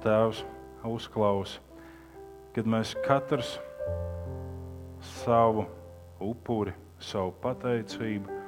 Tēvs 0.00 0.44
uzklausa, 0.88 1.60
kad 2.54 2.68
mēs 2.68 2.94
katrs 3.04 3.58
savu 5.20 5.66
upuri, 6.24 6.72
savu 7.00 7.34
pateicību 7.42 8.38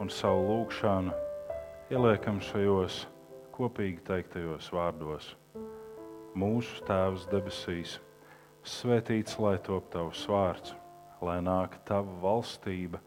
un 0.00 0.10
savu 0.10 0.46
lūgšanu 0.48 1.16
ieliekam 1.90 2.38
šajos 2.44 3.04
kopīgi 3.56 4.04
teiktajos 4.06 4.70
vārdos. 4.74 5.32
Mūsu 6.38 6.84
Tēvs 6.86 7.26
debesīs, 7.32 7.98
svētīts 8.62 9.38
lai 9.42 9.56
top 9.66 9.90
tavs 9.90 10.22
vārds, 10.30 10.74
lai 11.20 11.40
nāk 11.42 11.74
tava 11.88 12.14
valstība, 12.22 13.02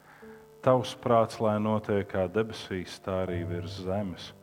tavs 0.64 0.94
prāts, 1.00 1.40
lai 1.40 1.56
notiek 1.64 2.08
kā 2.12 2.28
debesīs, 2.28 3.00
tā 3.04 3.24
arī 3.24 3.46
virs 3.48 3.80
zemes. 3.88 4.34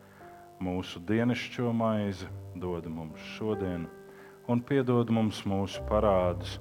Mūsu 0.61 1.00
dienascho 1.08 1.70
maizi 1.72 2.27
dod 2.60 2.84
mums 2.92 3.20
šodien, 3.38 3.87
un 4.45 4.60
piedod 4.60 5.09
mums 5.09 5.38
mūsu 5.48 5.80
parādus, 5.88 6.59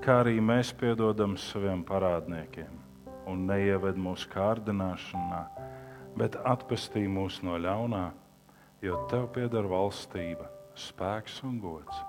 kā 0.00 0.22
arī 0.22 0.38
mēs 0.40 0.70
piedodam 0.80 1.34
saviem 1.36 1.82
parādniekiem. 1.84 2.80
Un 3.28 3.44
neieved 3.50 4.00
mūsu 4.00 4.30
kārdināšanā, 4.32 5.42
bet 6.16 6.40
atpestī 6.48 7.04
mūs 7.04 7.42
no 7.44 7.60
ļaunā, 7.60 8.06
jo 8.80 9.04
tev 9.12 9.28
pieder 9.36 9.68
valstība, 9.68 10.48
spēks 10.72 11.42
un 11.44 11.60
gods 11.60 12.00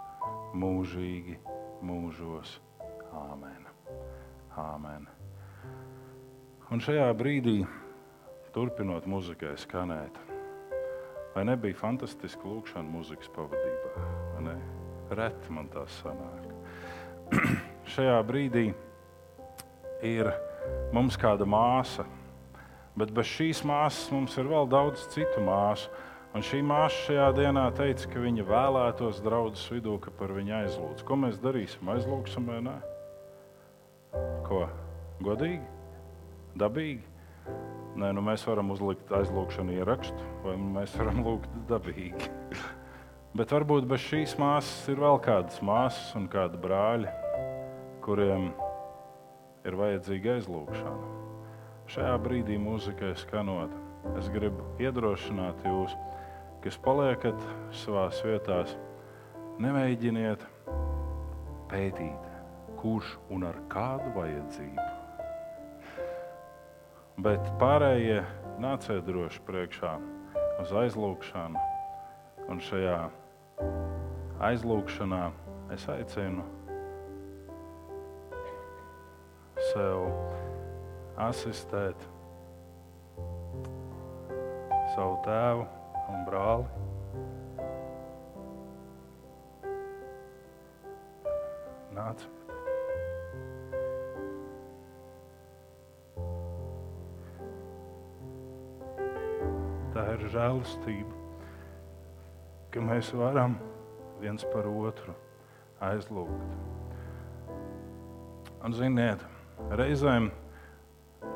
mūžīgi 0.56 1.42
mūžos. 1.84 2.56
Āmen. 3.14 3.68
Āmen. 4.56 5.10
Un 6.72 6.82
šajā 6.82 7.12
brīdī, 7.20 7.60
turpinot 8.56 9.12
muzikai 9.12 9.58
skanēt, 9.60 10.18
vai 11.34 11.46
nebija 11.50 11.78
fantastiski 11.78 12.48
lūkšana 12.48 12.90
muzikas 12.90 13.32
pavadībā? 13.36 14.56
Reti 15.14 15.54
man 15.54 15.68
tas 15.74 15.94
sanāk. 16.02 16.50
šajā 17.94 18.18
brīdī 18.28 18.70
ir 20.06 20.30
mums 20.96 21.18
kāda 21.20 21.48
māsa, 21.50 22.06
bet 22.98 23.12
bez 23.16 23.30
šīs 23.30 23.64
māsas 23.68 24.10
mums 24.14 24.38
ir 24.38 24.50
vēl 24.50 24.70
daudz 24.72 25.08
citu 25.14 25.44
māsu. 25.44 25.92
Un 26.34 26.42
šī 26.42 26.64
māsa 26.66 26.98
šajā 27.06 27.28
dienā 27.38 27.68
teica, 27.78 28.08
ka 28.10 28.22
viņa 28.24 28.46
vēlētos 28.48 29.20
draudzes 29.22 29.68
vidū, 29.70 30.00
ka 30.02 30.10
par 30.18 30.34
viņu 30.34 30.56
aizlūdz. 30.64 31.04
Ko 31.06 31.18
mēs 31.22 31.38
darīsim? 31.42 31.92
Aizlūgsim 31.94 32.48
vai 32.50 32.58
nē? 32.66 32.74
Ko? 34.48 34.64
Godīgi? 35.22 35.62
Dabīgi? 36.58 37.13
Nē, 37.94 38.10
nu 38.16 38.24
mēs 38.26 38.46
varam 38.50 38.72
uzlikt 38.74 39.12
aizlūgšanu 39.14 39.76
ierakstu, 39.78 40.30
vai 40.46 40.56
mēs 40.58 40.96
varam 40.98 41.22
lūgt 41.26 41.52
dabīgi. 41.70 42.30
Bet 43.38 43.54
varbūt 43.54 43.88
bez 43.90 44.02
šīs 44.06 44.36
māsas 44.42 44.90
ir 44.94 45.02
vēl 45.02 45.20
kādas 45.26 45.62
māsas 45.66 46.14
un 46.18 46.28
kādi 46.30 46.60
brāļi, 46.62 47.10
kuriem 48.06 48.52
ir 49.66 49.78
vajadzīga 49.80 50.38
aizlūgšana. 50.38 51.12
Šajā 51.94 52.18
brīdī 52.24 52.58
mūzikai 52.62 53.14
skanot, 53.20 53.74
es 54.20 54.30
gribu 54.34 54.66
iedrošināt 54.82 55.66
jūs 55.68 55.96
kas 56.64 56.78
paliekat 56.80 57.42
savā 57.76 58.06
vietā, 58.24 58.62
nemēģiniet 59.60 60.46
pētīt, 61.74 62.32
kurš 62.80 63.18
un 63.36 63.50
ar 63.50 63.60
kādu 63.74 64.14
vajadzību. 64.16 64.93
Bet 67.22 67.46
pārējie 67.62 68.24
nāciet 68.58 69.04
droši 69.06 69.42
priekšā 69.46 69.92
uz 70.64 70.72
aizlūgšanu, 70.82 71.62
un 72.50 72.62
šajā 72.66 72.98
aizlūgšanā 74.50 75.22
es 75.76 75.86
aicinu 75.94 76.48
sev 79.70 80.10
asistēt 81.30 82.10
savu 84.96 85.20
tēvu 85.30 85.68
un 86.10 86.26
brāli. 86.26 86.66
Nāc. 91.94 92.33
Tā 100.04 100.18
ir 100.18 100.24
žēlastība, 100.34 101.14
ka 102.76 102.82
mēs 102.84 103.14
varam 103.16 103.54
viens 104.20 104.44
par 104.52 104.66
otru 104.68 105.14
aizlūgt. 105.80 107.54
Un, 108.68 108.76
ziniet, 108.76 109.24
reizēm 109.80 110.28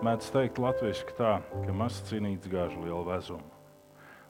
mēdz 0.04 0.34
teikt 0.36 0.60
latviešu 0.60 1.16
tā, 1.16 1.38
ka 1.64 1.78
mazs 1.80 2.04
cīnīts 2.10 2.52
gāž 2.52 2.76
lielu 2.82 3.06
vezumu. 3.08 3.48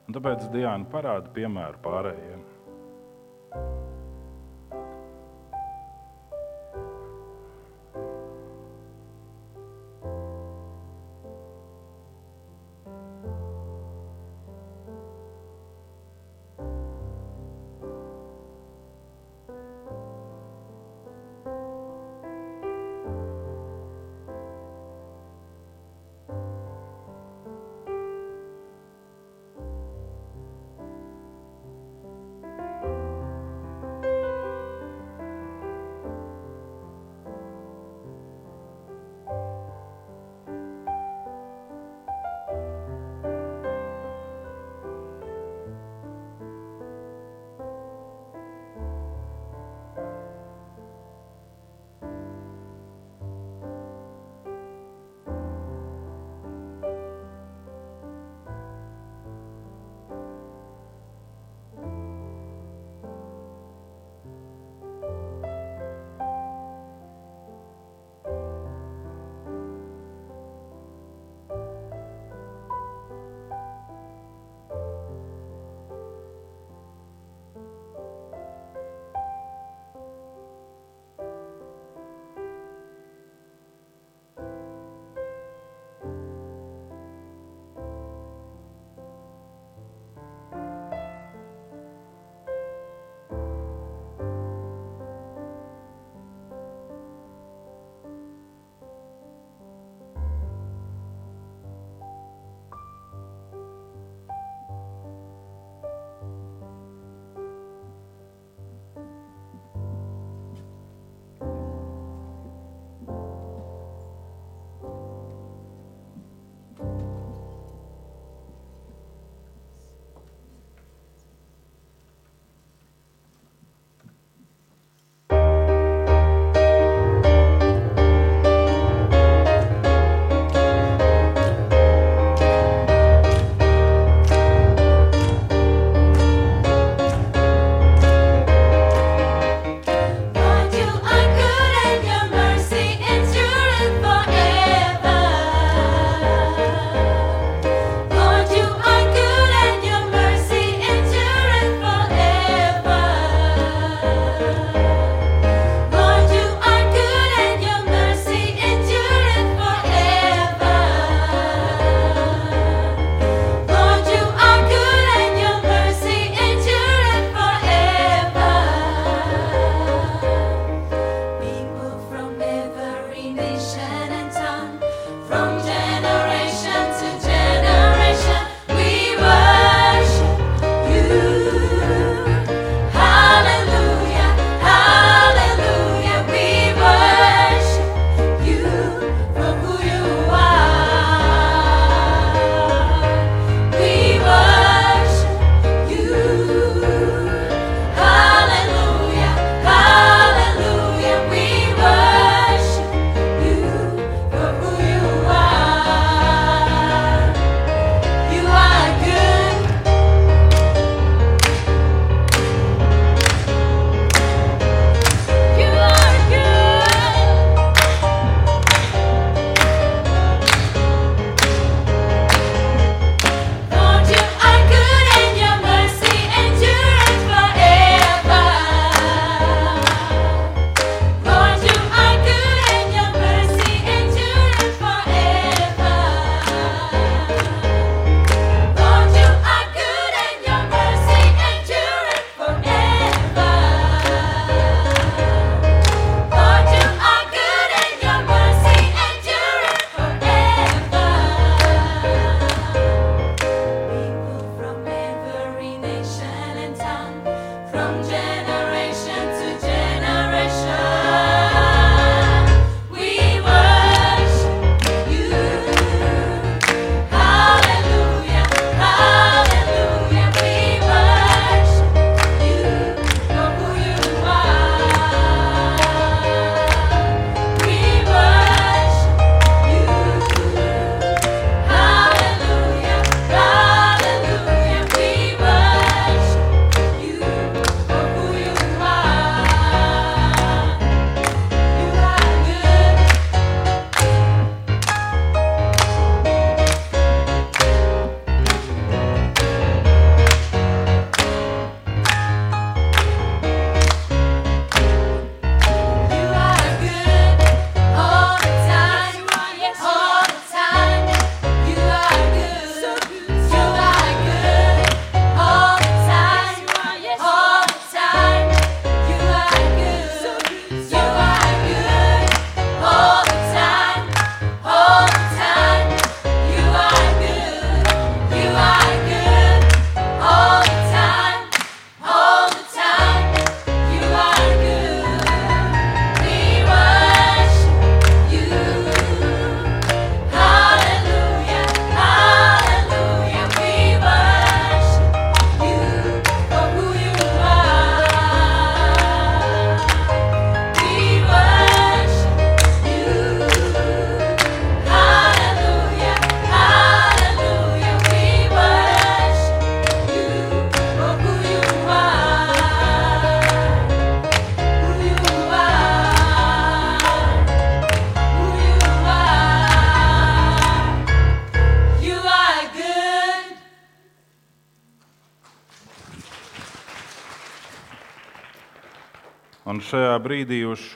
Un 0.06 0.14
tāpēc 0.14 0.46
Diana 0.54 0.86
parāda 0.86 1.34
piemēru 1.34 1.82
pārējiem. 1.82 2.46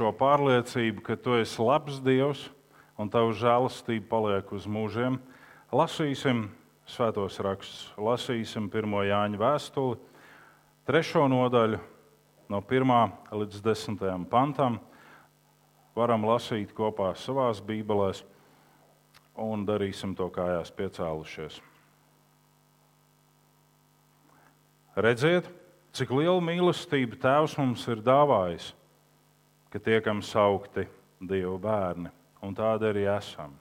Šo 0.03 0.11
pārliecību, 0.19 1.03
ka 1.07 1.15
tu 1.15 1.37
esi 1.39 1.63
labs 1.63 2.01
Dievs 2.03 2.49
un 2.99 3.11
tava 3.13 3.31
žēlastība 3.39 4.09
paliek 4.11 4.49
uz 4.51 4.67
mūžiem, 4.67 5.21
lasīsim 5.71 6.49
svētos 6.91 7.39
rakstus. 7.39 7.85
Lasīsim 7.95 8.67
pirmo 8.73 9.05
Jāņa 9.07 9.39
vēstuli, 9.39 10.01
trešo 10.91 11.29
nodaļu, 11.31 11.79
no 12.51 12.63
1 12.67 13.15
līdz 13.31 13.63
10 13.63 14.27
pantam. 14.33 14.81
Varam 15.95 16.27
lasīt 16.27 16.75
kopā 16.75 17.13
savā 17.15 17.53
bībelēs, 17.63 18.25
un 19.39 19.63
darīsim 19.69 20.17
to 20.19 20.27
kājās 20.33 20.73
piecēlušies. 20.75 21.63
Redziet, 24.97 25.47
cik 25.95 26.11
lielu 26.11 26.41
mīlestību 26.43 27.23
Tēvs 27.23 27.61
mums 27.61 27.85
ir 27.93 28.03
dāvājis, 28.03 28.73
ka 29.73 29.81
tiekam 29.81 30.21
saukti 30.21 30.85
Dieva 31.23 31.57
bērni, 31.63 32.11
un 32.45 32.55
tādi 32.55 32.89
arī 32.91 33.07
esam. 33.09 33.55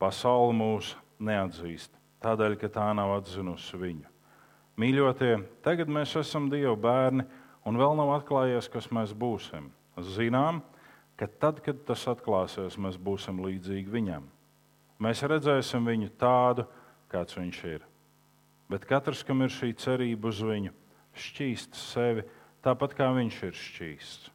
Pasaule 0.00 0.54
mūs 0.56 0.94
neatzīst, 1.22 1.92
tādēļ, 2.24 2.56
ka 2.58 2.70
tā 2.72 2.88
nav 2.96 3.12
atzinusi 3.20 3.78
viņu. 3.78 4.10
Mīļotie, 4.80 5.36
tagad 5.62 5.92
mēs 5.92 6.16
esam 6.18 6.48
Dieva 6.50 6.74
bērni, 6.74 7.28
un 7.62 7.78
vēl 7.78 7.94
nav 8.00 8.10
atklājies, 8.16 8.66
kas 8.72 8.90
mēs 8.90 9.14
būsim. 9.14 9.70
Zinām, 10.02 10.64
ka 11.20 11.28
tad, 11.30 11.62
kad 11.62 11.84
tas 11.86 12.08
atklāsies, 12.10 12.74
mēs 12.80 12.98
būsim 12.98 13.38
līdzīgi 13.44 13.94
viņam. 13.94 14.26
Mēs 14.98 15.22
redzēsim 15.30 15.86
viņu 15.86 16.10
tādu, 16.18 16.66
kāds 17.12 17.38
viņš 17.38 17.64
ir. 17.70 17.86
Bet 18.72 18.88
katrs, 18.88 19.22
kam 19.22 19.44
ir 19.44 19.52
šī 19.52 19.74
cerība 19.78 20.32
uz 20.32 20.42
viņu, 20.42 20.74
šķīst 21.14 21.78
sevi 21.78 22.24
tāpat 22.64 22.96
kā 22.98 23.12
viņš 23.14 23.42
ir 23.46 23.60
šķīsts. 23.60 24.33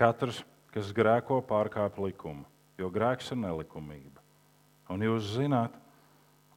Katrs, 0.00 0.38
kas 0.72 0.94
grēko, 0.96 1.42
pārkāp 1.44 1.98
likumu, 2.00 2.46
jo 2.80 2.88
grēks 2.88 3.34
ir 3.34 3.40
nelikumība. 3.42 4.22
Un 4.88 5.02
jūs 5.04 5.34
zināt, 5.34 5.74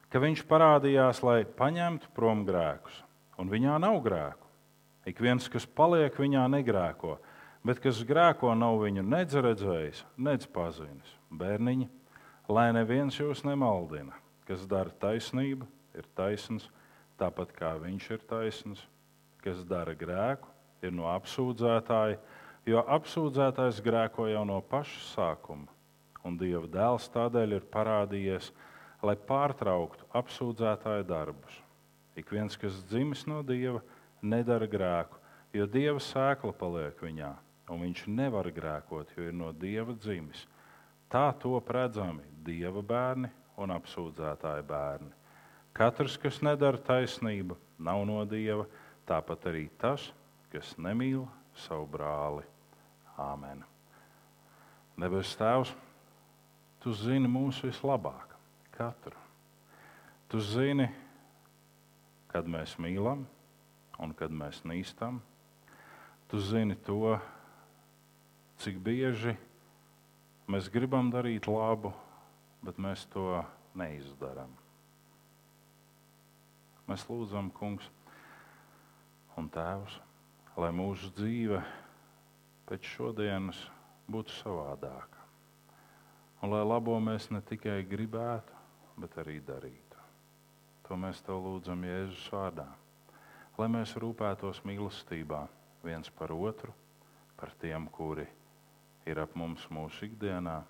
ka 0.08 0.22
viņš 0.22 0.46
parādījās, 0.48 1.20
lai 1.26 1.42
paņemtu 1.58 2.08
prom 2.16 2.46
grēkus, 2.48 3.02
un 3.36 3.50
viņā 3.52 3.74
nav 3.84 3.98
grēku. 4.06 4.48
Ik 5.04 5.20
viens, 5.20 5.44
kas 5.52 5.66
paliek 5.68 6.16
viņā, 6.16 6.46
negrēko, 6.54 7.18
bet 7.68 7.82
kas 7.84 8.00
grēko, 8.08 8.54
nav 8.56 8.78
viņu 8.80 9.04
nedz 9.04 9.36
redzējis, 9.36 10.00
nedz 10.16 10.48
pazinis. 10.48 11.10
Bērniņi, 11.28 11.90
lai 12.48 12.70
neviens 12.72 13.18
jūs 13.20 13.42
nemaldina, 13.44 14.16
kas 14.48 14.64
dara 14.70 14.94
taisnību, 15.04 15.68
ir 15.92 16.08
taisns, 16.16 16.70
tāpat 17.20 17.52
kā 17.58 17.74
viņš 17.82 18.08
ir 18.16 18.24
taisns, 18.30 18.86
kas 19.44 19.60
dara 19.68 19.92
grēku, 19.92 20.48
ir 20.80 20.96
no 20.96 21.10
apsūdzētāja, 21.12 22.22
jo 22.68 22.80
apsūdzētājs 22.96 23.82
grēko 23.84 24.28
jau 24.30 24.44
no 24.48 24.60
paša 24.68 25.00
sākuma, 25.10 25.68
un 26.24 26.38
Dieva 26.40 26.68
dēls 26.70 27.10
tādēļ 27.12 27.58
ir 27.58 27.66
parādījies, 27.72 28.50
lai 29.04 29.16
pārtrauktu 29.28 30.08
apsūdzētāja 30.16 31.04
darbus. 31.08 31.60
Ik 32.16 32.30
viens, 32.32 32.56
kas 32.56 32.78
dzimis 32.88 33.26
no 33.28 33.42
Dieva, 33.44 33.82
nedara 34.24 34.68
grēku, 34.70 35.20
jo 35.52 35.66
Dieva 35.68 36.00
sēkla 36.00 36.54
paliek 36.56 37.02
viņā, 37.04 37.32
un 37.68 37.84
viņš 37.84 38.06
nevar 38.08 38.48
grēkot, 38.54 39.12
jo 39.16 39.28
ir 39.28 39.36
no 39.36 39.52
Dieva 39.52 39.92
dzimis. 39.98 40.46
Tā 41.12 41.28
to 41.38 41.58
redzami 41.68 42.24
Dieva 42.46 42.80
bērni 42.82 43.28
un 43.60 43.74
apsūdzētāji 43.74 44.64
bērni. 44.66 45.12
Katrs, 45.74 46.16
kas 46.22 46.40
nedara 46.42 46.78
taisnību, 46.78 47.58
nav 47.82 48.06
no 48.08 48.24
Dieva, 48.24 48.64
tāpat 49.06 49.50
arī 49.50 49.68
tas, 49.78 50.08
kas 50.52 50.76
nemīl 50.78 51.26
savu 51.66 51.86
brāli. 51.90 52.53
Āmen. 53.20 53.62
Debes 54.98 55.34
Tēvs, 55.38 55.74
Tu 56.84 56.92
zini 56.92 57.24
mūsu 57.24 57.70
vislabāk, 57.70 58.34
katru. 58.76 59.16
Tu 60.28 60.36
zini, 60.44 60.90
kad 62.28 62.44
mēs 62.44 62.74
mīlam, 62.76 63.22
un 63.96 64.10
kad 64.12 64.28
mēs 64.28 64.58
nīstam. 64.68 65.22
Tu 66.28 66.42
zini 66.44 66.76
to, 66.84 67.14
cik 68.60 68.76
bieži 68.84 69.32
mēs 70.44 70.68
gribam 70.68 71.08
darīt 71.08 71.48
labu, 71.48 71.94
bet 72.60 72.76
mēs 72.76 73.06
to 73.14 73.40
neizdarām. 73.80 74.52
Mēs 76.84 77.06
lūdzam, 77.08 77.48
Kungs, 77.56 77.88
un 79.40 79.48
Tēvs, 79.48 79.96
lai 80.60 80.68
mūsu 80.76 81.08
dzīve 81.16 81.64
pēc 82.68 82.86
šodienas 82.96 83.58
būtu 84.10 84.34
savādāka. 84.42 85.20
Un 86.42 86.52
lai 86.52 86.62
labo 86.64 86.96
mēs 87.00 87.30
ne 87.32 87.40
tikai 87.40 87.82
gribētu, 87.88 88.62
bet 89.00 89.18
arī 89.22 89.40
darītu. 89.44 90.00
To 90.88 90.96
mēs 91.00 91.22
tev 91.24 91.40
lūdzam 91.44 91.86
Jēzus 91.88 92.26
vārdā 92.32 92.68
lai 93.58 93.68
mēs 93.70 93.94
rūpētos 94.00 94.62
mīlestībā 94.66 95.44
viens 95.84 96.10
par 96.18 96.32
otru, 96.34 96.72
par 97.38 97.52
tiem, 97.60 97.86
kuri 97.92 98.26
ir 99.06 99.20
ap 99.22 99.34
mums 99.38 99.66
mūsu 99.70 100.08
ikdienā, 100.08 100.60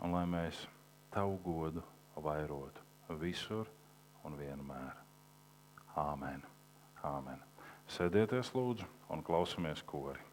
un 0.00 0.16
lai 0.16 0.24
mēs 0.28 0.66
tavu 1.14 1.38
godu 1.44 1.84
vairotu 2.16 2.84
visur 3.20 3.68
un 4.24 4.36
vienmēr. 4.38 4.98
Āmen! 5.98 6.44
Āmen. 7.02 7.40
Sēdieties, 7.90 8.52
lūdzu, 8.54 8.86
un 9.10 9.24
klausamies 9.26 9.80
kori. 9.82 10.29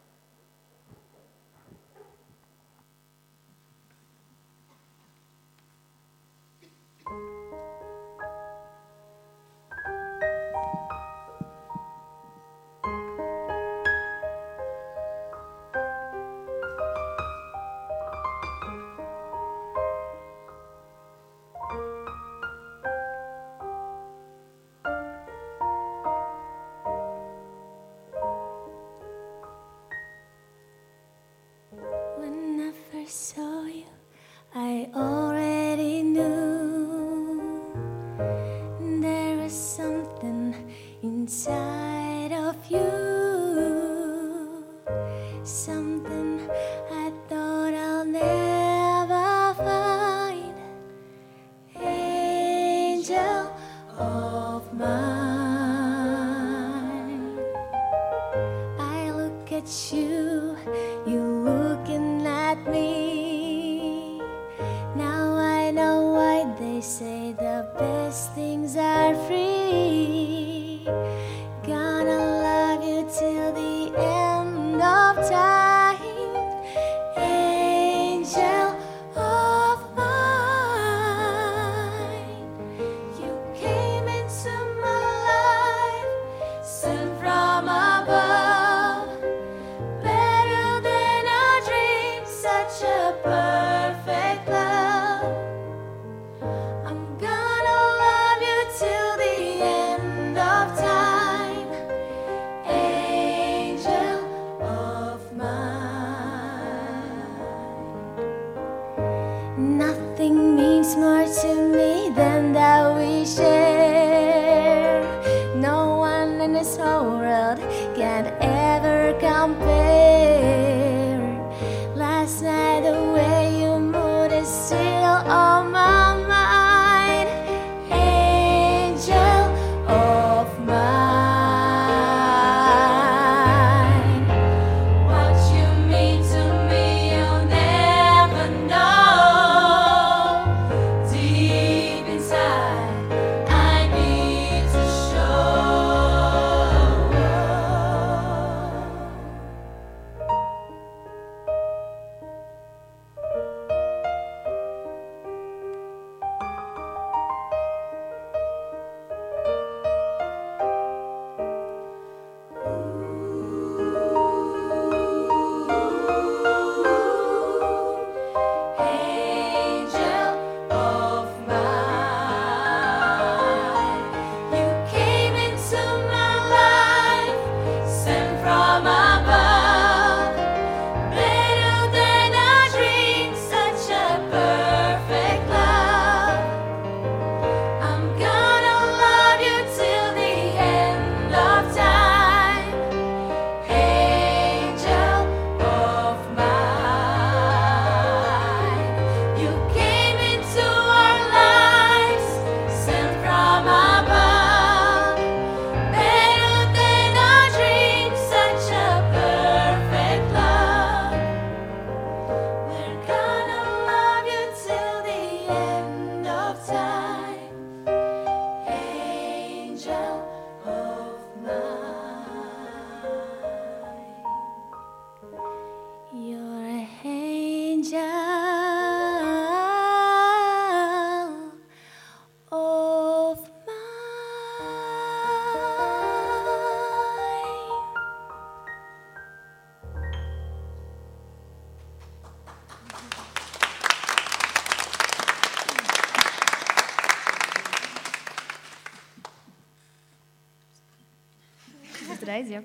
Reizi 252.38 252.62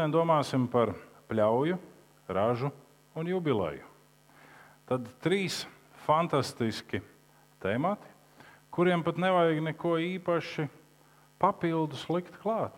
šodien 0.00 0.14
domāsim 0.16 0.62
par 0.64 0.94
pļauju, 1.28 1.76
ražu 2.32 2.70
un 3.12 3.26
jubileju. 3.28 3.84
Tad 4.88 5.10
trīs 5.20 5.66
fantastiski 6.06 7.02
temati, 7.60 8.08
kuriem 8.72 9.04
pat 9.04 9.18
nevajag 9.20 9.60
neko 9.60 9.98
īpaši 10.00 10.64
papildus 11.36 12.06
likt 12.08 12.38
klāt. 12.40 12.72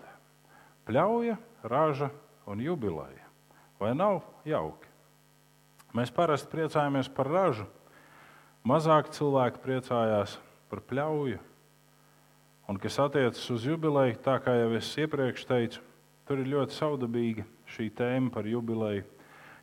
Pļauja, 0.82 1.36
raža 1.62 2.10
un 2.50 2.58
jubileja. 2.58 3.22
Vai 3.78 3.94
nav 3.94 4.24
jauki? 4.42 4.90
Mēs 5.94 6.10
parasti 6.10 6.50
priecājamies 6.50 7.06
par 7.06 7.30
ražu, 7.30 7.68
mazāk 8.66 9.14
cilvēki 9.14 9.62
priecājās 9.62 10.40
par 10.66 10.82
pļauju. 10.90 11.38
Un 12.66 12.82
kas 12.82 12.98
attiecas 12.98 13.46
uz 13.54 13.70
jubileju, 13.70 14.18
tā 14.26 14.40
kā 14.42 14.58
jau 14.58 14.74
es 14.74 14.90
iepriekš 14.98 15.46
teicu, 15.46 15.86
tur 16.26 16.42
ir 16.42 16.50
ļoti 16.52 16.76
saudabīga 16.76 17.46
šī 17.72 17.88
tēma 17.96 18.32
par 18.34 18.46
jubileju. 18.48 19.04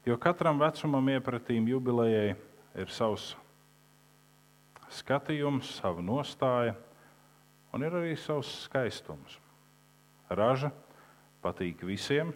Jo 0.07 0.17
katram 0.21 0.59
vecumam 0.61 1.09
iepratīm 1.11 1.67
jubilejai 1.69 2.33
ir 2.79 2.91
savs 2.93 3.33
skatījums, 4.89 5.69
sava 5.79 6.01
nostāja, 6.01 6.75
un 7.73 7.85
ir 7.85 7.95
arī 7.99 8.15
savs 8.17 8.49
skaistums. 8.65 9.37
Raža 10.29 10.71
patīk 11.43 11.83
visiem, 11.85 12.31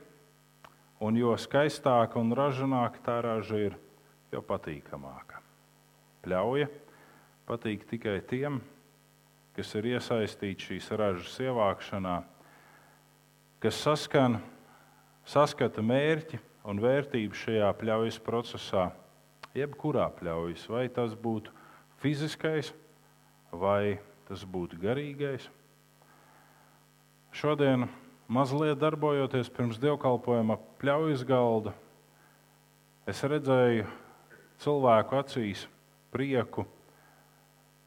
un 1.03 1.17
jo 1.17 1.33
skaistāka 1.37 2.19
un 2.21 2.33
ražīgāka 2.35 3.01
tā 3.05 3.17
raža 3.25 3.59
ir, 3.69 3.79
jo 4.33 4.41
patīkamāka. 4.45 5.41
Pļauja 6.23 6.69
patīk 7.47 7.83
tikai 7.89 8.19
tiem, 8.29 8.61
kas 9.53 9.73
ir 9.77 9.91
iesaistīti 9.93 10.69
šīs 10.69 10.89
ražas 10.97 11.35
ievākšanā, 11.43 12.15
kas 13.63 13.77
saskan, 13.79 14.41
saskata 15.23 15.79
mērķi 15.79 16.35
un 16.67 16.81
vērtību 16.83 17.37
šajā 17.37 17.69
pļaujas 17.79 18.17
procesā, 18.25 18.89
jebkurā 19.55 20.09
pļaujas, 20.17 20.65
vai 20.67 20.89
tas 20.91 21.13
būtu 21.15 21.53
fiziskais, 22.03 22.73
vai 23.55 24.01
tas 24.27 24.43
būtu 24.43 24.81
garīgais. 24.81 25.45
Šodien, 27.31 27.87
mazliet 28.27 28.81
darbojoties 28.83 29.47
pirms 29.55 29.79
dievkalpojuma 29.79 30.59
pļaujas 30.83 31.23
galda, 31.23 31.71
es 33.07 33.23
redzēju 33.23 33.87
cilvēku 34.59 35.21
acīs 35.21 35.63
prieku, 36.11 36.67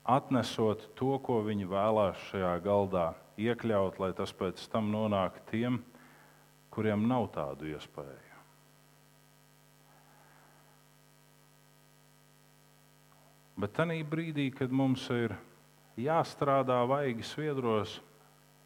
atnesot 0.09 0.89
to, 0.97 1.13
ko 1.21 1.43
viņi 1.45 1.69
vēlās 1.69 2.27
šajā 2.31 2.57
galdā 2.65 3.11
iekļaut, 3.41 4.01
lai 4.01 4.13
tas 4.17 4.33
pēc 4.37 4.63
tam 4.73 4.91
nonāk 4.93 5.43
tiem, 5.51 5.81
kuriem 6.73 7.07
nav 7.09 7.31
tādu 7.35 7.69
iespēju. 7.73 8.37
Bet 13.57 13.73
tajā 13.73 14.03
brīdī, 14.05 14.51
kad 14.53 14.69
mums 14.69 15.07
ir 15.15 15.33
jāstrādā 15.97 16.83
vaigi 16.89 17.25
sviedros, 17.25 17.95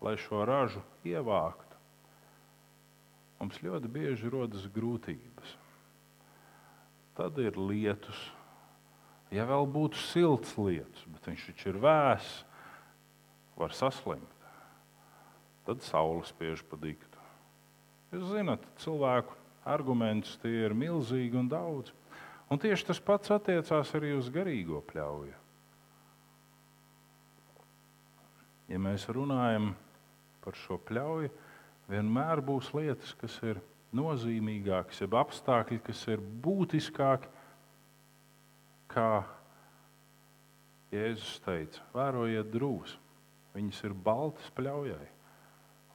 lai 0.03 0.17
šo 0.19 0.43
ražu 0.49 0.83
ievāktu, 1.07 1.79
mums 3.39 3.61
ļoti 3.63 3.91
bieži 3.93 4.33
rodas 4.33 4.67
grūtības. 4.75 5.55
Tad 7.15 7.39
ir 7.39 7.55
lietus, 7.61 8.19
ja 9.31 9.47
vēl 9.47 9.69
būtu 9.71 10.01
silts 10.01 10.57
lietus, 10.59 11.07
bet 11.07 11.31
viņš 11.31 11.47
taču 11.53 11.71
ir 11.71 11.81
vēss, 11.85 12.43
var 13.61 13.75
saslimt. 13.77 14.40
Tad 15.69 15.85
saule 15.85 16.25
spiež 16.29 16.63
pa 16.67 16.79
diktu. 16.81 17.25
Jūs 18.11 18.33
zināt, 18.33 18.65
cilvēku 18.83 19.37
argumentus 19.69 20.39
tie 20.43 20.65
ir 20.67 20.75
milzīgi 20.75 21.39
un 21.39 21.51
daudz. 21.51 21.93
Un 22.51 22.59
tieši 22.59 22.89
tas 22.89 22.99
pats 22.99 23.31
attiecās 23.31 23.93
arī 23.95 24.17
uz 24.19 24.31
garīgo 24.33 24.81
pļauju. 24.89 25.37
Ja 28.71 28.79
mēs 28.83 29.07
runājam 29.11 29.73
par 30.43 30.57
šo 30.59 30.79
pļauju, 30.87 31.31
vienmēr 31.91 32.43
būs 32.47 32.71
lietas, 32.75 33.13
kas 33.19 33.37
ir 33.47 33.61
nozīmīgākas, 33.95 35.03
jeb 35.03 35.15
apstākļi, 35.19 35.81
kas 35.87 36.03
ir 36.11 36.23
būtiskāki, 36.43 37.31
kā 38.91 39.11
Jēzus 40.91 41.39
teica, 41.45 41.83
vērojiet 41.95 42.51
drūs, 42.51 42.97
viņas 43.55 43.83
ir 43.87 43.95
baltas 43.95 44.51
pļaujai. 44.57 45.07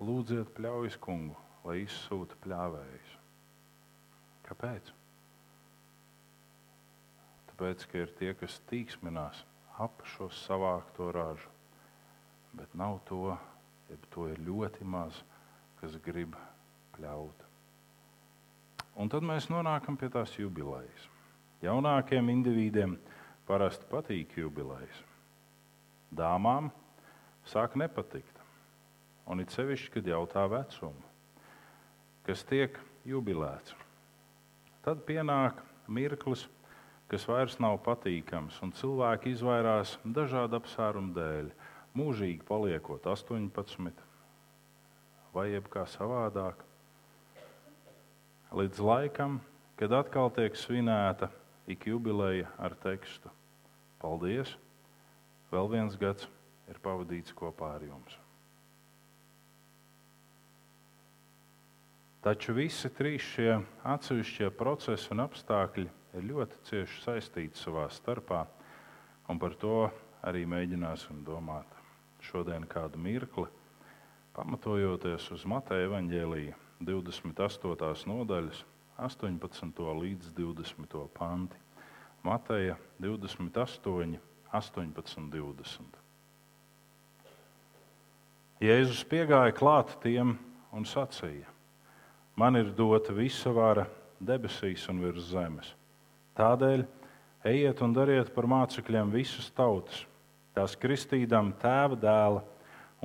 Lūdziet 0.03 0.49
pļaujas 0.57 0.97
kungu, 0.99 1.37
lai 1.63 1.77
izsūta 1.85 2.35
pļāvējus. 2.43 3.11
Kāpēc? 4.45 4.91
Tāpēc, 7.51 7.85
ka 7.87 8.01
ir 8.03 8.11
tie, 8.19 8.33
kas 8.35 8.59
tīksminās 8.67 9.45
ap 9.79 10.03
šo 10.11 10.27
savākto 10.43 11.07
ražu, 11.15 11.47
bet 12.55 12.75
nav 12.75 12.99
to, 13.07 13.37
ja 13.87 13.97
to 14.11 14.27
ir 14.33 14.43
ļoti 14.43 14.83
maz, 14.83 15.21
kas 15.79 15.95
grib 16.03 16.35
pļaut. 16.97 17.47
Un 18.99 19.11
tad 19.11 19.23
mēs 19.27 19.47
nonākam 19.51 19.95
pie 19.99 20.11
tās 20.11 20.35
jubilejas. 20.35 21.09
Jaunākiem 21.63 22.35
individiem 22.35 22.99
parasti 23.47 23.87
patīk 23.91 24.35
jubilejas. 24.39 25.03
Dāmām 26.15 26.67
sāk 27.47 27.79
nepatikt. 27.79 28.34
Un 29.25 29.41
it 29.41 29.53
sevišķi, 29.53 29.91
kad 29.95 30.09
jautā 30.09 30.45
vecumu, 30.51 31.01
kas 32.27 32.43
tiek 32.45 32.77
jubilēts. 33.09 33.73
Tad 34.85 35.01
pienāk 35.07 35.63
mirklis, 35.89 36.45
kas 37.09 37.25
vairs 37.29 37.57
nav 37.61 37.79
patīkams, 37.85 38.59
un 38.65 38.73
cilvēki 38.77 39.33
izvairās 39.33 39.95
dažādu 40.05 40.59
apsvērumu 40.59 41.15
dēļ. 41.15 41.49
Mūžīgi 41.95 42.43
paliekot 42.45 43.05
18 43.07 44.01
vai 45.35 45.45
jebkā 45.53 45.85
savādāk 45.87 46.61
līdz 48.55 48.81
laikam, 48.83 49.39
kad 49.79 49.95
atkal 49.95 50.29
tiek 50.35 50.55
svinēta 50.59 51.31
ik 51.71 51.87
jubileja 51.89 52.51
ar 52.59 52.75
tekstu: 52.83 53.31
Paldies! 53.99 54.53
Vēl 55.51 55.71
viens 55.71 55.97
gads 55.99 56.27
ir 56.69 56.79
pavadīts 56.83 57.35
kopā 57.35 57.75
ar 57.77 57.83
jums. 57.85 58.24
Taču 62.25 62.55
visi 62.57 62.89
trīs 62.89 63.21
šie 63.21 63.59
atsevišķie 63.85 64.47
procesi 64.57 65.11
un 65.13 65.21
apstākļi 65.27 65.85
ir 66.17 66.23
ļoti 66.25 66.57
cieši 66.65 67.03
saistīti 67.03 67.61
savā 67.61 67.83
starpā, 67.93 68.39
un 69.29 69.37
par 69.37 69.53
to 69.61 69.83
arī 70.25 70.41
mēģināsim 70.49 71.19
domāt 71.27 71.69
šodien 72.25 72.65
kādu 72.65 72.97
mirkli, 72.97 73.45
pamatojoties 74.33 75.29
uz 75.37 75.45
Mateja 75.45 75.85
evaņģēlīju 75.85 76.57
28. 76.89 78.09
nodaļas, 78.09 78.65
18. 78.97 79.85
līdz 80.01 80.33
20. 80.33 80.99
panti. 81.13 81.61
Mateja 82.25 82.79
28, 83.05 84.17
18, 84.49 85.27
20. 85.29 85.99
Jēzus 88.65 89.03
piegāja 89.05 89.53
klāt 89.53 89.99
tiem 90.01 90.39
un 90.73 90.89
sacīja: 90.89 91.54
Man 92.35 92.59
ir 92.59 92.73
dota 92.75 93.13
visa 93.15 93.51
vara 93.55 93.85
debesīs 94.19 94.87
un 94.91 94.99
virs 95.03 95.29
zemes. 95.31 95.69
Tādēļ 96.35 96.83
ejiet 97.47 97.83
un 97.85 97.93
dariet 97.95 98.33
par 98.35 98.47
mācekļiem 98.51 99.13
visas 99.13 99.47
tautas, 99.55 100.03
tās 100.55 100.75
kristīdam 100.75 101.53
tēva 101.61 101.95
dēla 101.99 102.43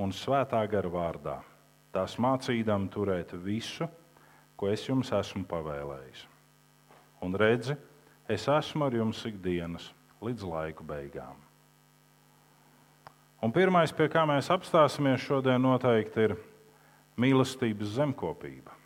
un 0.01 0.11
svētā 0.11 0.65
gara 0.67 0.91
vārdā 0.91 1.37
tās 1.91 2.15
mācīdam 2.19 2.87
turēt 2.91 3.35
visu, 3.43 3.87
ko 4.55 4.69
es 4.71 4.83
jums 4.87 5.11
esmu 5.15 5.43
pavēlējis. 5.49 6.25
Un 7.21 7.35
redzi, 7.37 7.75
es 8.31 8.47
esmu 8.49 8.87
ar 8.87 8.97
jums 8.97 9.21
ikdienas 9.27 9.91
līdz 10.23 10.45
laiku 10.47 10.85
beigām. 10.87 11.37
Un 13.41 13.53
pirmais, 13.53 13.93
pie 13.93 14.05
kā 14.11 14.23
mēs 14.29 14.51
apstāsimies 14.53 15.23
šodien, 15.25 15.61
noteikti 15.61 16.27
ir 16.27 16.35
mīlestības 17.21 17.97
zemkopība. 17.97 18.80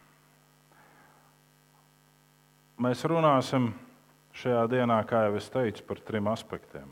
Mēs 2.76 3.06
runāsim 3.08 3.70
šajā 4.36 4.66
dienā, 4.68 4.98
kā 5.08 5.26
jau 5.30 5.38
es 5.40 5.48
teicu, 5.52 5.86
par 5.88 6.02
trim 6.04 6.28
aspektiem. 6.28 6.90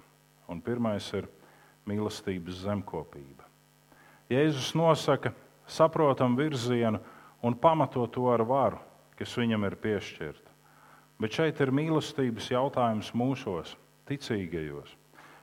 Un 0.47 0.61
pirmais 0.63 1.09
ir 1.17 1.27
mīlestības 1.89 2.61
zemkopība. 2.63 3.43
Jēzus 4.31 4.71
nosaka, 4.79 5.33
saprotam 5.67 6.37
virzienu 6.39 7.01
un 7.43 7.55
pamato 7.59 8.05
to 8.07 8.29
ar 8.31 8.45
varu, 8.47 8.79
kas 9.19 9.35
viņam 9.35 9.67
ir 9.67 9.75
piešķirta. 9.83 10.51
Bet 11.19 11.35
šeit 11.35 11.59
ir 11.59 11.71
mīlestības 11.75 12.47
jautājums 12.53 13.11
mūsos, 13.15 13.75
ticīgajos. 14.07 14.95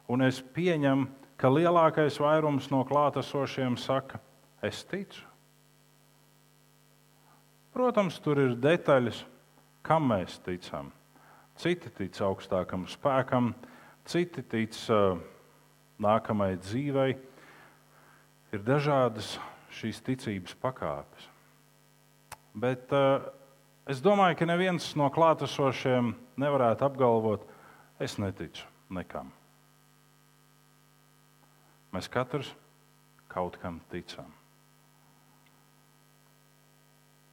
Un 0.08 0.24
es 0.24 0.40
pieņemu, 0.40 1.06
ka 1.40 1.52
lielākais 1.52 2.16
vairums 2.20 2.70
no 2.72 2.80
klātesošiem 2.88 3.76
saka, 3.80 4.18
es 4.64 4.80
ticu. 4.88 5.22
Protams, 7.76 8.16
tur 8.24 8.40
ir 8.42 8.56
detaļas, 8.58 9.22
kam 9.86 10.08
mēs 10.10 10.38
ticam. 10.44 10.90
Citi 11.60 11.90
tic 11.92 12.16
augstākam 12.24 12.86
spēkam, 12.88 13.52
citi 14.08 14.42
tic 14.42 14.76
uh, 14.92 15.18
nākamajai 16.00 16.60
dzīvei. 16.62 17.10
Ir 18.50 18.64
dažādas 18.66 19.36
šīs 19.76 20.00
ticības 20.02 20.56
pakāpes. 20.62 21.28
Bet 22.54 22.90
uh, 22.96 23.28
es 23.90 24.00
domāju, 24.02 24.40
ka 24.40 24.48
neviens 24.48 24.88
no 24.98 25.10
klātesošiem 25.12 26.14
nevarētu 26.40 26.86
apgalvot, 26.88 27.44
es 28.02 28.16
neticu 28.18 28.66
nekam. 28.90 29.30
Mēs 31.94 32.08
katrs 32.10 32.50
kaut 33.30 33.58
kam 33.62 33.80
ticam. 33.90 34.30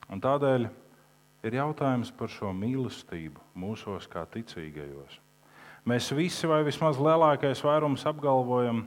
Un 0.08 0.22
tādēļ 0.24 0.68
ir 1.48 1.60
jautājums 1.60 2.12
par 2.16 2.32
šo 2.32 2.52
mīlestību 2.56 3.44
mūsos, 3.58 4.10
kā 4.12 4.26
ticīgajos. 4.34 5.22
Mēs 5.88 6.12
visi, 6.12 6.50
vai 6.50 6.62
vismaz 6.68 7.00
lielākais 7.00 7.64
vairums, 7.64 8.04
apgalvojam, 8.10 8.84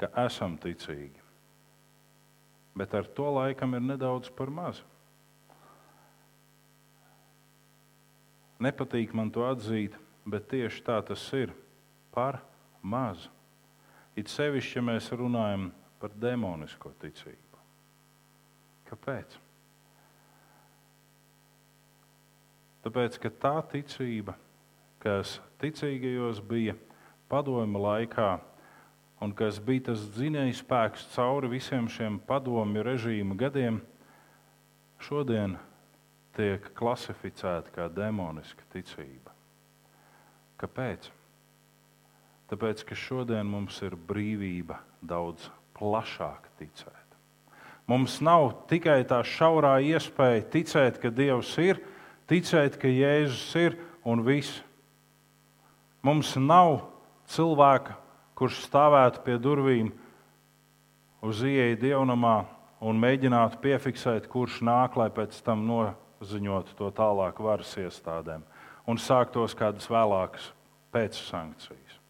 ka 0.00 0.08
esam 0.24 0.56
ticīgi 0.60 1.24
bet 2.74 2.94
ar 2.94 3.06
to 3.06 3.30
laikam 3.30 3.74
ir 3.74 3.80
nedaudz 3.80 4.30
par 4.34 4.50
maz. 4.50 4.82
Nepatīk 8.58 9.14
man 9.14 9.30
to 9.34 9.44
atzīt, 9.46 9.94
bet 10.26 10.48
tieši 10.50 10.82
tā 10.86 10.98
tas 11.06 11.22
ir. 11.36 11.52
Par 12.14 12.40
maz. 12.82 13.28
It 14.14 14.30
sevišķi, 14.30 14.78
ja 14.78 14.84
mēs 14.86 15.10
runājam 15.10 15.70
par 15.98 16.14
demonisko 16.22 16.92
ticību. 17.02 17.62
Kāpēc? 18.90 19.34
Tāpēc, 22.84 23.16
ka 23.22 23.30
tā 23.40 23.54
ticība, 23.72 24.34
kas 25.00 25.38
ticīgajos 25.62 26.42
bija 26.44 26.74
padomju 27.32 27.80
laikā, 27.80 28.32
un 29.24 29.32
kas 29.32 29.56
bija 29.64 29.88
tas 29.88 30.02
dzinējs 30.12 30.60
spēks 30.60 31.06
cauri 31.14 31.48
visiem 31.54 31.88
šiem 31.88 32.18
padomju 32.28 32.84
režīmu 32.84 33.38
gadiem, 33.40 33.80
šodien 35.00 35.56
tiek 36.36 36.66
klasificēta 36.76 37.72
kā 37.72 37.88
demoniska 37.88 38.66
ticība. 38.74 39.32
Kāpēc? 40.60 41.08
Tāpēc, 42.52 42.84
ka 42.84 42.96
šodien 42.98 43.48
mums 43.48 43.80
ir 43.86 43.96
brīvība 43.96 44.82
daudz 45.00 45.48
plašāk 45.78 46.50
ticēt. 46.60 47.00
Mums 47.88 48.20
nav 48.24 48.50
tikai 48.68 49.02
tā 49.08 49.18
šaurā 49.26 49.78
iespēja 49.84 50.44
ticēt, 50.52 51.00
ka 51.00 51.10
Dievs 51.12 51.52
ir, 51.60 51.80
ticēt, 52.30 52.78
ka 52.80 52.90
Jēzus 52.90 53.50
ir 53.60 53.76
un 54.04 54.24
viss. 54.26 54.62
Mums 56.04 56.34
nav 56.36 56.82
cilvēka 57.32 57.98
kurš 58.38 58.64
stāvētu 58.66 59.22
pie 59.24 59.38
durvīm, 59.38 59.92
uz 61.24 61.42
ieeju 61.46 61.78
dievnamā 61.80 62.36
un 62.84 62.98
mēģinātu 63.00 63.60
piefiksēt, 63.62 64.28
kurš 64.30 64.60
nāk, 64.66 64.98
lai 64.98 65.08
pēc 65.14 65.38
tam 65.46 65.64
noziņotu 65.68 66.76
to 66.78 66.90
tālāk 66.94 67.40
varas 67.42 67.72
iestādēm 67.80 68.44
un 68.90 69.00
sāktos 69.00 69.54
kādas 69.56 69.86
vēlākas 69.88 70.50
pēcsankcijas. 70.92 72.00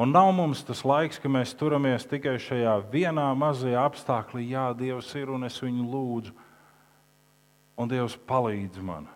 Un 0.00 0.12
nav 0.12 0.30
mums 0.32 0.62
tas 0.64 0.80
laiks, 0.84 1.18
ka 1.20 1.28
mēs 1.28 1.52
turamies 1.56 2.06
tikai 2.08 2.38
šajā 2.40 2.74
vienā 2.92 3.26
mazajā 3.36 3.80
apstākļā, 3.84 4.44
jā, 4.48 4.66
Dievs 4.76 5.10
ir 5.16 5.32
un 5.32 5.44
es 5.48 5.58
viņu 5.60 5.84
lūdzu, 5.92 6.32
un 7.80 7.88
Dievs 7.88 8.18
palīdz 8.28 8.82
man 8.84 9.08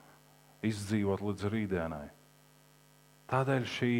izdzīvot 0.64 1.20
līdz 1.20 1.48
rītdienai. 1.52 2.06
Tādēļ 3.28 3.66
šī 3.68 3.92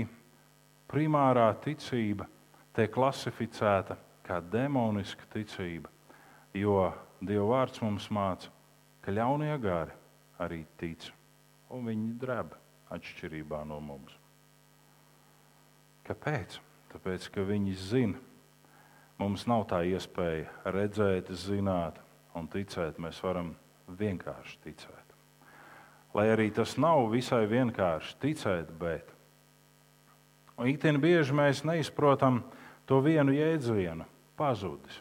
primārā 0.89 1.51
ticība 1.65 2.27
tiek 2.77 2.93
klasificēta 2.95 3.99
kā 4.25 4.41
demoniska 4.41 5.29
ticība, 5.35 5.91
jo 6.57 6.93
Dieva 7.21 7.47
vārds 7.51 7.83
mums 7.85 8.09
māca, 8.13 8.51
ka 9.05 9.13
ļaunie 9.13 9.53
gari 9.61 9.93
arī 10.41 10.65
tic, 10.81 11.11
un 11.73 11.85
viņi 11.89 12.15
dreb 12.21 12.55
atšķirībā 12.95 13.65
no 13.69 13.81
mums. 13.85 14.17
Kāpēc? 16.05 16.59
Tāpēc, 16.93 17.27
ka 17.35 17.43
viņi 17.43 17.75
zina, 17.75 18.21
mums 19.19 19.49
nav 19.51 19.65
tā 19.73 19.81
iespēja 19.89 20.73
redzēt, 20.77 21.33
zināt 21.35 21.99
un 22.39 22.47
ticēt. 22.51 23.01
Mēs 23.03 23.19
varam 23.25 23.55
vienkārši 23.89 24.59
ticēt. 24.65 25.15
Lai 26.15 26.29
arī 26.31 26.51
tas 26.55 26.77
nav 26.79 27.09
visai 27.13 27.45
vienkārši 27.51 28.17
ticēt, 28.23 28.71
bet 28.79 29.11
ikdienā 30.63 31.01
bieži 31.03 31.35
mēs 31.35 31.65
neizprotam 31.67 32.45
to 32.87 33.01
vienu 33.03 33.35
jēdzienu- 33.35 34.07
pazudis. 34.41 35.01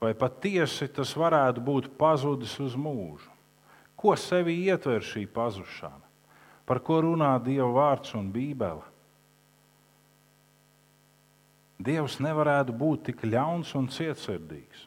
Vai 0.00 0.12
patiesi 0.14 0.88
tas 0.92 1.14
varētu 1.14 1.62
būt 1.64 1.96
pazudis 1.96 2.58
uz 2.60 2.74
mūžu? 2.76 3.30
Ko 3.96 4.16
sevi 4.16 4.66
ietver 4.66 5.00
šī 5.00 5.26
pazušana? 5.26 6.02
Par 6.66 6.80
ko 6.80 7.00
runā 7.00 7.42
Dieva 7.44 7.70
vārds 7.72 8.14
un 8.14 8.32
Bībele? 8.32 8.82
Dievs 11.78 12.18
nevarētu 12.18 12.72
būt 12.72 13.04
tik 13.04 13.24
ļauns 13.28 13.74
un 13.74 13.88
cietsirdīgs. 13.88 14.86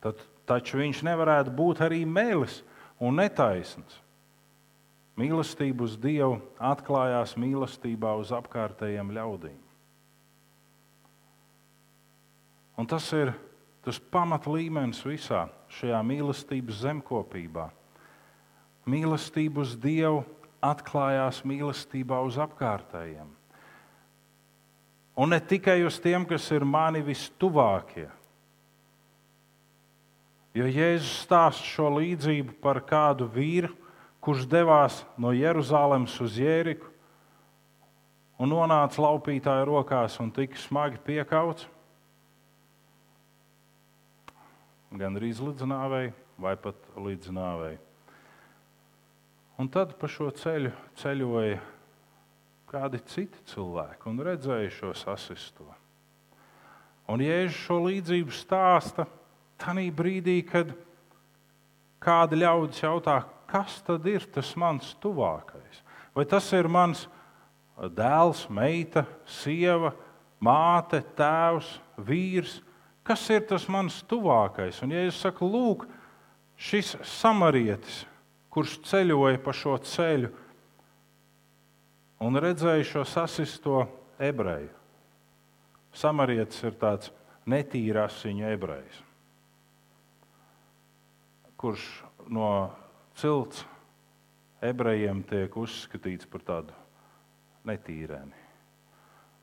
Tad, 0.00 0.20
taču 0.48 0.80
viņš 0.80 1.02
nevarētu 1.06 1.52
būt 1.56 1.82
arī 1.86 2.04
mēlis 2.06 2.60
un 3.00 3.18
netaisns. 3.20 4.00
Mīlestība 5.20 5.84
uz 5.84 5.98
Dievu 6.00 6.38
atklājās 6.56 7.34
mīlestībā 7.36 8.14
uz 8.20 8.30
apkārtējiem 8.32 9.10
ļaudīm. 9.16 9.58
Un 12.80 12.88
tas 12.88 13.10
ir 13.12 13.34
tas 13.84 13.98
pamat 14.00 14.46
līmenis 14.48 15.02
visā 15.04 15.46
šajā 15.76 16.00
mīlestības 16.06 16.80
zemkopībā. 16.86 17.66
Mīlestība 18.88 19.60
uz 19.64 19.74
Dievu 19.76 20.22
atklājās 20.64 21.42
mīlestībā 21.44 22.20
uz 22.24 22.38
apkārtējiem. 22.40 23.28
Un 25.20 25.34
ne 25.34 25.40
tikai 25.40 25.82
uz 25.84 25.98
tiem, 26.00 26.24
kas 26.24 26.46
ir 26.54 26.64
mani 26.64 27.02
vistuvākie. 27.04 28.06
Jo 30.50 30.66
Jēzus 30.66 31.20
stāsta 31.28 31.62
šo 31.62 31.92
līdzību 32.00 32.56
par 32.62 32.80
kādu 32.82 33.28
vīru, 33.30 33.70
kurš 34.20 34.48
devās 34.50 35.04
no 35.14 35.30
Jeruzalemes 35.30 36.16
uz 36.20 36.38
Jēriku 36.40 36.88
un 38.40 38.50
nonāca 38.50 39.04
laupītāja 39.04 39.68
rokās 39.68 40.16
un 40.18 40.32
tika 40.34 40.58
smagi 40.58 40.98
piekauts. 41.06 41.68
Gan 44.90 45.20
arī 45.20 45.30
līdz 45.38 45.68
nāvei, 45.70 46.10
vai 46.40 46.56
pat 46.58 46.74
līdz 46.98 47.30
nāvei. 47.36 47.76
Un 49.60 49.68
tad 49.70 49.94
pa 50.00 50.08
šo 50.10 50.32
ceļu 50.34 50.72
ceļoja 50.98 51.60
kādi 52.70 52.98
citi 53.12 53.38
cilvēki 53.52 54.10
un 54.10 54.18
redzēja 54.26 54.74
šo 54.74 54.92
sasisto. 54.98 55.68
Un 57.10 57.22
Jēzus 57.22 57.62
šo 57.68 57.80
līdzību 57.86 58.34
stāsta 58.34 59.06
tajā 59.60 59.86
brīdī, 59.94 60.40
kad 60.46 60.72
kāda 62.00 62.38
ļaudis 62.40 62.82
jautā, 62.82 63.20
kas 63.50 63.80
tad 63.86 64.06
ir 64.08 64.24
tas 64.32 64.52
mans 64.58 64.94
tuvākais? 65.02 65.82
Vai 66.16 66.26
tas 66.28 66.48
ir 66.56 66.68
mans 66.68 67.06
dēls, 67.76 68.46
meita, 68.50 69.04
sieva, 69.28 69.92
māte, 70.42 71.02
tēvs, 71.16 71.76
vīrs? 72.00 72.58
Kas 73.06 73.24
ir 73.32 73.46
tas 73.48 73.66
mans 73.70 74.02
tuvākais? 74.08 74.82
Un 74.84 74.92
Jēzus 74.94 75.22
saka, 75.24 75.46
lūk, 75.46 75.86
šis 76.60 76.94
samarietis, 77.06 78.04
kurš 78.52 78.80
ceļoja 78.90 79.40
pa 79.42 79.54
šo 79.56 79.76
ceļu, 79.86 80.30
un 82.20 82.36
redzēju 82.44 82.86
šo 82.86 83.04
sasisto 83.08 83.84
ebreju. 84.20 84.72
Samarietis 85.96 86.60
ir 86.68 86.76
tāds 86.78 87.10
netīrasiņu 87.50 88.50
ebrejs, 88.52 89.00
kurš 91.60 91.84
no 92.32 92.70
cilts 93.20 93.66
ebrejiem 94.64 95.20
tiek 95.28 95.56
uzskatīts 95.56 96.28
par 96.30 96.44
tādu 96.46 96.76
netīreni. 97.68 98.36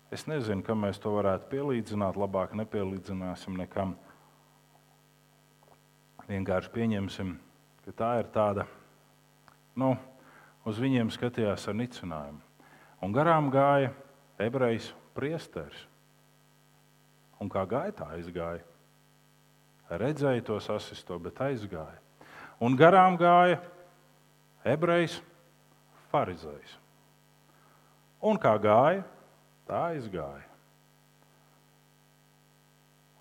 Es 0.10 0.24
nezinu, 0.26 0.64
kam 0.64 0.86
mēs 0.86 1.02
to 1.04 1.12
varētu 1.12 1.50
pielīdzināt. 1.52 2.18
Labāk 2.18 2.56
nepielīdzināsim 2.56 3.58
nekam. 3.60 3.98
Vienkārši 6.28 6.72
pieņemsim, 6.74 7.34
ka 7.86 7.94
tā 8.02 8.12
ir 8.22 8.32
tāda, 8.32 8.66
nu, 9.80 9.94
uz 10.68 10.80
viņiem 10.80 11.12
skatījās 11.12 11.68
ar 11.68 11.78
nicinājumu. 11.80 12.42
Un 13.04 13.14
garām 13.16 13.52
gāja 13.54 13.92
ebrejs 14.42 14.90
priesteris. 15.16 15.86
Un 17.38 17.52
kā 17.54 17.68
gāja, 17.70 17.94
tā 18.00 18.10
aizgāja. 18.18 18.66
Redzēja 19.88 20.44
to 20.50 20.58
sasisto, 20.64 21.20
bet 21.22 21.40
aizgāja. 21.44 22.07
Un 22.64 22.74
garām 22.78 23.18
gāja 23.20 23.60
ebrejs, 24.66 25.20
farizējs. 26.12 26.78
Un 28.26 28.40
kā 28.42 28.56
gāja, 28.62 29.04
tā 29.68 29.84
aizgāja. 29.92 30.46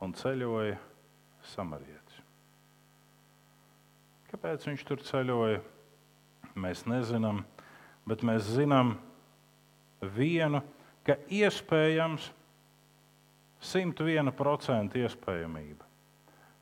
Un 0.00 0.14
ceļoja 0.16 0.76
samarietis. 1.52 2.22
Kāpēc 4.30 4.66
viņš 4.68 4.84
tur 4.88 5.02
ceļoja? 5.04 5.60
Mēs 6.56 6.86
nezinām, 6.88 7.42
bet 8.08 8.22
mēs 8.24 8.48
zinām, 8.56 8.94
vienu, 10.16 10.62
ka 11.04 11.18
iespējams 11.32 12.30
101% 13.62 14.96
iespējamība. 15.00 15.85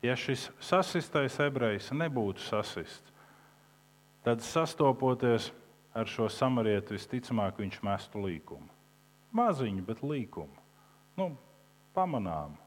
Ja 0.05 0.13
šis 0.21 0.51
sasistais 0.61 1.39
ebrejs 1.41 1.89
nebūtu 1.97 2.43
sasists, 2.45 3.13
tad 4.25 4.43
sastopoties 4.45 5.49
ar 5.97 6.11
šo 6.11 6.27
samarietu, 6.29 6.93
visticamāk 6.99 7.57
viņš 7.63 7.79
mestu 7.87 8.21
līkumu. 8.27 8.69
Maziņu, 9.35 9.85
bet 9.87 10.03
līkumu. 10.05 10.61
Nu, 11.17 11.31
pamanām. 11.97 12.59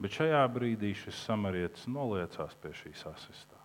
Bet 0.00 0.16
šajā 0.16 0.42
brīdī 0.52 0.94
šis 0.96 1.18
samarietis 1.28 1.86
noliecās 1.86 2.56
pie 2.62 2.72
šī 2.74 2.94
sasistā. 2.96 3.58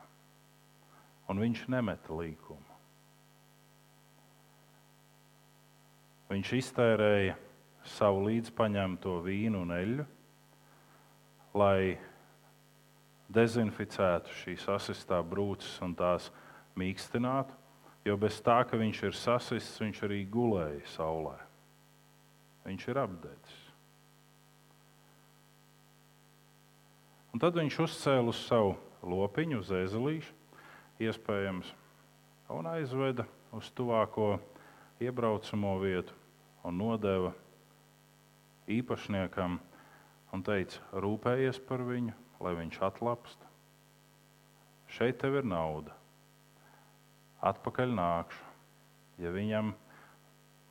Un 1.31 1.39
viņš 1.41 1.65
nemeta 1.71 2.13
līkumu. 2.13 2.75
Viņš 6.29 6.51
iztērēja 6.59 7.37
savu 7.95 8.25
līdzpaņemto 8.27 9.15
vīnu 9.23 9.61
un 9.63 9.73
eļļu, 9.73 10.05
lai 11.55 11.95
dezinficētu 13.31 14.33
šīs 14.43 14.67
asistā 14.69 15.21
brūces 15.25 15.79
un 15.85 15.95
tās 15.97 16.29
mīkstinātu, 16.77 17.55
jo 18.05 18.17
bez 18.19 18.37
tā, 18.43 18.59
ka 18.67 18.77
viņš 18.77 19.03
ir 19.07 19.17
sasists, 19.17 19.81
viņš 19.81 20.01
arī 20.05 20.23
gulēja 20.29 20.83
saulē. 20.93 21.37
Viņš 22.65 22.87
ir 22.91 22.99
apdedzis. 23.01 23.61
Un 27.33 27.41
tad 27.43 27.57
viņš 27.57 27.79
uzcēla 27.83 28.31
uz 28.31 28.41
savu 28.47 28.75
lopiņu, 29.03 29.59
uz 29.59 29.71
ezelīšu, 29.75 30.35
iespējams, 31.03 31.71
un 32.55 32.69
aizveda 32.71 33.25
uz 33.55 33.67
tuvāko 33.75 34.37
iebraucamo 35.03 35.73
vietu 35.81 36.15
un 36.65 36.77
nodeva 36.79 37.33
īpašniekam 38.71 39.59
un 40.35 40.43
teica, 40.43 40.81
rūpējies 40.91 41.61
par 41.67 41.83
viņu, 41.87 42.13
lai 42.43 42.53
viņš 42.57 42.81
atlapst. 42.83 43.47
Šeit 44.91 45.21
tev 45.21 45.39
ir 45.39 45.47
nauda. 45.47 45.95
Atpakaļ 47.45 47.95
nākšu. 47.95 48.43
Ja 49.23 49.31
viņam 49.31 49.71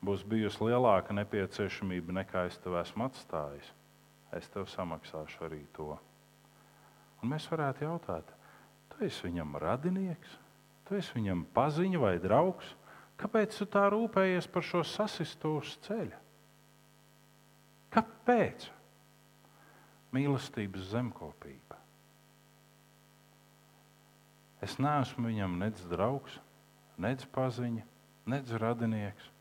būs 0.05 0.25
bijusi 0.27 0.67
lielāka 0.67 1.15
nepieciešamība 1.17 2.13
nekā 2.21 2.45
es 2.49 2.59
tev 2.61 2.77
esmu 2.77 3.07
atstājis, 3.07 3.71
es 4.37 4.49
tev 4.53 4.67
samaksāšu 4.69 5.47
arī 5.47 5.63
to. 5.73 5.95
Un 7.23 7.31
mēs 7.31 7.47
varētu 7.49 7.87
jautāt, 7.87 8.29
tu 8.91 9.05
esi 9.07 9.25
viņam 9.25 9.57
radinieks, 9.61 10.35
tu 10.85 10.99
esi 10.99 11.15
viņam 11.17 11.45
paziņa 11.55 12.01
vai 12.03 12.15
draugs, 12.21 12.75
kāpēc 13.17 13.57
tu 13.57 13.65
tā 13.71 13.87
rūpējies 13.89 14.49
par 14.51 14.67
šo 14.67 14.83
sasistu 14.85 15.55
uz 15.57 15.73
ceļa? 15.87 16.21
Kāpēc? 17.95 18.69
Mīlestības 20.13 20.91
zemkopība. 20.91 21.79
Es 24.63 24.77
neesmu 24.81 25.29
viņam 25.29 25.57
nec 25.61 25.81
draugs, 25.89 26.37
nec 27.01 27.25
paziņa, 27.35 27.83
nec 28.31 28.53
radinieks. 28.61 29.31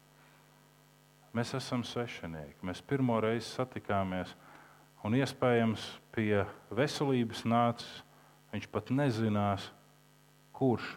Mēs 1.35 1.55
esam 1.59 1.83
svešinieki. 1.87 2.61
Mēs 2.62 2.83
pirmo 2.85 3.16
reizi 3.22 3.48
satikāmies, 3.48 4.35
un 5.05 5.16
iespējams 5.18 5.87
pie 6.14 6.44
veselības 6.70 7.44
nācis. 7.48 8.03
Viņš 8.55 8.68
pat 8.70 8.92
nezinās, 8.94 9.64
kurš 10.55 10.92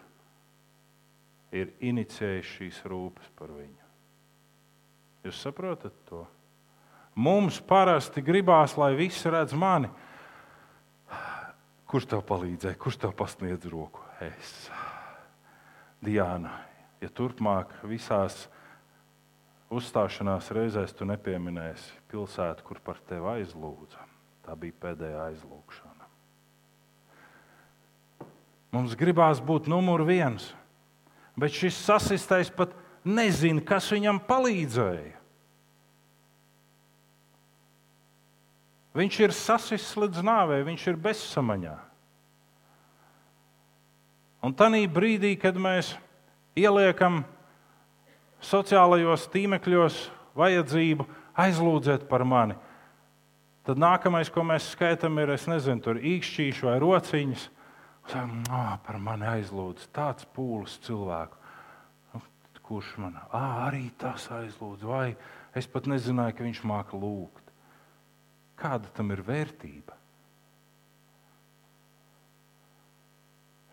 ir 1.50 1.72
inicijējis 1.82 2.52
šīs 2.54 2.82
rūpes 2.86 3.32
par 3.38 3.50
viņu. 3.50 3.88
Jūs 5.26 5.40
saprotat 5.42 5.96
to? 6.06 6.22
Mums 7.18 7.58
parasti 7.66 8.22
gribās, 8.22 8.76
lai 8.78 8.92
visi 8.94 9.30
redz 9.32 9.56
mani. 9.58 9.90
Kurš 11.88 12.06
tev 12.12 12.22
palīdzēja, 12.28 12.78
kurš 12.78 13.00
tev 13.02 13.14
pasniedz 13.18 13.66
roku? 13.72 14.04
Es. 14.22 14.68
Diana, 16.04 16.52
ja 17.02 17.10
turpmāk 17.10 17.72
visās 17.90 18.44
uzstāšanās 19.74 20.52
reizēs 20.54 20.94
tu 20.94 21.08
nepieminēsi 21.08 21.98
pilsētu, 22.12 22.64
kur 22.64 22.78
par 22.84 23.00
tevi 23.08 23.32
aizlūdza, 23.34 24.06
tā 24.46 24.54
bija 24.60 24.78
pēdējā 24.86 25.26
aizlūgšana. 25.32 26.06
Mums 28.78 28.94
gribās 29.00 29.42
būt 29.42 29.66
numur 29.66 30.04
viens, 30.06 30.52
bet 31.34 31.56
šis 31.56 31.82
sasistais 31.82 32.52
pat 32.54 32.76
nezina, 33.02 33.64
kas 33.64 33.90
viņam 33.90 34.22
palīdzēja. 34.28 35.17
Viņš 38.98 39.18
ir 39.22 39.34
sasists 39.36 39.94
līdz 39.94 40.24
nāvei, 40.26 40.64
viņš 40.66 40.88
ir 40.90 40.96
bezsamaņā. 40.98 41.76
Un 44.42 44.54
tajā 44.58 44.86
brīdī, 44.90 45.36
kad 45.38 45.54
mēs 45.58 45.92
ieliekam 46.58 47.22
sociālajos 48.42 49.26
tīmekļos 49.30 50.00
vajadzību 50.38 51.06
aizlūdzēt 51.38 52.06
par 52.10 52.24
mani, 52.26 52.56
tad 53.66 53.78
nākamais, 53.82 54.30
ko 54.34 54.42
mēs 54.46 54.70
skaitām, 54.74 55.18
ir, 55.22 55.34
es 55.34 55.46
nezinu, 55.50 55.82
tur 55.84 55.98
īkšķīši 56.02 56.66
vai 56.66 56.76
rociņas. 56.82 57.48
Sākam, 58.08 58.38
oh, 58.48 58.70
par 58.86 58.96
mani 59.04 59.26
aizlūdz 59.28 59.90
tāds 59.94 60.26
pūlis 60.34 60.78
cilvēku. 60.86 61.36
Nu, 62.14 62.22
kurš 62.64 62.94
man 63.02 63.18
ah, 63.26 63.66
arī 63.66 63.90
tas 64.00 64.30
aizlūdz, 64.32 64.86
vai 64.88 65.12
es 65.54 65.68
pat 65.68 65.90
nezināju, 65.90 66.38
ka 66.38 66.46
viņš 66.46 66.64
māca 66.66 66.98
lūgt. 66.98 67.47
Kāda 68.58 68.90
tam 68.94 69.12
ir 69.14 69.22
vērtība? 69.22 69.94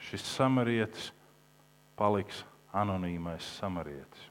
Šis 0.05 0.25
samarietis 0.35 1.09
paliks 1.97 2.43
anonīmais 2.75 3.45
samarietis. 3.57 4.27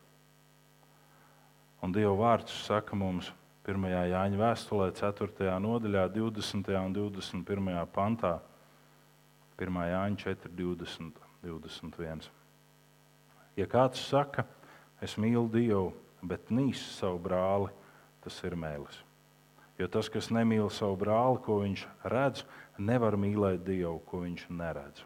Un 1.82 1.92
Dieva 1.92 2.14
vārds 2.16 2.54
saka 2.64 2.96
mums 2.96 3.32
1. 3.66 3.88
Jāņa 4.12 4.38
vēstulē, 4.40 4.90
4. 4.96 5.48
nodaļā, 5.64 6.04
20. 6.12 6.70
un 6.78 6.94
21. 6.96 7.80
pantā, 7.92 8.36
1. 9.58 9.80
Jāņa 9.90 10.20
4, 10.22 10.52
20, 10.60 11.20
21. 11.42 12.28
Ja 13.56 13.66
kāds 13.70 14.04
saka, 14.04 14.46
es 15.02 15.16
mīlu 15.20 15.48
Dievu, 15.52 15.90
bet 16.22 16.52
nīs 16.52 16.82
savu 16.98 17.20
brāli, 17.24 17.72
tas 18.24 18.38
ir 18.44 18.56
mēlis. 18.58 19.02
Jo 19.78 19.88
tas, 19.90 20.08
kas 20.12 20.30
nemīl 20.30 20.68
savu 20.70 20.96
brāli, 21.00 21.40
ko 21.42 21.58
viņš 21.64 21.82
redz, 22.06 22.44
nevar 22.78 23.16
mīlēt 23.18 23.64
Dievu, 23.66 23.98
ko 24.06 24.22
viņš 24.22 24.46
neredz. 24.54 25.02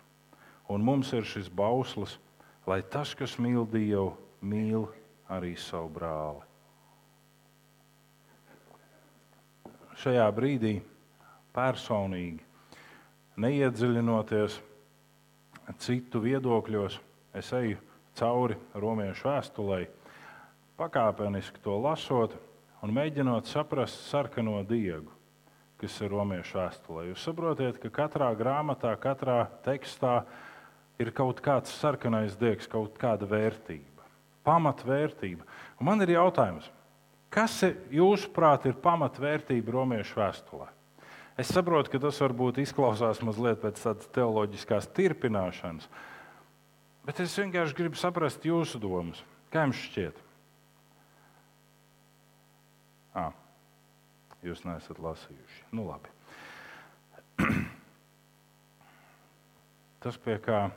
Un 0.68 0.85
mums 0.85 1.12
ir 1.16 1.24
šis 1.24 1.48
bauslis, 1.48 2.18
lai 2.68 2.83
tas, 2.85 3.14
kas 3.16 3.38
mīl 3.40 3.64
Dievu, 3.64 4.12
mīl 4.44 4.85
arī 5.33 5.54
savu 5.57 5.88
brāli. 5.96 6.44
Šajā 9.98 10.28
brīdī 10.31 10.76
personīgi, 11.57 12.44
neiedziļinoties 13.40 14.61
citu 15.81 16.20
viedokļos, 16.22 17.00
es 17.35 17.48
eju 17.57 17.81
cauri 18.18 18.59
romiešu 18.78 19.26
vēstulē, 19.26 19.81
pakāpeniski 20.78 21.64
to 21.64 21.74
lasot 21.83 22.37
un 22.83 22.95
mēģinot 22.95 23.49
saprast 23.51 24.07
sarkano 24.09 24.61
diegu, 24.67 25.11
kas 25.79 25.95
ir 26.03 26.12
romiešu 26.12 26.59
vēstulē. 26.59 27.07
Jūs 27.11 27.27
saprotat, 27.29 27.79
ka 27.83 27.91
katrā 27.95 28.31
grāmatā, 28.38 28.95
katrā 29.01 29.45
tekstā 29.67 30.23
ir 30.99 31.12
kaut 31.14 31.43
kāds 31.45 31.74
sarkanais 31.79 32.37
diegs, 32.39 32.66
kaut 32.70 32.99
kāda 32.99 33.29
vērtība, 33.31 34.07
pamatvērtība. 34.47 35.47
Un 35.79 35.91
man 35.91 36.03
ir 36.03 36.16
jautājums, 36.16 36.66
kas 37.31 37.61
jūsuprāt 37.95 38.66
ir 38.66 38.79
pamatvērtība 38.83 39.74
romiešu 39.79 40.18
vēstulē? 40.18 40.70
Es 41.39 41.53
saprotu, 41.55 41.93
ka 41.93 42.01
tas 42.03 42.18
varbūt 42.18 42.59
izklausās 42.64 43.20
mazliet 43.22 43.61
pēc 43.62 43.79
tādas 43.79 44.09
teoloģiskās 44.16 44.89
turpināšanas, 44.91 45.87
bet 47.07 47.20
es 47.22 47.37
vienkārši 47.39 47.76
gribu 47.79 48.01
saprast 48.01 48.43
jūsu 48.43 48.81
domas. 48.83 49.22
Kā 49.55 49.62
jums 49.62 49.79
šķiet? 49.87 50.18
À, 53.19 53.27
jūs 54.47 54.62
neesat 54.66 55.01
lasījuši. 55.03 55.64
Nu, 55.75 55.89
labi. 55.89 56.12
Tas, 60.03 60.19
pie 60.23 60.37
kā 60.43 60.69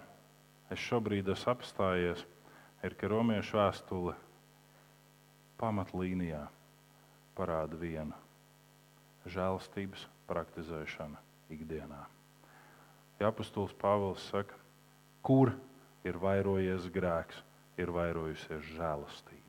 es 0.74 0.82
šobrīd 0.82 1.30
esmu 1.30 1.54
apstājies, 1.54 2.24
ir, 2.82 2.96
ka 2.98 3.10
romiešu 3.12 3.60
vēstule 3.60 4.16
pamatlīnijā 5.62 6.48
parāda 7.38 7.78
vienu- 7.78 8.18
žēlastības 9.36 10.08
praktizēšana 10.30 11.22
ikdienā. 11.54 12.02
Ja 13.20 13.30
apustulis 13.30 13.76
Pāvils 13.78 14.26
saka, 14.32 14.58
kur 15.22 15.54
ir 16.08 16.18
vairojies 16.18 16.90
grēks, 16.90 17.44
ir 17.78 17.94
vairojusies 17.94 18.66
žēlastība. 18.74 19.41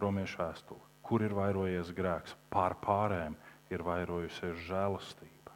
Romiešu 0.00 0.40
vēstuli. 0.42 0.86
Kur 1.06 1.24
ir 1.26 1.34
vairojies 1.34 1.90
grēks? 1.96 2.36
Pār 2.52 2.76
pārējiem 2.84 3.36
ir 3.74 3.82
vairojusies 3.86 4.60
žēlastība. 4.66 5.54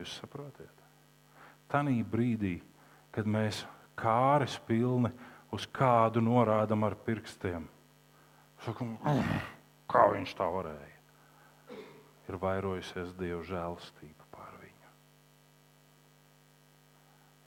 Jūs 0.00 0.18
saprotat? 0.20 0.82
Tanī 1.72 2.02
brīdī, 2.06 2.58
kad 3.14 3.26
mēs 3.26 3.64
kāris 3.98 4.58
pilni 4.68 5.10
uz 5.56 5.66
kādu 5.72 6.20
norādām 6.22 6.84
ar 6.86 6.98
pirkstiem, 7.06 7.64
sakam, 8.66 8.96
kā 9.92 10.04
viņš 10.12 10.36
tā 10.38 10.50
varēja? 10.52 10.92
Ir 12.26 12.38
vairojusies 12.42 13.12
Dieva 13.18 13.42
žēlastība 13.46 14.26
pār 14.34 14.54
viņu. 14.60 14.94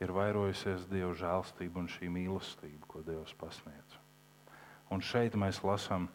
Ir 0.05 0.13
vairojusies 0.15 0.87
Dieva 0.91 1.11
žēlastība 1.19 1.83
un 1.83 1.89
šī 1.91 2.11
mīlestība, 2.15 2.87
ko 2.87 3.03
Dievs 3.03 3.35
pasniedz. 3.39 3.98
Un 4.89 5.03
šeit 5.05 5.37
mēs 5.37 5.61
lasām, 5.65 6.07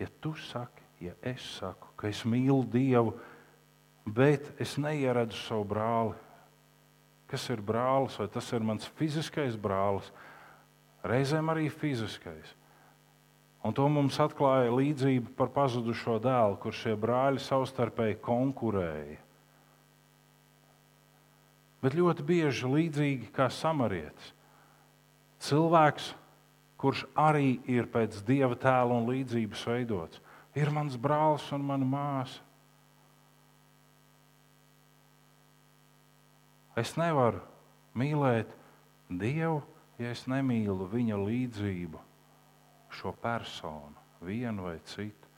ja 0.00 0.08
tu 0.24 0.32
saki, 0.48 0.84
ja 1.04 1.12
es 1.22 1.44
saku, 1.58 1.90
ka 1.96 2.08
es 2.08 2.22
mīlu 2.24 2.64
Dievu, 2.72 3.12
bet 4.06 4.48
es 4.62 4.78
neieredzu 4.80 5.38
savu 5.44 5.66
brāli. 5.74 6.16
Kas 7.28 7.48
ir 7.52 7.62
brālis? 7.64 8.18
Vai 8.20 8.28
tas 8.32 8.48
ir 8.52 8.64
mans 8.64 8.88
fiziskais 8.98 9.56
brālis? 9.56 10.10
Reizēm 11.04 11.48
arī 11.52 11.68
fiziskais. 11.72 12.52
Un 13.62 13.74
to 13.74 13.86
mums 13.88 14.18
atklāja 14.20 14.72
līdzība 14.74 15.36
par 15.38 15.52
pazudušo 15.54 16.18
dēlu, 16.22 16.58
kur 16.62 16.74
šie 16.74 16.96
brāļi 16.98 17.42
savstarpēji 17.42 18.18
konkurēja. 18.24 19.20
Bet 21.82 21.94
ļoti 21.98 22.26
bieži 22.26 22.70
līdzīgi 22.70 23.30
kā 23.34 23.48
samarietis. 23.50 24.32
Cilvēks 25.42 26.12
kurš 26.82 27.04
arī 27.14 27.60
ir 27.70 27.86
pēc 27.86 28.24
dieva 28.26 28.56
tēla 28.58 28.96
un 28.98 29.06
līdzības 29.06 29.66
veidots. 29.70 30.22
Ir 30.58 30.72
mans 30.74 30.98
brālis 30.98 31.46
un 31.54 31.62
mana 31.64 31.86
māsa. 31.86 32.42
Es 36.76 36.96
nevaru 36.96 37.40
mīlēt 37.94 38.50
Dievu, 39.12 39.60
ja 40.00 40.10
es 40.10 40.24
nemīlu 40.26 40.86
viņa 40.88 41.18
līdzību, 41.20 42.00
šo 42.96 43.12
personu, 43.20 44.00
vienu 44.24 44.64
vai 44.66 44.78
citu, 44.88 45.28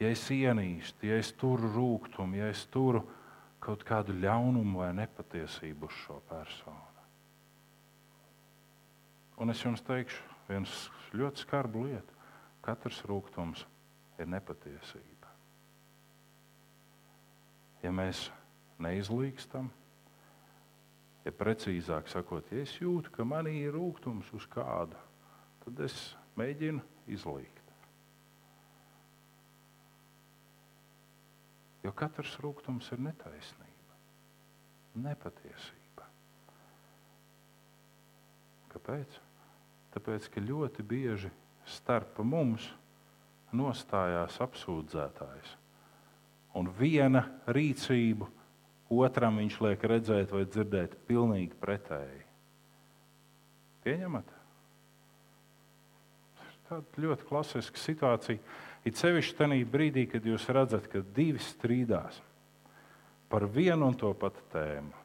ja 0.00 0.08
es 0.08 0.24
ienīstu, 0.32 1.10
ja 1.10 1.18
es 1.20 1.32
turu 1.36 1.68
rūkumu, 1.74 2.40
ja 2.40 2.48
es 2.52 2.64
turu 2.72 3.04
kaut 3.60 3.84
kādu 3.84 4.16
ļaunumu 4.16 4.80
vai 4.80 4.94
nepatiesību 4.96 5.90
uz 5.90 6.00
šo 6.06 6.16
personu. 6.30 6.88
Un 9.40 9.52
es 9.52 9.60
jums 9.64 9.84
teikšu, 9.84 10.29
viens 10.50 10.88
ļoti 11.16 11.44
skarbu 11.44 11.86
lietu. 11.86 12.16
Katrs 12.64 13.00
rūkums 13.08 13.64
ir 14.20 14.28
nepatiesība. 14.28 15.30
Ja 17.80 17.92
mēs 17.94 18.26
neizlīkstam, 18.80 19.70
ja 21.24 21.32
precīzāk 21.36 22.10
sakot, 22.12 22.50
ja 22.52 22.64
es 22.64 22.74
jūtu, 22.80 23.12
ka 23.14 23.24
manī 23.24 23.62
ir 23.62 23.72
rūkums 23.76 24.28
uz 24.36 24.44
kādu, 24.52 24.98
tad 25.64 25.80
es 25.86 25.96
mēģinu 26.36 26.84
izlīgt. 27.08 27.56
Jo 31.80 31.94
katrs 31.96 32.34
rūkums 32.44 32.90
ir 32.92 33.00
netaisnība, 33.00 33.96
nepatiesība. 35.00 36.08
Kāpēc? 38.74 39.16
Tāpēc, 39.94 40.28
ka 40.30 40.42
ļoti 40.44 40.84
bieži 40.86 41.30
starp 41.66 42.20
mums 42.22 42.68
nostājās 43.56 44.38
apsūdzētājs. 44.42 45.56
Un 46.58 46.70
viena 46.78 47.24
rīcība 47.50 48.28
otram 48.90 49.38
viņš 49.38 49.60
liek 49.66 49.86
redzēt 49.86 50.34
vai 50.34 50.44
dzirdēt 50.46 50.96
pilnīgi 51.06 51.58
pretēji. 51.62 52.24
Pieņemat? 53.86 54.34
Tāda 56.70 57.02
ļoti 57.02 57.26
klasiska 57.26 57.80
situācija. 57.82 58.42
It 58.86 58.98
sevišķi 58.98 59.36
tajā 59.38 59.66
brīdī, 59.68 60.06
kad 60.10 60.26
jūs 60.26 60.46
redzat, 60.54 60.86
ka 60.90 61.02
divi 61.16 61.42
strīdās 61.42 62.20
par 63.30 63.46
vienu 63.46 63.90
un 63.90 63.96
to 63.98 64.10
pašu 64.18 64.46
tēmu. 64.52 64.99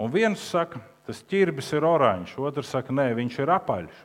Un 0.00 0.10
viens 0.10 0.40
saka, 0.50 0.80
tas 1.06 1.22
ķirbis 1.28 1.70
ir 1.76 1.86
oranžs, 1.86 2.34
otrs 2.40 2.72
saka, 2.74 2.94
nē, 2.94 3.12
viņš 3.18 3.38
ir 3.44 3.52
apaļš. 3.54 4.00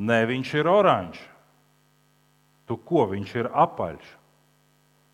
Nē, 0.00 0.22
viņš 0.30 0.54
ir 0.60 0.70
oranžs. 0.70 1.20
Tu 2.70 2.76
ko 2.86 3.04
viņš 3.10 3.34
ir 3.42 3.50
apaļš? 3.50 4.06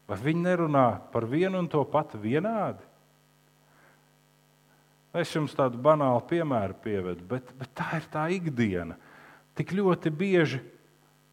Vai 0.06 0.18
viņi 0.22 0.44
nerunā 0.44 0.86
par 1.10 1.24
vienu 1.26 1.58
un 1.58 1.66
to 1.70 1.80
patu 1.90 2.20
vienādi? 2.22 2.84
Es 5.16 5.32
jums 5.32 5.54
tādu 5.56 5.80
banālu 5.80 6.20
piemēru 6.28 6.76
pievedu, 6.84 7.24
bet, 7.26 7.48
bet 7.56 7.70
tā 7.74 7.96
ir 7.96 8.08
tā 8.12 8.26
ikdiena. 8.36 8.98
Tik 9.56 9.72
ļoti 9.72 10.12
bieži 10.12 10.60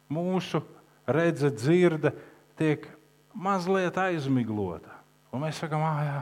mūsu 0.08 0.62
redzes, 1.04 1.52
dzirde 1.60 2.14
tiek 2.56 2.88
mazliet 3.36 3.98
aizmiglota. 4.00 4.94
Un 5.34 5.44
mēs 5.44 5.60
sakām, 5.60 5.84
ah, 5.84 6.00
jā, 6.06 6.18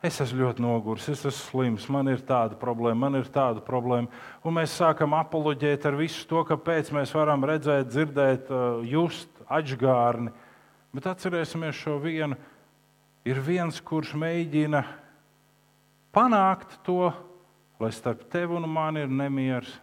Es 0.00 0.16
esmu 0.22 0.46
ļoti 0.46 0.62
noguris, 0.64 1.10
es 1.12 1.26
esmu 1.28 1.32
slims, 1.36 1.84
man 1.92 2.08
ir 2.08 2.22
tāda 2.24 2.56
problēma, 2.56 3.02
man 3.02 3.18
ir 3.18 3.26
tāda 3.28 3.60
problēma. 3.60 4.08
Un 4.48 4.54
mēs 4.56 4.72
sākam 4.80 5.12
apoloģēt 5.18 5.84
ar 5.90 5.98
visu 5.98 6.24
to, 6.30 6.40
kāpēc 6.48 6.88
mēs 6.96 7.12
varam 7.12 7.44
redzēt, 7.44 7.90
dzirdēt, 7.92 8.48
just 8.88 9.42
atgārni. 9.44 10.32
Bet 10.96 11.10
atcerēsimies 11.10 11.76
šo 11.76 11.98
vienu. 12.00 12.38
Ir 13.28 13.42
viens, 13.44 13.76
kurš 13.84 14.14
mēģina 14.16 14.80
panākt 16.16 16.78
to, 16.86 17.10
lai 17.80 17.92
starp 17.92 18.24
tevi 18.32 18.56
un 18.56 18.64
mani 18.72 19.04
ir 19.04 19.12
nemieris, 19.12 19.76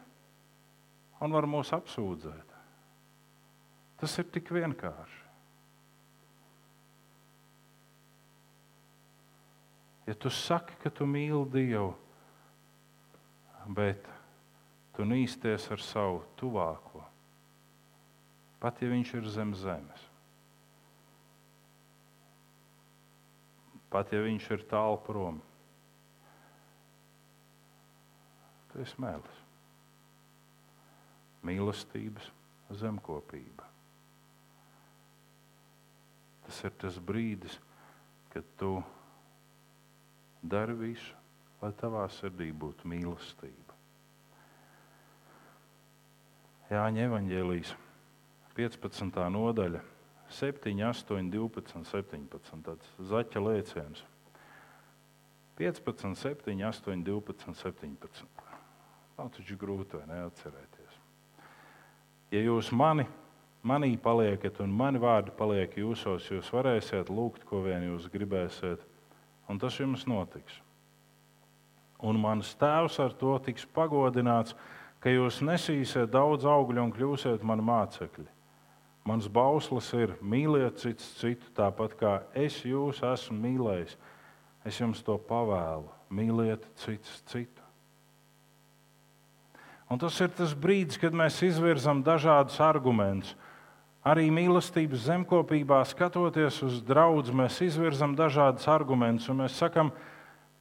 un 1.21 1.37
var 1.37 1.45
mūs 1.45 1.69
apsūdzēt. 1.77 2.57
Tas 4.01 4.17
ir 4.17 4.27
tik 4.33 4.49
vienkārši. 4.53 5.16
Ja 10.07 10.15
tu 10.15 10.31
saki, 10.31 10.77
ka 10.79 10.89
tu 10.89 11.03
mīli 11.03 11.43
Dievu, 11.51 11.91
bet 13.75 14.07
tu 14.95 15.03
nīsties 15.03 15.67
ar 15.75 15.83
savu 15.83 16.21
tuvāko, 16.39 17.03
pat 18.63 18.79
ja 18.81 18.87
viņš 18.93 19.11
ir 19.19 19.27
zem 19.33 19.51
zemes, 19.59 20.07
pat 23.91 24.15
ja 24.15 24.23
viņš 24.23 24.49
ir 24.55 24.65
tālu 24.71 24.97
prom, 25.03 25.43
tu 28.71 28.83
esi 28.87 29.03
mēlis. 29.03 29.43
Mīlestības 31.47 32.31
zemkopība. 32.79 33.67
Tas 36.47 36.59
ir 36.63 36.73
tas 36.79 36.97
brīdis, 37.03 37.59
kad 38.31 38.47
tu 38.59 38.77
Dari 40.41 40.75
visu, 40.77 41.15
lai 41.61 41.71
tavā 41.77 42.05
sirdī 42.13 42.51
būtu 42.53 42.87
mīlestība. 42.89 43.75
Jāņa 46.67 47.05
evanģēlijas 47.07 47.73
15. 48.57 49.21
nodaļa, 49.31 49.81
7, 50.29 50.73
8, 50.83 51.29
12, 51.31 51.83
17. 51.87 52.61
Tāds 52.65 52.89
zaķa 53.09 53.43
lēciens. 53.43 54.03
15, 55.57 56.13
7, 56.19 56.57
8, 56.67 57.03
12, 57.07 57.55
17. 57.55 58.27
Nav 59.17 59.31
taču 59.33 59.55
grūti 59.57 60.01
neatcerēties. 60.09 60.99
Ja 62.29 62.43
jūs 62.43 62.69
mani, 62.75 63.07
manī 63.65 63.95
paliekat 63.97 64.59
un 64.61 64.75
mani 64.75 64.99
vārdi 65.01 65.33
paliek 65.37 65.73
jūsos, 65.79 66.27
jūs 66.29 66.51
varēsiet 66.53 67.09
lūgt, 67.09 67.47
ko 67.47 67.63
vien 67.65 67.87
jūs 67.87 68.09
gribēsiet 68.13 68.83
un 69.47 69.59
tas 69.59 69.77
jums 69.79 70.05
notiks. 70.07 70.61
Un 72.03 72.19
mans 72.21 72.53
tēvs 72.59 72.99
ar 73.01 73.13
to 73.17 73.33
tiks 73.45 73.65
pagodināts, 73.73 74.53
ka 75.01 75.09
jūs 75.09 75.41
nesīsiet 75.45 76.11
daudz 76.13 76.45
augļu 76.45 76.83
un 76.83 76.93
kļūsiet 76.93 77.45
mani 77.45 77.65
mācekļi. 77.65 78.27
Mans 79.07 79.29
bauslis 79.31 79.87
ir 79.95 80.17
mīliet 80.19 80.81
cits 80.81 81.13
citu, 81.21 81.47
tāpat 81.55 81.95
kā 81.97 82.13
es 82.35 82.59
jūs 82.67 82.99
esmu 83.07 83.37
mīlējis. 83.45 83.95
Es 84.67 84.81
jums 84.81 84.99
to 85.05 85.15
pavēlu. 85.29 85.87
Mīliet 86.11 86.65
cits 86.81 87.21
citu. 87.31 87.63
Un 89.87 89.99
tas 90.01 90.17
ir 90.19 90.33
tas 90.35 90.51
brīdis, 90.51 90.99
kad 90.99 91.15
mēs 91.15 91.39
izvirzam 91.47 92.01
dažādus 92.03 92.59
argumentus 92.59 93.35
Arī 94.05 94.27
mīlestības 94.31 95.07
zemkopībā, 95.07 95.81
skatoties 95.87 96.61
uz 96.63 96.77
draugu, 96.85 97.33
mēs 97.35 97.57
izvirzam 97.65 98.13
dažādus 98.15 98.67
argumentus. 98.71 99.27
Mēs 99.35 99.57
sakām, 99.57 99.89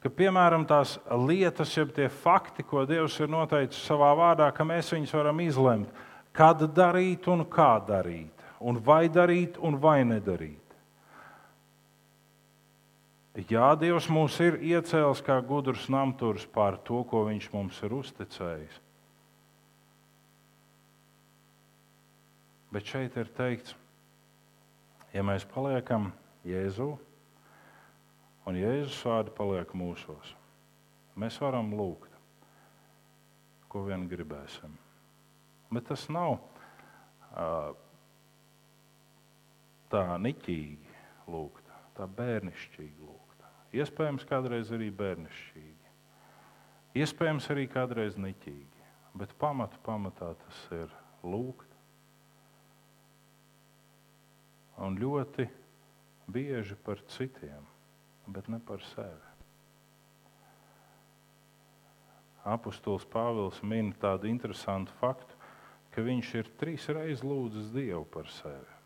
ka 0.02 0.10
piemēram 0.10 0.64
tās 0.66 0.96
lietas, 1.28 1.74
jeb 1.76 1.92
tie 1.94 2.08
fakti, 2.08 2.64
ko 2.66 2.86
Dievs 2.88 3.18
ir 3.20 3.30
noteicis 3.30 3.84
savā 3.86 4.12
vārdā, 4.18 4.48
ka 4.54 4.66
mēs 4.66 4.90
viņus 4.94 5.14
varam 5.14 5.42
izlemt, 5.44 5.90
kad 6.36 6.64
darīt 6.74 7.28
un 7.30 7.44
kā 7.50 7.76
darīt, 7.86 8.32
un 8.60 8.80
vai 8.82 9.06
darīt 9.12 9.60
un 9.62 9.78
vai 9.80 10.00
nedarīt. 10.08 10.62
Jā, 13.36 13.74
Dievs 13.76 14.08
mūs 14.08 14.38
ir 14.40 14.56
iecēlis 14.64 15.20
kā 15.20 15.36
gudrs 15.44 15.90
namturs 15.92 16.46
pār 16.48 16.78
to, 16.80 17.02
ko 17.04 17.26
Viņš 17.28 17.50
mums 17.52 17.82
ir 17.84 17.92
uzticējis. 17.92 18.85
Bet 22.76 22.84
šeit 22.84 23.14
ir 23.16 23.30
teikts, 23.32 23.72
ja 25.08 25.22
mēs 25.24 25.46
paliekam 25.48 26.10
Jēzu 26.44 26.90
un 28.44 28.56
Jēzus 28.60 28.98
vārdi 29.08 29.30
paliek 29.32 29.70
mūsos, 29.72 30.34
mēs 31.16 31.38
varam 31.40 31.70
lūgt, 31.72 32.12
ko 33.72 33.86
vien 33.86 34.04
gribēsim. 34.10 34.74
Bet 35.72 35.86
tas 35.88 36.04
nav 36.12 36.34
uh, 36.36 37.70
tā 39.88 40.02
niķīgi 40.26 41.32
lūgt, 41.32 41.70
tā 41.96 42.04
bērnišķīgi 42.18 43.06
lūgt. 43.06 43.46
Iespējams, 43.72 44.26
kādreiz 44.28 44.74
arī 44.76 44.90
bērnišķīgi. 45.00 45.94
Iespējams, 47.00 47.48
arī 47.56 47.64
kādreiz 47.72 48.20
niķīgi. 48.20 48.84
Bet 49.16 49.32
pamatu 49.40 49.80
pamatā 49.88 50.34
tas 50.44 50.60
ir 50.76 50.92
lūgt 51.24 51.65
un 54.82 54.98
ļoti 55.00 55.46
bieži 56.28 56.76
par 56.84 57.00
citiem, 57.12 57.64
bet 58.26 58.48
ne 58.52 58.60
par 58.60 58.82
sevi. 58.92 59.24
Apostols 62.46 63.06
Pāvils 63.10 63.58
min 63.66 63.90
tādu 63.98 64.28
interesantu 64.30 64.94
faktu, 65.00 65.34
ka 65.90 66.04
viņš 66.04 66.32
ir 66.38 66.50
trīs 66.60 66.86
reizes 66.92 67.24
lūdzis 67.26 67.72
Dievu 67.74 68.04
par 68.12 68.28
sevi. 68.30 68.76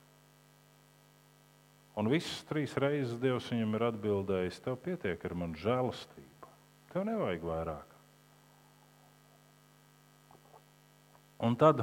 Un 2.00 2.08
visas 2.08 2.44
trīs 2.48 2.72
reizes 2.80 3.18
Dievs 3.20 3.50
viņam 3.52 3.76
ir 3.76 3.86
atbildējis, 3.90 4.60
tev 4.64 4.78
pietiek 4.80 5.24
ar 5.26 5.34
manu 5.36 5.58
žēlastību. 5.60 6.52
Tev 6.92 7.04
nevajag 7.04 7.44
vairāk. 7.44 7.96
Un 11.44 11.56
tad, 11.60 11.82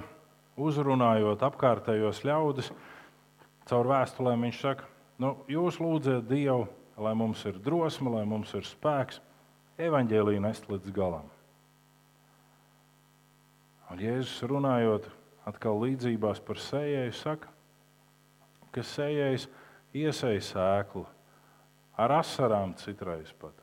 uzrunājot 0.58 1.44
apkārtējos 1.46 2.24
ļaudis, 2.26 2.72
caur 3.68 3.90
vēstulēm 3.92 4.48
viņš 4.48 4.60
saka, 4.64 4.88
nu, 5.22 5.34
jūs 5.52 5.80
lūdziet 5.84 6.28
Dievu, 6.30 6.68
lai 6.98 7.14
mums 7.18 7.44
ir 7.50 7.60
drosme, 7.64 8.12
lai 8.14 8.24
mums 8.26 8.54
ir 8.58 8.66
spēks, 8.66 9.20
evaņģēlīju 9.78 10.44
nest 10.44 10.70
līdz 10.72 10.94
galam. 10.96 11.28
Un 13.92 14.02
Jēzus 14.04 14.42
runājot 14.50 15.06
atkal 15.48 15.80
līdzībās 15.84 16.42
par 16.44 16.60
sējēju, 16.60 17.14
saka, 17.16 17.52
ka 18.76 18.84
sējējs 18.84 19.48
iesēja 19.96 20.44
sēklu 20.44 21.06
ar 21.98 22.18
asarām 22.20 22.76
citreiz 22.78 23.32
pat. 23.40 23.56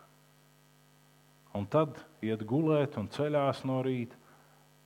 Un 1.54 1.68
tad 1.70 2.00
iet 2.24 2.42
gulēt 2.48 2.96
un 2.98 3.06
ceļās 3.12 3.62
no 3.68 3.78
rīta, 3.84 4.16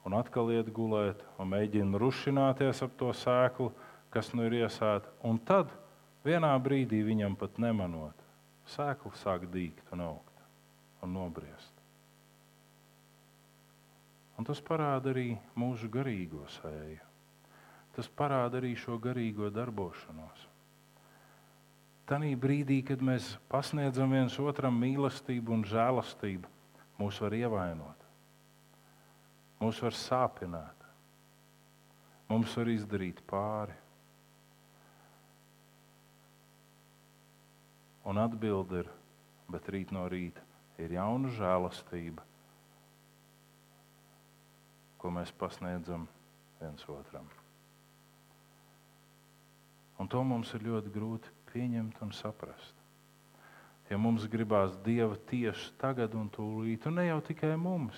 un 0.04 0.16
atkal 0.18 0.50
iet 0.52 0.68
gulēt 0.74 1.22
un 1.40 1.48
mēģina 1.52 2.00
rušināties 2.00 2.82
ap 2.84 2.98
to 3.00 3.12
sēklu, 3.16 3.70
kas 4.18 4.32
nu 4.34 4.48
ir 4.48 4.58
iesēta. 4.64 5.12
Un 5.22 5.38
tad 5.38 5.70
vienā 6.26 6.50
brīdī 6.58 7.04
viņam 7.06 7.38
pat 7.38 7.60
nemanot, 7.62 8.18
sēkla 8.74 9.14
sāk 9.14 9.46
dīgt 9.52 9.94
un 9.94 10.02
augt 10.10 10.42
un 11.06 11.14
nobriest. 11.14 11.74
Un 14.38 14.46
tas 14.46 14.58
parāda 14.62 15.12
arī 15.12 15.32
mūsu 15.58 15.90
garīgo 15.90 16.44
sēju. 16.58 17.04
Tas 17.94 18.10
parāda 18.10 18.58
arī 18.60 18.74
šo 18.78 18.98
garīgo 19.02 19.50
darbošanos. 19.54 20.46
Tanī 22.08 22.34
brīdī, 22.40 22.80
kad 22.86 23.02
mēs 23.04 23.34
pasniedzam 23.52 24.14
viens 24.14 24.38
otram 24.40 24.78
mīlestību 24.82 25.58
un 25.58 25.64
žēlastību, 25.66 26.50
mūs 26.98 27.18
var 27.22 27.34
ievainot, 27.36 28.06
mūs 29.60 29.82
var 29.84 29.98
sāpināt, 29.98 30.86
mums 32.30 32.54
var 32.58 32.70
izdarīt 32.72 33.20
pāri. 33.28 33.76
Un 38.09 38.16
atbilde 38.22 38.82
ir, 38.82 38.88
bet 39.52 39.68
rīt 39.68 39.92
no 39.92 40.06
rīta 40.09 40.40
ir 40.80 40.94
jauna 40.96 41.28
žēlastība, 41.36 42.24
ko 44.98 45.12
mēs 45.12 45.34
pasniedzam 45.36 46.06
viens 46.62 46.86
otram. 46.88 47.28
Un 49.98 50.09
to 50.09 50.22
mums 50.24 50.54
ir 50.54 50.64
ļoti 50.64 50.92
grūti 50.94 51.32
pieņemt 51.52 52.00
un 52.06 52.14
saprast. 52.14 52.74
Ja 53.90 53.98
mums 54.00 54.26
gribās 54.30 54.76
dieva 54.84 55.16
tieši 55.28 55.72
tagad 55.80 56.14
un 56.16 56.28
tūlīt, 56.32 56.86
un 56.88 57.00
ne 57.00 57.09
jau 57.09 57.18
tikai 57.28 57.54
mums. 57.61 57.96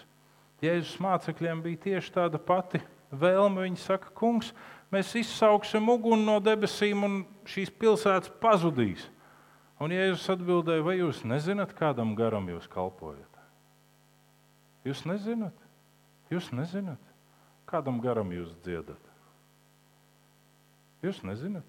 Jēzus 0.63 0.99
mācekļiem 1.03 1.63
bija 1.65 1.83
tieši 1.87 2.13
tāda 2.15 2.39
pati 2.39 2.83
vēlme. 3.11 3.65
Viņi 3.67 3.81
saka, 3.83 4.13
kungs, 4.17 4.53
mēs 4.93 5.15
izsauksim 5.19 5.89
uguni 5.91 6.27
no 6.27 6.39
debesīm, 6.43 7.07
un 7.07 7.17
šīs 7.49 7.73
pilsētas 7.81 8.33
pazudīs. 8.43 9.09
Un 9.81 9.95
Jēzus 9.95 10.27
atbildēja, 10.35 10.85
vai 10.85 10.99
jūs 10.99 11.23
nezināt, 11.25 11.73
kādam 11.73 12.13
garam 12.17 12.51
jūs 12.53 12.67
kalpojat? 12.69 13.39
Jūs 14.85 15.07
nezināt, 15.09 15.57
jūs 16.33 16.51
nezināt, 16.53 17.01
kādam 17.69 18.01
garam 18.05 18.29
jūs 18.33 18.53
dziedat. 18.65 19.01
Jūs 21.01 21.23
nezināt. 21.25 21.65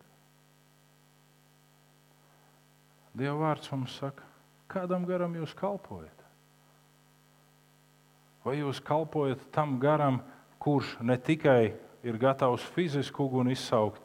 Dieva 3.15 3.37
vārds 3.45 3.71
mums 3.71 3.95
saka, 3.99 4.27
kādam 4.71 5.07
garam 5.07 5.35
jūs 5.39 5.55
kalpojat? 5.55 6.27
Vai 8.43 8.57
jūs 8.59 8.79
kalpojat 8.83 9.43
tam 9.55 9.77
garam, 9.79 10.19
kurš 10.59 10.97
ne 10.99 11.15
tikai 11.15 11.75
ir 12.03 12.19
gatavs 12.19 12.63
fizisku 12.75 13.23
uguni 13.27 13.55
izsaukt, 13.55 14.01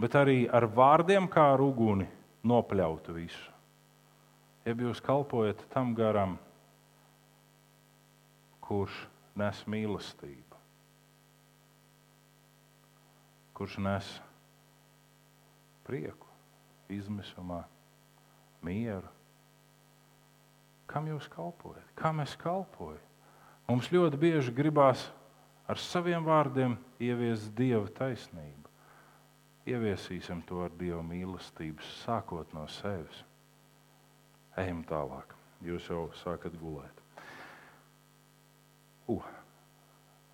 bet 0.00 0.16
arī 0.18 0.48
ar 0.50 0.66
vārdiem 0.66 1.30
kā 1.30 1.52
ar 1.54 1.62
uguni 1.62 2.08
nopļaut 2.46 3.10
visu? 3.14 3.50
Ja 4.64 4.74
jūs 4.76 5.00
kalpojat 5.02 5.62
tam 5.72 5.94
garam, 5.96 6.36
kurš 8.60 8.94
nes 9.40 9.62
mīlestību, 9.66 10.58
kurš 13.56 13.78
nes 13.82 14.10
prieku 15.88 16.28
izmisumā 16.92 17.64
mieru. 18.66 19.08
Kam 20.90 21.06
jūs 21.06 21.28
kalpojat? 21.30 21.86
Kam 21.94 22.20
es 22.22 22.34
kalpoju? 22.38 22.98
Mums 23.70 23.90
ļoti 23.94 24.18
bieži 24.18 24.54
gribās 24.54 25.04
ar 25.70 25.78
saviem 25.78 26.24
vārdiem 26.26 26.74
ieviest 26.98 27.52
dieva 27.54 27.86
taisnību. 27.94 28.59
Ieviesīsim 29.70 30.40
to 30.48 30.64
ar 30.64 30.72
dieva 30.74 31.02
mīlestību, 31.06 31.84
sākot 32.02 32.50
no 32.56 32.64
sevis. 32.80 33.20
Ejam 34.58 34.80
tālāk. 34.88 35.36
Jūs 35.62 35.86
jau 35.92 36.08
sākat 36.22 36.56
gulēt. 36.58 37.04
Uh. 39.10 39.22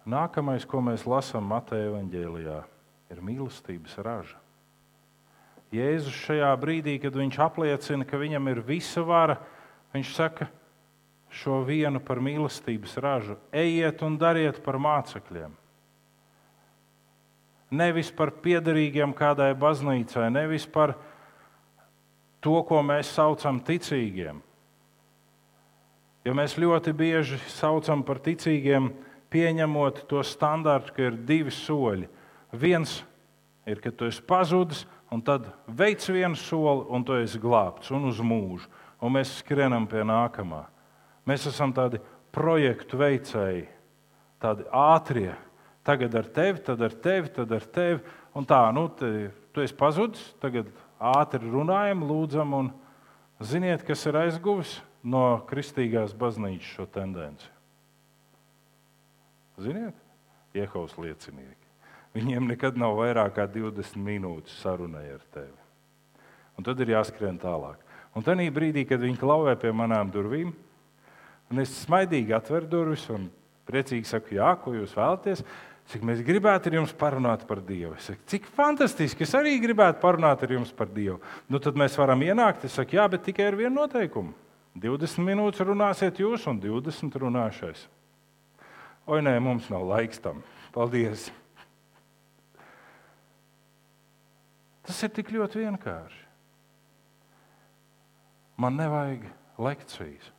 Nākamais, 0.07 0.65
ko 0.69 0.79
mēs 0.87 1.03
lasām 1.09 1.49
Mateja 1.51 1.91
evanģēlijā, 1.91 2.61
ir 3.11 3.23
mīlestības 3.27 3.97
raža. 4.07 4.39
Jēzus 5.75 6.15
šajā 6.15 6.53
brīdī, 6.63 6.95
kad 7.03 7.17
viņš 7.19 7.41
apliecina, 7.43 8.07
ka 8.07 8.21
viņam 8.21 8.53
ir 8.53 8.63
visa 8.69 9.03
vara, 9.03 9.41
viņš 9.93 10.13
saka 10.15 10.47
šo 11.35 11.59
vienu 11.67 11.99
par 12.01 12.23
mīlestības 12.23 12.95
ražu: 13.03 13.37
ejiet 13.51 14.05
un 14.07 14.15
dariet 14.21 14.63
par 14.63 14.79
mācekļiem. 14.79 15.57
Nevis 17.71 18.13
par 18.15 18.31
piederīgiem 18.45 19.15
kādai 19.17 19.51
baznīcai, 19.59 20.29
nevis 20.31 20.69
par 20.71 20.95
to, 22.41 22.61
ko 22.63 22.83
mēs 22.87 23.11
saucam 23.17 23.59
ticīgiem. 23.59 24.39
Jo 26.27 26.35
mēs 26.35 26.57
ļoti 26.59 26.95
bieži 26.95 27.39
saucam 27.51 28.03
par 28.07 28.21
ticīgiem, 28.23 28.93
pieņemot 29.31 30.05
to 30.11 30.23
standartu, 30.27 30.95
ka 30.95 31.09
ir 31.09 31.19
divi 31.27 31.53
soļi. 31.55 32.09
Viens 32.55 33.01
ir, 33.67 33.81
ka 33.83 33.91
tu 33.91 34.07
esi 34.11 34.23
pazudis, 34.27 34.85
un 35.11 35.23
tad 35.23 35.49
veic 35.67 36.03
vienu 36.11 36.39
soli, 36.39 36.87
un 36.91 37.05
tu 37.07 37.15
esi 37.19 37.39
glābts 37.43 37.93
un 37.95 38.09
uz 38.11 38.23
mūžu. 38.23 38.71
Un 39.03 39.13
mēs 39.13 39.37
skrienam 39.43 39.85
pie 39.87 40.03
nākamā. 40.07 40.65
Mēs 41.29 41.47
esam 41.51 41.75
tādi 41.77 42.01
projektu 42.35 42.99
veicēji, 43.01 43.67
tādi 44.43 44.65
ātrie. 44.73 45.35
Tagad 45.87 46.15
ar 46.19 46.27
tevi, 46.35 46.63
tad 46.67 46.81
ar 46.83 46.95
tevi, 47.03 47.31
tad 47.31 47.53
ar 47.55 47.67
tevi. 47.71 48.01
Un 48.37 48.47
tā, 48.49 48.59
nu, 48.75 48.89
te, 48.91 49.31
tu 49.55 49.63
esi 49.63 49.77
pazudis, 49.79 50.23
tagad 50.43 50.69
ātri 50.99 51.47
runājam, 51.47 52.03
lūdzam, 52.09 52.57
un 52.59 52.73
ziniet, 53.39 53.85
kas 53.87 54.03
ir 54.11 54.19
aizguvis 54.25 54.81
no 55.07 55.39
kristīgās 55.47 56.17
baznīcas 56.19 56.73
šo 56.75 56.89
tendenci. 56.91 57.53
Ziniet, 59.63 59.95
Jehovas 60.57 60.97
liecinieki. 60.99 61.63
Viņiem 62.17 62.49
nekad 62.49 62.79
nav 62.81 62.97
vairāk 62.99 63.37
kā 63.37 63.47
20 63.49 64.01
minūtes 64.01 64.59
sarunai 64.63 65.07
ar 65.15 65.23
tevi. 65.33 65.55
Un 66.57 66.65
tad 66.65 66.81
ir 66.81 66.95
jāskrien 66.97 67.39
tālāk. 67.41 67.79
Un 68.17 68.25
tajā 68.25 68.49
brīdī, 68.53 68.87
kad 68.89 69.03
viņi 69.03 69.21
klauvē 69.21 69.53
pie 69.61 69.73
manām 69.77 70.09
durvīm, 70.13 70.55
un 71.53 71.61
es 71.61 71.75
smaidīgi 71.85 72.33
atveru 72.33 72.69
durvis 72.73 73.05
un 73.13 73.29
priecīgi 73.69 74.09
saku, 74.09 74.37
jā, 74.39 74.55
ko 74.63 74.73
jūs 74.77 74.95
vēlaties, 74.97 75.43
cik 75.93 76.03
mēs 76.07 76.23
gribētu 76.27 76.71
ar 76.71 76.79
jums 76.81 76.95
parunāt 76.99 77.45
par 77.49 77.61
Dievu. 77.65 77.95
Es 77.99 78.09
saku, 78.11 78.25
cik 78.33 78.49
fantastiski, 78.57 79.27
es 79.27 79.35
arī 79.39 79.57
gribētu 79.63 80.03
parunāt 80.03 80.43
ar 80.43 80.57
jums 80.57 80.73
par 80.75 80.91
Dievu. 80.93 81.21
Nu, 81.49 81.61
tad 81.63 81.79
mēs 81.79 81.97
varam 82.01 82.25
ienākt, 82.27 82.67
es 82.67 82.77
saku, 82.79 82.99
jā, 82.99 83.07
bet 83.11 83.25
tikai 83.29 83.51
ar 83.51 83.59
vienu 83.59 83.75
noteikumu. 83.83 84.35
20 84.77 85.25
minūtes 85.25 85.65
runāsiet 85.65 86.19
jūs, 86.21 86.45
un 86.51 86.61
20 86.61 87.17
runāšais. 87.23 87.87
Oi, 89.07 89.23
nē, 89.23 89.39
mums 89.41 89.71
nav 89.73 89.87
laiks 89.89 90.21
tam. 90.21 90.43
Paldies! 90.75 91.31
Tas 94.87 95.03
ir 95.03 95.11
tik 95.15 95.33
ļoti 95.35 95.65
vienkārši. 95.65 96.23
Man 98.63 98.79
nevajag 98.79 99.25
lekcijas, 99.61 100.31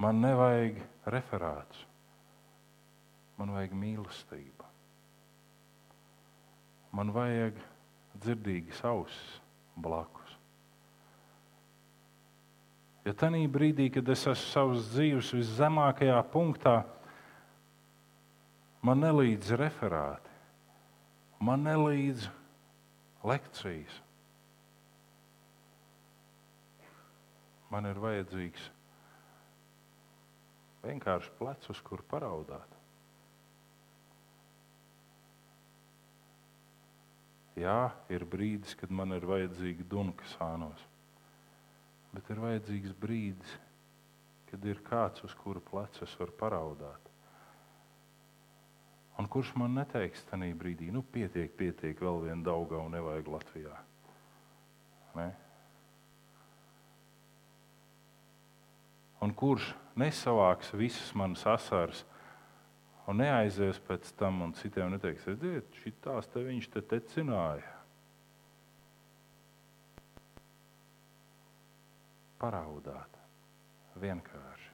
man 0.00 0.18
nevajag 0.20 0.80
referāts, 1.08 1.86
man 3.40 3.54
vajag 3.56 3.74
mīlestību. 3.80 4.68
Man 6.94 7.12
vajag 7.14 7.58
dzirdīgas 8.20 8.82
ausis 8.84 9.36
blakus. 9.80 10.36
Ja 13.06 13.14
tajā 13.16 13.46
brīdī, 13.48 13.88
kad 13.94 14.08
es 14.12 14.26
esmu 14.28 14.50
savas 14.52 14.90
dzīves 14.92 15.30
viszemākajā 15.38 16.18
punktā, 16.30 16.74
man 18.84 19.00
nelīdz 19.00 19.54
referāti, 19.56 20.34
man 21.40 21.64
nelīdz 21.64 22.28
lekcijas. 23.24 24.02
Man 27.70 27.86
ir 27.86 28.02
vajadzīgs 28.02 28.68
Vienkārši 30.80 31.32
plecs, 31.36 31.68
uz 31.72 31.80
kur 31.84 32.00
paraudāt. 32.08 32.79
Jā, 37.60 37.90
ir 38.08 38.24
brīdis, 38.24 38.72
kad 38.78 38.92
man 38.94 39.12
ir 39.12 39.26
vajadzīga 39.28 39.84
dunka 39.90 40.24
sānos. 40.32 40.80
Bet 42.14 42.30
ir 42.32 42.40
vajadzīgs 42.40 42.94
brīdis, 42.98 43.52
kad 44.50 44.64
ir 44.66 44.80
kāds, 44.86 45.22
uz 45.26 45.34
kura 45.38 45.60
pleca 45.62 46.06
es 46.06 46.14
varu 46.18 46.34
paraudāt. 46.40 47.10
Un 49.20 49.28
kurš 49.28 49.52
man 49.60 49.76
neteiks 49.76 50.24
tajā 50.30 50.54
brīdī, 50.56 50.88
nu, 50.94 51.02
pietiek, 51.04 51.52
pietiek, 51.58 51.98
vēl 52.00 52.22
viena 52.24 52.40
daudzā 52.46 52.80
un 52.80 52.94
nevajag 52.96 53.28
Latvijā. 53.28 53.76
Ne? 55.18 55.28
Un 59.20 59.34
kurš 59.36 59.74
nesavāks 60.00 60.72
visas 60.72 61.12
manas 61.18 61.44
asaras 61.44 62.06
un 63.10 63.18
neaizies 63.18 63.80
pēc 63.88 64.12
tam 64.18 64.44
un 64.44 64.52
citiem 64.54 64.92
neteiks, 64.94 65.26
redziet, 65.26 65.78
šitās 65.82 66.28
te 66.30 66.42
viņš 66.46 66.68
te 66.70 66.82
tecināja. 66.92 67.76
Paraudāt 72.40 73.18
vienkārši. 74.00 74.68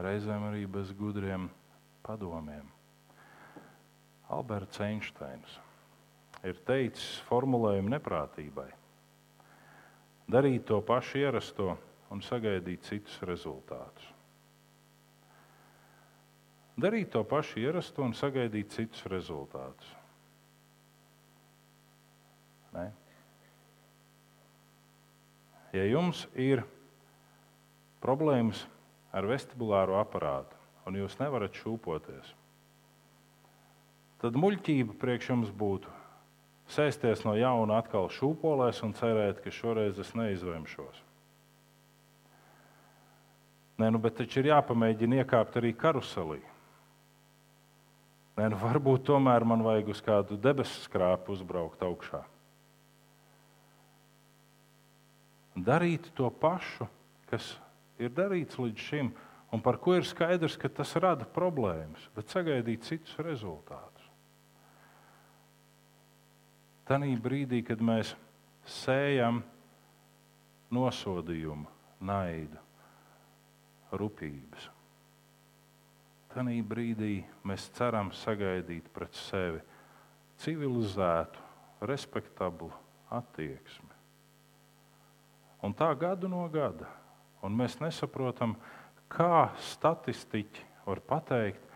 Reizēm 0.00 0.46
arī 0.48 0.64
bez 0.70 0.94
gudriem 0.96 1.50
padomiem. 2.06 2.70
Alberts 4.32 4.80
Einsteins 4.80 5.58
ir 6.46 6.62
teicis 6.64 7.18
formulējumu 7.28 7.92
neprātībai. 7.92 8.70
Darīt 10.30 10.64
to 10.70 10.78
pašu 10.86 11.20
ierasto 11.20 11.74
un 12.14 12.24
sagaidīt 12.24 12.86
citus 12.86 13.18
rezultātus 13.28 14.08
darīt 16.78 17.10
to 17.14 17.22
pašu 17.26 17.60
ierasto 17.62 18.04
un 18.04 18.14
sagaidīt 18.16 18.74
citus 18.74 19.06
rezultātus. 19.10 19.96
Ne? 22.74 22.90
Ja 25.74 25.86
jums 25.86 26.24
ir 26.38 26.62
problēmas 28.02 28.64
ar 29.14 29.26
vestibulāro 29.26 29.98
aparātu 30.00 30.58
un 30.86 30.98
jūs 30.98 31.18
nevarat 31.20 31.54
šūpoties, 31.58 32.34
tad 34.22 34.38
muļķība 34.38 34.96
priekš 34.98 35.32
jums 35.32 35.52
būtu 35.54 35.90
sēsties 36.70 37.24
no 37.26 37.34
jauna 37.38 37.80
atkal 37.82 38.08
šūpolēs 38.14 38.82
un 38.86 38.94
cerēt, 38.98 39.42
ka 39.42 39.52
šoreiz 39.54 39.98
es 40.02 40.12
neizvemšos. 40.18 41.06
Nē, 43.80 43.88
nu, 43.94 43.98
bet 44.02 44.18
taču 44.18 44.42
ir 44.42 44.50
jāpamēģina 44.50 45.22
iekāpt 45.22 45.56
arī 45.56 45.72
karuselī. 45.78 46.42
Nē, 48.40 48.46
nu 48.48 48.56
varbūt 48.56 49.02
tomēr 49.04 49.44
man 49.44 49.60
vajag 49.60 49.88
uz 49.92 49.98
kādu 50.00 50.38
debesu 50.40 50.78
skrāpu 50.86 51.34
uzbraukt 51.34 51.82
augšā. 51.84 52.22
Darīt 55.60 56.08
to 56.16 56.30
pašu, 56.32 56.86
kas 57.28 57.50
ir 58.00 58.14
darīts 58.16 58.56
līdz 58.56 58.86
šim, 58.86 59.12
un 59.52 59.60
par 59.60 59.76
ko 59.84 59.98
ir 59.98 60.08
skaidrs, 60.08 60.56
ka 60.56 60.72
tas 60.72 60.94
rada 61.04 61.28
problēmas, 61.28 62.08
bet 62.16 62.32
sagaidīt 62.32 62.88
citus 62.88 63.20
rezultātus. 63.20 64.08
Tanī 66.88 67.12
brīdī, 67.20 67.60
kad 67.60 67.84
mēs 67.84 68.16
sējam 68.80 69.44
nosodījumu, 70.72 71.68
naidu, 72.00 72.68
rūpības 73.92 74.79
Tanī 76.30 76.60
brīdī 76.62 77.24
mēs 77.42 77.66
ceram 77.74 78.12
sagaidīt 78.14 78.86
pret 78.94 79.16
sevi 79.18 79.58
civilizētu, 80.40 81.48
respektablu 81.84 82.70
attieksmi. 83.12 83.88
Un 85.64 85.74
tā 85.76 85.90
gadu 85.98 86.28
no 86.30 86.46
gada, 86.52 86.88
un 87.44 87.56
mēs 87.56 87.76
nesaprotam, 87.80 88.54
kā 89.10 89.50
statistiķi 89.72 90.64
var 90.86 91.02
pateikt, 91.04 91.66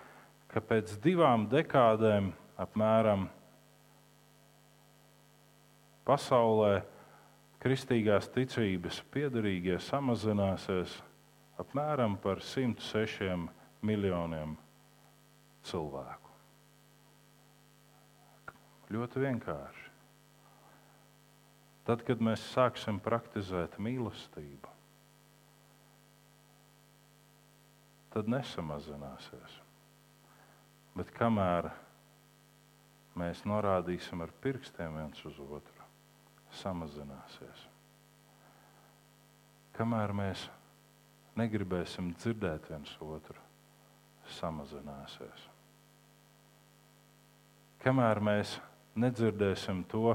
ka 0.49 0.63
pēc 0.63 0.95
divām 1.03 1.49
dekādēm 1.51 2.31
apmēram 2.61 3.27
pasaulē 6.07 6.85
kristīgās 7.65 8.29
ticības 8.33 9.01
piedarīgie 9.13 9.81
samazināsies 9.83 10.95
apmēram 11.61 12.17
par 12.23 12.43
106 12.45 13.49
miljoniem 13.85 14.57
cilvēku. 15.68 16.30
Ļoti 18.95 19.24
vienkārši. 19.24 19.91
Tad, 21.85 22.05
kad 22.07 22.22
mēs 22.24 22.41
sāksim 22.55 22.97
praktizēt 23.05 23.76
mīlestību, 23.82 24.70
tad 28.14 28.30
nesamazināsies. 28.32 29.59
Bet 30.97 31.11
kamēr 31.16 31.68
mēs 33.20 33.43
norādīsim 33.49 34.22
ar 34.24 34.32
pirkstiem 34.45 34.97
viens 35.01 35.20
uz 35.28 35.41
otru, 35.45 35.89
samazināsies. 36.62 37.68
Kamēr 39.74 40.14
mēs 40.14 40.47
negribēsim 41.37 42.14
dzirdēt 42.14 42.70
viens 42.70 42.95
otru, 43.03 43.44
samazināsies. 44.39 45.49
Kamēr 47.85 48.20
mēs 48.25 48.57
nedzirdēsim 48.97 49.83
to 49.91 50.14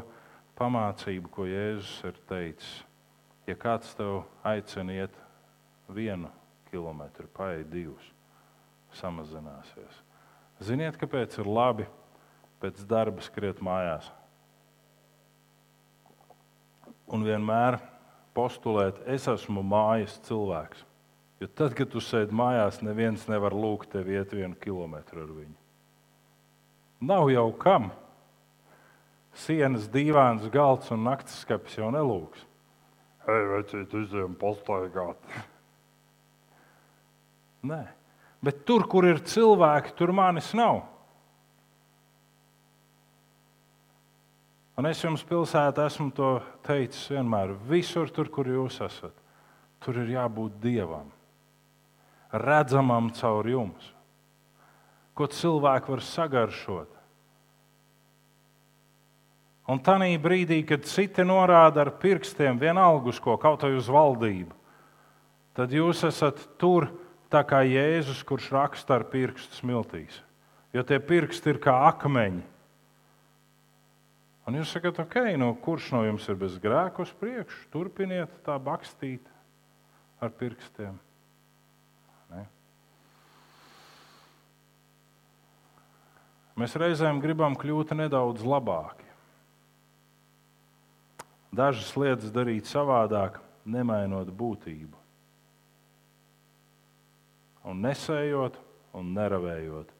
pamācību, 0.57 1.29
ko 1.31 1.45
Jēzus 1.47 1.99
ir 2.09 2.17
teicis, 2.29 2.71
ja 3.47 3.55
kāds 3.59 3.93
tev 3.97 4.23
aicina 4.47 4.95
iet 5.03 5.15
vienu 5.93 6.31
kilometru, 6.71 7.29
paiet 7.33 7.69
divus, 7.71 8.09
samazināsies. 8.99 10.01
Ziniet, 10.65 10.97
kāpēc 10.99 11.37
ir 11.39 11.47
labi 11.47 11.85
pēc 12.59 12.81
darba 12.89 13.23
skriet 13.23 13.61
mājās? 13.63 14.09
Un 17.09 17.23
vienmēr 17.25 17.79
postulēt, 18.37 18.99
es 19.09 19.25
esmu 19.31 19.63
mājas 19.65 20.19
cilvēks. 20.27 20.88
Jo 21.39 21.47
tad, 21.55 21.71
kad 21.77 21.87
tu 21.87 22.01
sēdi 22.03 22.35
mājās, 22.35 22.81
neviens 22.83 23.23
nevar 23.31 23.53
lūgt 23.55 23.93
tevi 23.93 24.17
iet 24.19 24.33
vienu 24.35 24.57
kilometru 24.59 25.23
ar 25.23 25.29
viņu. 25.31 25.55
Nav 27.07 27.29
jau 27.31 27.45
kam. 27.61 27.85
Sienas, 29.39 29.85
dīvāns, 29.87 30.49
galds 30.51 30.89
un 30.91 31.05
naktas 31.07 31.37
skats 31.45 31.77
jau 31.79 31.87
nelūgs. 31.95 32.41
Ej, 33.29 33.45
vecīt, 33.53 33.93
izējām 34.01 34.33
pastaigāt. 34.41 35.29
Nē, 37.69 37.85
bet 38.43 38.65
tur, 38.67 38.83
kur 38.91 39.07
ir 39.07 39.21
cilvēki, 39.23 39.93
tur 39.95 40.11
manis 40.15 40.49
nav. 40.57 40.81
Un 44.79 44.87
es 44.89 44.99
jums 45.03 45.23
pilsētā 45.27 45.87
esmu 45.87 46.09
to 46.15 46.33
teicis 46.67 47.07
vienmēr. 47.13 47.53
Visur, 47.69 48.11
tur, 48.11 48.27
kur 48.31 48.47
jūs 48.47 48.81
esat, 48.83 49.15
tur 49.83 50.01
ir 50.03 50.11
jābūt 50.17 50.59
dievam 50.63 51.07
redzamam 52.31 53.09
caur 53.15 53.47
jums, 53.49 53.91
ko 55.17 55.27
cilvēki 55.27 55.93
var 55.93 56.05
sagaršot. 56.05 56.95
Un 59.69 59.81
tajā 59.85 60.15
brīdī, 60.21 60.63
kad 60.65 60.87
citi 60.89 61.21
norāda 61.21 61.83
ar 61.83 61.91
pirkstiem 62.01 62.57
vienalga 62.57 63.11
uz 63.11 63.19
ko, 63.21 63.35
kaut 63.37 63.61
vai 63.65 63.75
uz 63.77 63.89
valdību, 63.91 64.55
tad 65.53 65.73
jūs 65.75 66.01
esat 66.07 66.41
tur 66.57 66.87
tā 67.29 67.43
kā 67.45 67.61
Jēzus, 67.67 68.23
kurš 68.25 68.49
raksta 68.55 68.97
ar 68.97 69.05
pirkstu 69.11 69.59
smiltīs. 69.59 70.23
Jo 70.73 70.81
tie 70.85 70.97
pirksti 71.01 71.53
ir 71.53 71.59
kā 71.61 71.75
akmeņi. 71.89 72.41
Un 74.49 74.57
jūs 74.57 74.71
sakat, 74.73 74.97
ok, 75.03 75.19
no 75.37 75.51
kurš 75.61 75.91
no 75.93 76.01
jums 76.07 76.25
ir 76.29 76.37
bez 76.41 76.55
grēka 76.61 77.03
uz 77.05 77.11
priekšu? 77.19 77.67
Turpiniet 77.73 78.33
tā 78.45 78.55
bakstīt 78.57 79.21
ar 80.17 80.33
pirkstiem. 80.33 80.97
Mēs 86.59 86.73
reizēm 86.75 87.21
gribam 87.23 87.53
kļūt 87.55 87.93
nedaudz 87.95 88.43
labāki. 88.43 89.05
Dažas 91.55 91.93
lietas 91.95 92.33
darīt 92.35 92.67
savādāk, 92.67 93.37
nemainot 93.63 94.27
būtību. 94.35 94.97
Un 97.69 97.79
nesējot 97.85 98.57
un 98.97 99.13
neravējot, 99.15 99.93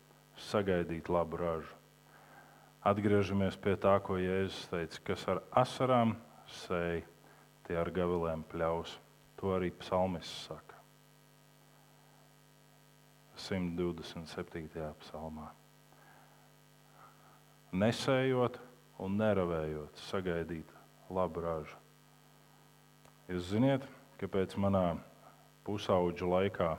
sagaidīt 0.49 1.07
labu 1.11 1.39
ražu. 1.39 1.77
Atgriežamies 2.89 3.55
pie 3.59 3.77
tā, 3.79 3.95
ko 4.03 4.17
Jēzus 4.19 4.67
teica, 4.71 5.03
kas 5.11 5.25
ar 5.31 5.41
asarām 5.63 6.15
sēž, 6.63 7.07
tie 7.67 7.79
ar 7.79 7.91
gavilēm 7.95 8.43
pļaus. 8.51 8.97
To 9.39 9.53
arī 9.55 9.71
psalmists 9.79 10.49
saka. 10.49 10.75
127. 13.39 14.67
psalmā. 14.99 15.47
Nesējot 17.69 18.55
un 18.97 19.19
neravējot, 19.19 19.99
sagaidīt 20.09 20.71
labu 21.13 21.43
ražu. 21.43 21.75
Jūs 23.29 23.51
zināt, 23.51 23.83
kāpēc 24.17 24.55
manā 24.57 24.97
pusauģa 25.67 26.29
laikā, 26.31 26.69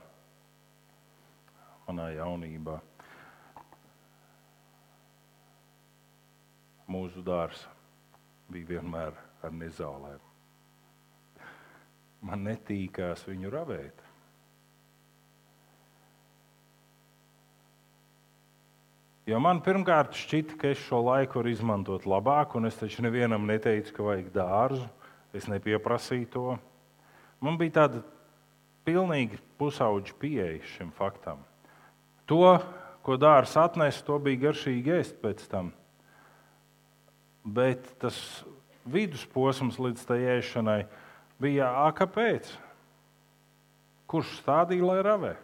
manā 1.87 2.09
jaunībā, 2.17 2.75
mūsu 6.91 7.23
dārsts 7.23 7.69
bija 8.51 8.73
vienmēr 8.75 9.15
ar 9.47 9.55
nezālēm. 9.55 10.27
Man 12.27 12.43
netīkās 12.45 13.23
viņu 13.29 13.49
ravēt. 13.53 14.03
Jo 19.29 19.37
man 19.37 19.59
pirmkārt 19.61 20.15
šķita, 20.17 20.55
ka 20.57 20.71
es 20.73 20.79
šo 20.87 21.03
laiku 21.05 21.37
varu 21.37 21.51
izmantot 21.51 22.07
labāk, 22.09 22.55
un 22.57 22.65
es 22.65 22.79
taču 22.79 23.03
nevienam 23.05 23.45
neteicu, 23.45 23.93
ka 23.93 24.05
vajag 24.07 24.31
dārzu. 24.33 24.87
Es 25.37 25.45
nepieprasīju 25.47 26.29
to. 26.33 26.55
Man 27.41 27.59
bija 27.59 27.77
tāda 27.77 28.01
pilnīgi 28.87 29.37
pusauģa 29.61 30.15
pieeja 30.19 30.57
šim 30.73 30.89
faktam. 30.97 31.45
To, 32.27 32.57
ko 33.05 33.17
dārsts 33.21 33.59
atnesa, 33.61 34.01
to 34.07 34.17
bija 34.23 34.47
garšīgi 34.47 34.97
ēst 34.97 35.21
pēc 35.21 35.45
tam. 35.51 35.69
Bet 37.45 37.85
tas 38.01 38.17
vidusposms 38.89 39.77
līdz 39.81 40.05
tai 40.09 40.19
ēšanai 40.37 40.79
bija 41.41 41.69
A, 41.85 41.89
kāpēc? 41.93 42.49
Kurš 44.09 44.39
stādīja, 44.41 44.85
lai 44.89 44.99
ravē? 45.05 45.35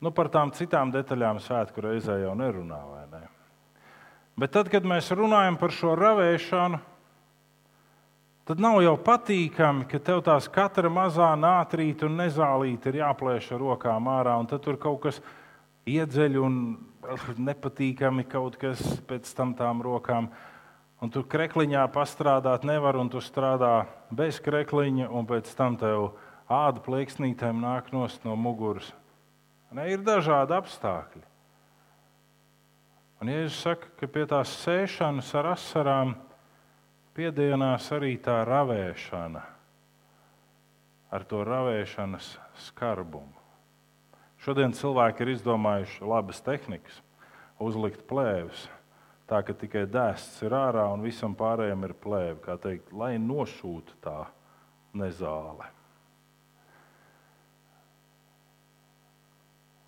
Nu, 0.00 0.08
par 0.16 0.30
tām 0.32 0.48
citām 0.56 0.88
detaļām 0.94 1.42
svētku 1.44 1.82
reizē 1.84 2.16
jau 2.22 2.32
nerunā. 2.38 2.78
Ne? 3.12 3.26
Bet 4.40 4.54
tad, 4.54 4.70
kad 4.72 4.86
mēs 4.88 5.10
runājam 5.12 5.58
par 5.60 5.74
šo 5.76 5.92
ravēšanu, 5.98 6.78
tad 8.48 8.62
nav 8.64 8.78
jau 8.80 8.94
patīkami, 9.04 9.84
ka 9.90 10.00
tev 10.00 10.22
tās 10.24 10.48
katra 10.48 10.88
mazā 10.88 11.28
nātrīta 11.36 12.08
un 12.08 12.16
nezālīta 12.22 12.88
ir 12.88 13.02
jāplēš 13.02 13.50
ar 13.52 13.60
rokām 13.60 14.08
ārā, 14.08 14.38
un 14.40 14.48
tur 14.48 14.78
kaut 14.80 15.02
kas 15.04 15.20
iedzeļ 15.84 16.38
un 16.40 16.56
nepatīkami 17.50 18.24
kaut 18.30 18.56
kas 18.60 18.80
pēc 19.08 19.28
tam 19.36 19.52
tām 19.58 19.84
rokām. 19.84 20.30
Un 21.00 21.12
tu 21.12 21.22
krekliņā 21.28 21.84
pastrādāt 21.92 22.64
nevar, 22.68 22.96
un 23.00 23.12
tu 23.12 23.20
strādā 23.24 23.84
bez 24.12 24.40
krekliņa, 24.40 25.12
un 25.12 25.28
pēc 25.28 25.52
tam 25.56 25.76
tev 25.80 26.14
āda 26.48 26.80
plēksnītēm 26.88 27.60
nāk 27.60 27.92
no 27.92 28.08
muguras. 28.36 28.94
Ne, 29.70 29.86
ir 29.92 30.02
dažādi 30.02 30.56
apstākļi. 30.56 31.22
Un 33.20 33.28
Jēzus 33.30 33.60
saka, 33.62 33.90
ka 34.00 34.08
pie 34.10 34.24
tās 34.26 34.50
sēšanas 34.64 35.28
ar 35.38 35.52
asarām 35.52 36.14
piedienās 37.14 37.90
arī 37.92 38.14
tā 38.22 38.40
ravēšana, 38.48 39.42
ar 41.12 41.26
to 41.28 41.44
ravēšanas 41.46 42.32
skarbumu. 42.66 43.36
Šodien 44.40 44.72
cilvēki 44.72 45.26
ir 45.26 45.34
izdomājuši 45.36 46.06
labas 46.08 46.40
tehnikas, 46.42 47.02
uzlikt 47.60 48.06
plēves, 48.08 48.64
tā 49.28 49.42
ka 49.44 49.54
tikai 49.54 49.84
dēsts 49.84 50.40
ir 50.48 50.56
ārā 50.56 50.86
un 50.94 51.04
visam 51.04 51.36
pārējiem 51.36 51.84
ir 51.90 51.94
plēve, 52.00 52.38
kā 52.46 52.56
teikt, 52.62 52.88
lai 52.96 53.18
nošūta 53.20 54.00
tā 54.02 54.16
nezāle. 54.96 55.68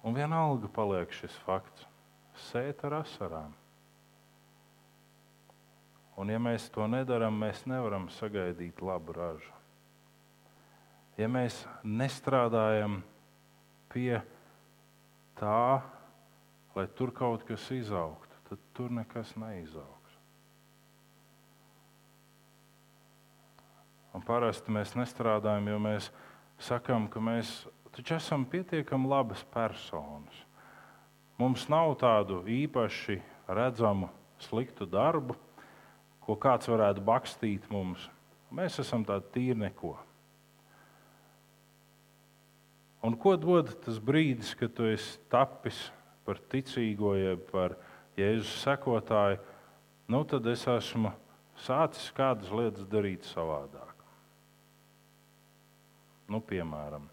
Un 0.02 0.14
vienalga 0.14 0.68
paliek 0.68 1.12
šis 1.14 1.34
fakts- 1.46 1.86
sēt 2.50 2.84
ar 2.84 3.02
asarām. 3.02 3.52
Un, 6.16 6.28
ja 6.28 6.38
mēs 6.38 6.68
to 6.70 6.84
nedarām, 6.90 7.38
mēs 7.38 7.64
nevaram 7.66 8.08
sagaidīt 8.08 8.82
labu 8.82 9.14
ražu. 9.16 9.52
Ja 11.16 11.28
mēs 11.28 11.66
nestrādājam 11.84 13.02
pie 13.92 14.22
tā, 15.36 15.82
lai 16.74 16.86
tur 16.96 17.12
kaut 17.12 17.46
kas 17.48 17.70
izaugtu, 17.70 18.36
tad 18.48 18.58
tur 18.74 18.90
nekas 18.90 19.34
neizaugs. 19.36 20.18
Un 24.12 24.24
parasti 24.24 24.72
mēs 24.72 24.92
nestrādājam, 24.96 25.68
jo 25.72 25.78
mēs 25.80 26.10
sakām, 26.60 27.08
ka 27.08 27.20
mēs 27.20 27.62
taču 27.96 28.16
esam 28.16 28.44
pietiekami 28.48 29.08
labas 29.08 29.44
personas. 29.52 30.44
Mums 31.40 31.66
nav 31.72 31.96
tādu 32.00 32.42
īpaši 32.48 33.18
redzamu 33.48 34.08
sliktu 34.42 34.86
darbu, 34.86 35.36
ko 36.22 36.36
kāds 36.38 36.70
varētu 36.70 37.02
bakstīt 37.04 37.68
mums. 37.72 38.08
Mēs 38.52 38.78
esam 38.82 39.04
tādi 39.06 39.30
tīri 39.34 39.58
neko. 39.64 39.96
Un 43.02 43.16
ko 43.18 43.34
dod 43.40 43.72
tas 43.82 43.98
brīdis, 43.98 44.52
kad 44.54 44.74
tu 44.76 44.86
esi 44.86 45.18
tapis 45.32 45.88
par 46.22 46.38
ticīgo, 46.52 47.16
jeb 47.18 47.48
par 47.50 47.74
Jēzus 48.18 48.60
sekotāju? 48.62 49.40
Nu, 50.12 50.22
tad 50.28 50.46
es 50.52 50.62
esmu 50.70 51.10
sācis 51.58 52.12
kādas 52.14 52.52
lietas 52.54 52.86
darīt 52.90 53.26
savādāk. 53.26 53.90
Nu, 56.30 56.38
piemēram, 56.46 57.08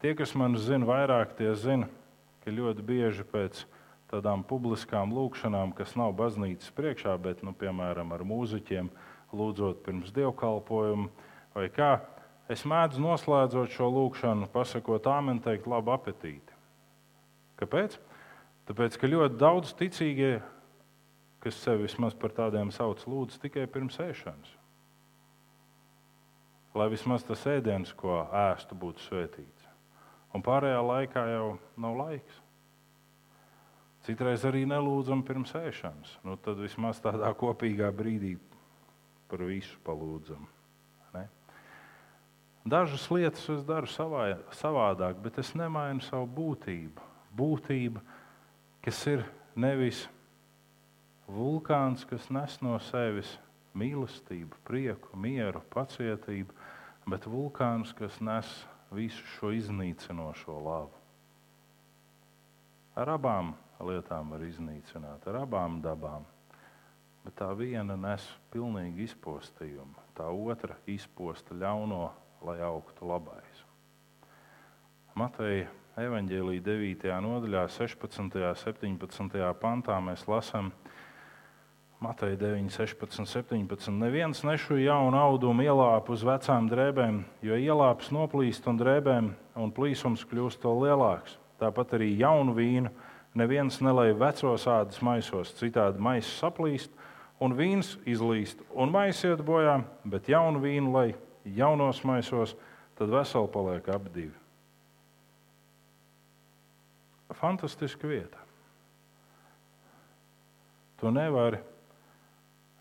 Tie, 0.00 0.14
kas 0.16 0.30
man 0.32 0.56
zina 0.56 0.86
vairāk, 0.88 1.34
tie 1.36 1.50
zina, 1.60 1.84
ka 2.40 2.52
ļoti 2.56 2.84
bieži 2.88 3.24
pēc 3.28 3.66
tādām 4.08 4.40
publiskām 4.48 5.12
lūkšanām, 5.12 5.74
kas 5.76 5.92
nav 5.92 6.14
baznīcas 6.16 6.72
priekšā, 6.72 7.12
bet, 7.20 7.42
nu, 7.44 7.52
piemēram, 7.52 8.14
ar 8.16 8.24
mūziķiem, 8.24 8.88
lūdzot 9.36 9.84
pirms 9.84 10.08
dievkalpojuma 10.16 11.10
vai 11.52 11.66
kā, 11.74 11.90
es 12.48 12.64
mēdzu 12.64 13.04
noslēdzot 13.04 13.76
šo 13.76 13.90
lūkšanu, 13.92 14.48
pasakot 14.54 15.04
āmen, 15.12 15.42
teikt 15.44 15.68
labu 15.68 15.92
apetīti. 15.92 16.56
Kāpēc? 17.60 18.00
Tāpēc, 18.72 18.96
ka 18.96 19.12
ļoti 19.12 19.36
daudz 19.36 19.76
ticīgie, 19.76 20.38
kas 21.44 21.60
sevi 21.60 21.84
vismaz 21.84 22.16
par 22.16 22.32
tādiem 22.40 22.72
sauc, 22.72 23.04
lūdz 23.04 23.36
tikai 23.44 23.68
pirms 23.68 24.00
ēšanas. 24.00 24.56
Lai 26.72 26.88
vismaz 26.88 27.26
tas 27.28 27.44
ēdiens, 27.52 27.92
ko 27.92 28.22
ēstu, 28.48 28.78
būtu 28.80 29.10
svētīts 29.10 29.59
un 30.34 30.44
pārējā 30.44 30.80
laikā 30.84 31.24
jau 31.32 31.48
nav 31.80 31.98
laiks. 31.98 32.38
Citreiz 34.06 34.46
arī 34.48 34.62
nelūdzam 34.68 35.22
pirms 35.26 35.52
ēšanas. 35.58 36.14
Nu, 36.24 36.38
tad 36.40 36.60
vismaz 36.62 37.02
tādā 37.04 37.32
kopīgā 37.42 37.90
brīdī 37.94 38.36
par 39.30 39.44
visu 39.46 39.76
palūdzam. 39.86 40.46
Ne? 41.14 41.26
Dažas 42.64 43.04
lietas 43.12 43.44
es 43.52 43.66
daru 43.68 43.90
savā, 43.90 44.24
savādāk, 44.56 45.20
bet 45.22 45.38
es 45.42 45.52
nemainu 45.58 46.02
savu 46.06 46.30
būtību. 46.38 47.08
Būtība, 47.36 48.02
kas 48.82 49.04
ir 49.06 49.22
nevis 49.54 50.06
vulkāns, 51.30 52.02
kas 52.08 52.26
nes 52.32 52.56
no 52.64 52.74
sevis 52.88 53.36
mīlestību, 53.78 54.58
prieku, 54.66 55.14
mieru, 55.20 55.62
pacietību, 55.70 56.56
bet 57.10 57.28
vulkāns, 57.30 57.92
kas 57.96 58.18
nes 58.24 58.48
visu 58.94 59.24
šo 59.36 59.52
iznīcinošo 59.54 60.56
labu. 60.64 60.96
Ar 62.98 63.14
abām 63.14 63.54
lietām 63.86 64.34
var 64.34 64.42
iznīcināt, 64.44 65.26
ar 65.30 65.42
abām 65.44 65.78
dabām. 65.84 66.26
Bet 67.24 67.36
tā 67.38 67.50
viena 67.56 67.96
nes 68.00 68.24
pilnīgi 68.52 69.04
izpostījumu, 69.06 70.06
tā 70.16 70.26
otra 70.32 70.76
izposta 70.88 71.54
ļauno, 71.54 72.08
lai 72.44 72.58
augtu 72.64 73.08
labais. 73.08 73.64
Mateja 75.14 75.68
evanģēlīja 76.00 76.64
9. 76.64 77.10
nodaļā, 77.24 77.66
16. 77.68 78.20
un 78.22 78.30
17. 78.32 79.42
pantā 79.60 79.98
mēs 80.00 80.24
lasām, 80.30 80.70
ka 82.00 82.06
Mateja 82.06 82.36
9, 82.36 82.70
16, 82.70 83.26
17. 83.26 83.90
Neviens 83.90 84.42
nešu 84.42 84.78
jaunu 84.80 85.16
audumu 85.16 85.62
ielāp 85.62 86.08
uz 86.08 86.22
vecām 86.24 86.68
drēbēm, 86.68 87.24
jo 87.42 87.54
ielāps 87.54 88.10
noplīst 88.10 88.66
un 88.66 88.78
drēbēm, 88.80 89.30
un 89.56 89.70
plīsums 89.72 90.24
kļūst 90.24 90.62
to 90.62 90.72
lielāks. 90.80 91.36
Tāpat 91.60 91.92
arī 91.98 92.16
jaunu 92.16 92.54
vīnu 92.56 92.90
neviens 93.36 93.80
nelēja 93.80 94.16
vecos 94.16 94.66
ādas 94.66 95.02
maisos, 95.02 95.52
citādi 95.52 96.00
maisis 96.00 96.38
saplīst, 96.40 96.90
un 97.40 97.52
vīns 97.52 97.98
izlīst, 98.08 98.56
un 98.72 98.90
maisiet 98.90 99.38
iet 99.38 99.44
bojā, 99.44 99.82
bet 100.04 100.28
jaunu 100.28 100.60
vīnu 100.60 100.92
lai 100.92 101.14
jaunos 101.44 102.00
maisos, 102.04 102.56
tad 102.96 103.12
veseli 103.12 103.48
paliek 103.52 103.88
abi 103.92 104.14
divi. 104.14 104.36
Fantastiska 107.40 108.08
vieta. 108.08 108.40
To 111.00 111.12
nevar 111.12 111.60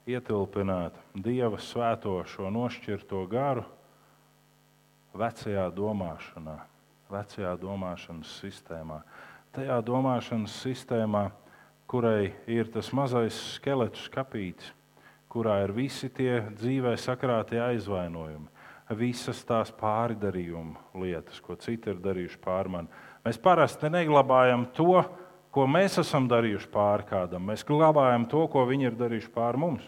ietilpināt 0.10 0.98
Dieva 1.14 1.60
svēto 1.62 2.20
šo 2.28 2.50
nošķirto 2.54 3.26
garu 3.30 3.66
vecajā 5.18 5.68
domāšanā, 5.76 6.58
vecajā 7.12 7.54
domāšanas 7.62 8.34
sistēmā. 8.42 9.02
Tajā 9.56 9.80
domāšanas 9.86 10.54
sistēmā, 10.64 11.30
kurai 11.90 12.34
ir 12.50 12.70
tas 12.74 12.92
mazais 12.94 13.38
skeletu 13.56 14.02
skāpītis, 14.04 14.74
kurā 15.30 15.60
ir 15.66 15.74
visi 15.74 16.10
tie 16.14 16.42
dzīvē 16.54 16.96
sakrātie 16.98 17.60
aizvainojumi, 17.62 18.48
visas 18.98 19.42
tās 19.46 19.72
pārdarījuma 19.78 21.02
lietas, 21.02 21.42
ko 21.42 21.58
citi 21.62 21.92
ir 21.92 22.02
darījuši 22.02 22.40
pār 22.42 22.70
mani. 22.70 22.90
Mēs 23.26 23.38
parasti 23.42 23.90
neglabājam 23.94 24.66
to, 24.74 25.04
ko 25.54 25.66
mēs 25.70 26.00
esam 26.02 26.30
darījuši 26.30 26.70
pāri 26.74 27.06
kādam. 27.10 27.46
Mēs 27.50 27.66
glabājam 27.68 28.26
to, 28.30 28.46
ko 28.50 28.66
viņi 28.70 28.90
ir 28.90 28.98
darījuši 28.98 29.34
pāri 29.34 29.62
mums. 29.62 29.86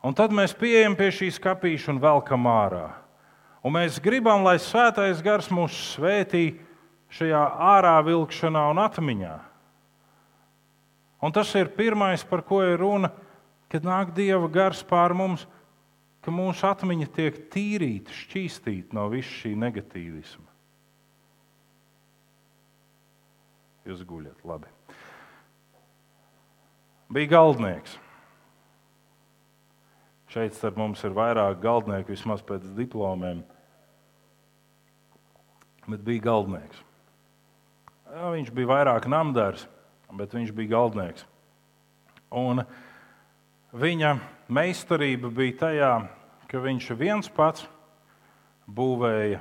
Un 0.00 0.16
tad 0.16 0.32
mēs 0.32 0.54
pieejam 0.56 0.96
pie 0.96 1.10
šīs 1.12 1.40
kapīša 1.42 1.92
un 1.94 2.00
velkam 2.00 2.46
ārā. 2.48 2.86
Un 3.60 3.74
mēs 3.76 3.98
gribam, 4.00 4.44
lai 4.46 4.56
svētais 4.62 5.20
gars 5.24 5.50
mūs 5.52 5.76
svētī 5.96 6.54
šajā 7.12 7.40
ārā 7.76 7.98
vilkšanā 8.06 8.62
un 8.72 8.80
atmiņā. 8.80 9.34
Un 11.20 11.34
tas 11.36 11.50
ir 11.58 11.68
pirmais, 11.76 12.24
par 12.24 12.40
ko 12.48 12.62
ir 12.64 12.78
runa, 12.80 13.10
kad 13.68 13.84
nāk 13.84 14.14
Dieva 14.16 14.48
gars 14.48 14.80
pār 14.86 15.12
mums, 15.12 15.44
ka 16.24 16.32
mūsu 16.32 16.64
atmiņa 16.68 17.08
tiek 17.12 17.36
tīrīta, 17.52 18.14
šķīstīta 18.24 18.96
no 18.96 19.06
visa 19.12 19.28
šī 19.42 19.52
negatīvisma. 19.60 20.48
Jūs 23.88 24.04
guļat, 24.08 24.40
labi. 24.48 24.68
Bija 27.10 27.32
galdnieks. 27.36 27.98
Šeit 30.30 30.54
starp 30.54 30.78
mums 30.78 31.02
ir 31.04 31.16
vairāk 31.16 31.58
galdnieku, 31.62 32.14
vismaz 32.14 32.44
pēc 32.46 32.68
diplomiem. 32.76 33.42
Bet 35.90 36.06
bija 36.06 36.28
galdnieks. 36.28 36.86
Viņš 38.10 38.50
bija 38.54 38.70
vairāk 38.70 39.08
namdārs 39.10 39.66
bet 40.12 40.34
viņš 40.34 40.52
bija 40.54 40.74
galdnieks. 40.74 41.26
Un 42.30 42.62
viņa 43.74 44.14
meistarība 44.50 45.30
bija 45.34 45.58
tajā, 45.64 45.92
ka 46.50 46.62
viņš 46.62 46.90
viens 46.98 47.30
pats 47.30 47.66
būvēja 48.70 49.40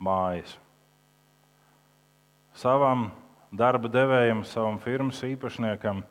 mājas. 0.00 0.56
Savam 2.56 3.08
darba 3.52 3.88
devējam, 3.92 4.44
savam 4.44 4.78
firmas 4.80 5.22
īpašniekam, 5.24 6.02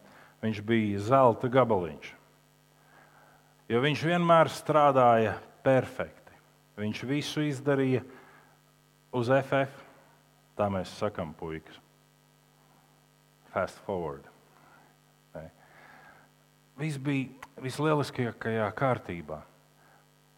viņš 0.42 0.64
bija 0.66 1.02
zelta 1.10 1.50
gabaliņš. 1.52 2.19
Jo 3.70 3.84
viņš 3.84 4.06
vienmēr 4.10 4.50
strādāja 4.50 5.36
perfekti. 5.66 6.34
Viņš 6.80 7.04
visu 7.06 7.44
izdarīja 7.46 8.02
uz 9.14 9.30
FF. 9.30 9.86
Tā 10.58 10.68
mēs 10.74 10.92
sakām, 11.00 11.36
puikas 11.38 11.78
fast 13.54 13.80
forward. 13.86 14.26
Ne? 15.36 15.50
Viss 16.80 17.00
bija 17.02 17.30
vislielākajā 17.64 18.68
kārtībā. 18.78 19.42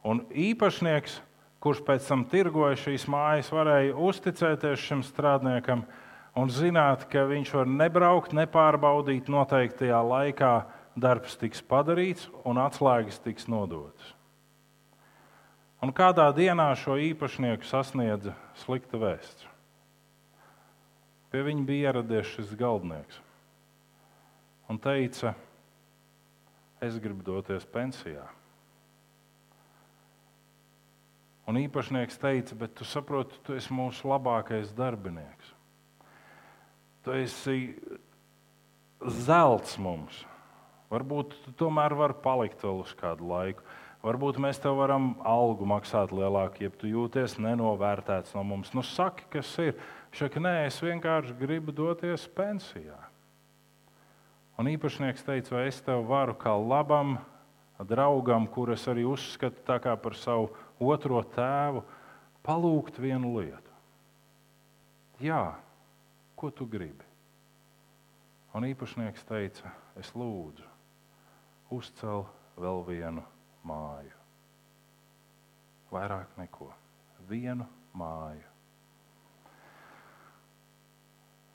Un 0.08 0.24
īpašnieks, 0.34 1.20
kurš 1.62 1.84
pēc 1.86 2.08
tam 2.08 2.24
tirgoja 2.30 2.80
šīs 2.80 3.06
mājas, 3.12 3.52
varēja 3.54 3.94
uzticēties 3.94 4.82
šim 4.88 5.04
strādniekam 5.06 5.84
un 6.40 6.50
zināt, 6.50 7.06
ka 7.12 7.28
viņš 7.30 7.54
var 7.60 7.70
nebraukt, 7.70 8.34
nepārbaudīt 8.34 9.30
noteiktajā 9.30 10.00
laikā, 10.08 10.54
darbs 10.96 11.38
tiks 11.40 11.62
padarīts 11.64 12.28
un 12.46 12.60
atslēgas 12.62 13.22
tiks 13.24 13.48
nodotas. 13.52 14.14
Un 15.82 15.94
kādā 15.98 16.28
dienā 16.36 16.70
šo 16.78 17.00
īpašnieku 17.02 17.66
sasniedza 17.66 18.36
slikta 18.62 19.00
vēsts. 19.02 19.48
Pie 21.32 21.42
viņa 21.48 21.64
bija 21.66 21.92
ieradies 21.92 22.28
šis 22.36 22.52
galdnieks 22.60 23.22
un 24.72 24.78
teica, 24.80 25.34
es 26.80 26.96
gribu 27.02 27.26
doties 27.28 27.66
pensijā. 27.68 28.24
Un 31.50 31.58
īpašnieks 31.60 32.20
teica, 32.22 32.56
bet 32.56 32.78
tu 32.80 32.88
saproti, 32.88 33.40
tu 33.44 33.58
esi 33.58 33.74
mūsu 33.76 34.08
labākais 34.08 34.72
darbinieks. 34.78 35.50
Tu 37.04 37.16
esi 37.18 37.58
zelts 39.26 39.76
mums. 39.82 40.22
Varbūt 40.92 41.38
tu 41.46 41.54
tomēr 41.62 41.96
vari 41.96 42.18
palikt 42.24 42.66
vēl 42.66 42.82
uz 42.84 42.92
kādu 43.00 43.30
laiku. 43.30 43.64
Varbūt 44.02 44.40
mēs 44.42 44.58
tev 44.60 44.80
varam 44.80 45.12
algu 45.28 45.66
maksāt 45.70 46.12
lielāku, 46.16 46.66
ja 46.66 46.72
tu 46.74 46.90
jūties 46.90 47.38
nenovērtēts 47.38 48.34
no 48.34 48.44
mums. 48.44 48.74
Nu, 48.74 48.82
saki, 48.84 49.28
kas 49.32 49.52
ir. 49.62 49.76
Saka, 50.18 50.42
nē, 50.42 50.66
es 50.68 50.80
vienkārši 50.82 51.38
gribu 51.40 51.72
doties 51.76 52.26
pensijā. 52.36 52.98
Un 54.60 54.68
īpašnieks 54.74 55.24
teica, 55.26 55.54
vai 55.56 55.68
es 55.70 55.80
tev 55.86 56.04
varu 56.10 56.34
kā 56.38 56.52
labam 56.58 57.16
draugam, 57.88 58.48
kurus 58.50 58.88
arī 58.90 59.06
uzskatu 59.08 59.80
par 60.02 60.18
savu 60.18 60.50
otro 60.80 61.22
tēvu, 61.24 61.86
palūgt 62.44 63.00
vienu 63.00 63.38
lietu. 63.38 63.72
Jā, 65.22 65.56
ko 66.36 66.50
tu 66.50 66.66
gribi? 66.66 67.06
Un 68.54 68.66
īpašnieks 68.68 69.24
teica, 69.30 69.72
es 69.96 70.12
lūdzu, 70.18 70.71
uzcel 71.72 72.26
vēl 72.60 72.84
vienu 72.88 73.24
māju. 73.68 74.18
Vairāk 75.92 76.38
neko. 76.40 76.70
Vienu 77.30 77.68
māju. 77.98 78.48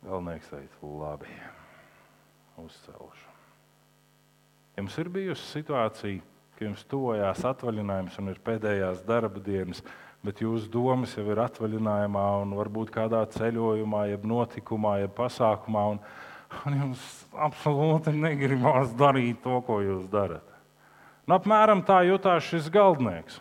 Galvenais 0.06 0.44
teica, 0.46 0.86
labi, 0.86 1.32
uzcelšu. 2.62 3.32
Jums 4.76 4.98
ir 5.00 5.08
bijusi 5.10 5.48
situācija, 5.50 6.20
ka 6.56 6.66
jums 6.66 6.84
tuvojās 6.88 7.40
atvaļinājums 7.48 8.18
un 8.20 8.30
ir 8.30 8.38
pēdējās 8.44 9.00
darba 9.08 9.40
dienas, 9.42 9.80
bet 10.24 10.42
jūsu 10.44 10.68
domas 10.72 11.14
jau 11.16 11.24
ir 11.32 11.40
atvaļinājumā, 11.42 12.26
un 12.44 12.54
varbūt 12.58 12.92
kādā 12.94 13.22
ceļojumā, 13.34 14.06
jeb 14.12 14.28
notikumā, 14.28 14.98
jeb 15.02 15.16
pasākumā, 15.16 15.84
un, 15.94 16.00
un 16.66 16.76
jums 16.80 17.02
absolūti 17.32 18.14
negribās 18.14 18.92
darīt 18.98 19.42
to, 19.44 19.58
ko 19.66 19.80
jūs 19.84 20.06
darat. 20.12 20.44
Un 21.26 21.34
apmēram 21.38 21.82
tā 21.86 22.02
jutās 22.06 22.46
šis 22.46 22.70
galdnieks. 22.72 23.40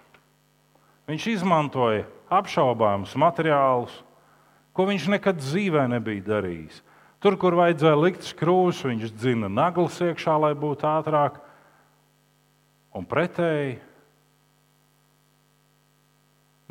Viņš 1.05 1.27
izmantoja 1.35 2.07
apšaubāmus 2.33 3.13
materiālus, 3.21 3.93
ko 4.73 4.87
viņš 4.89 5.09
nekad 5.13 5.37
dzīvē 5.37 5.85
nebija 5.93 6.25
darījis. 6.25 6.81
Tur, 7.21 7.37
kur 7.41 7.55
vajadzēja 7.57 7.97
likt 7.97 8.25
skrūves, 8.25 8.83
viņš 8.85 9.13
dzina 9.15 9.49
naglas 9.49 9.97
iekšā, 10.03 10.35
lai 10.41 10.53
būtu 10.57 10.85
ātrāk. 10.89 11.39
Un 12.95 13.05
pretēji, 13.09 13.77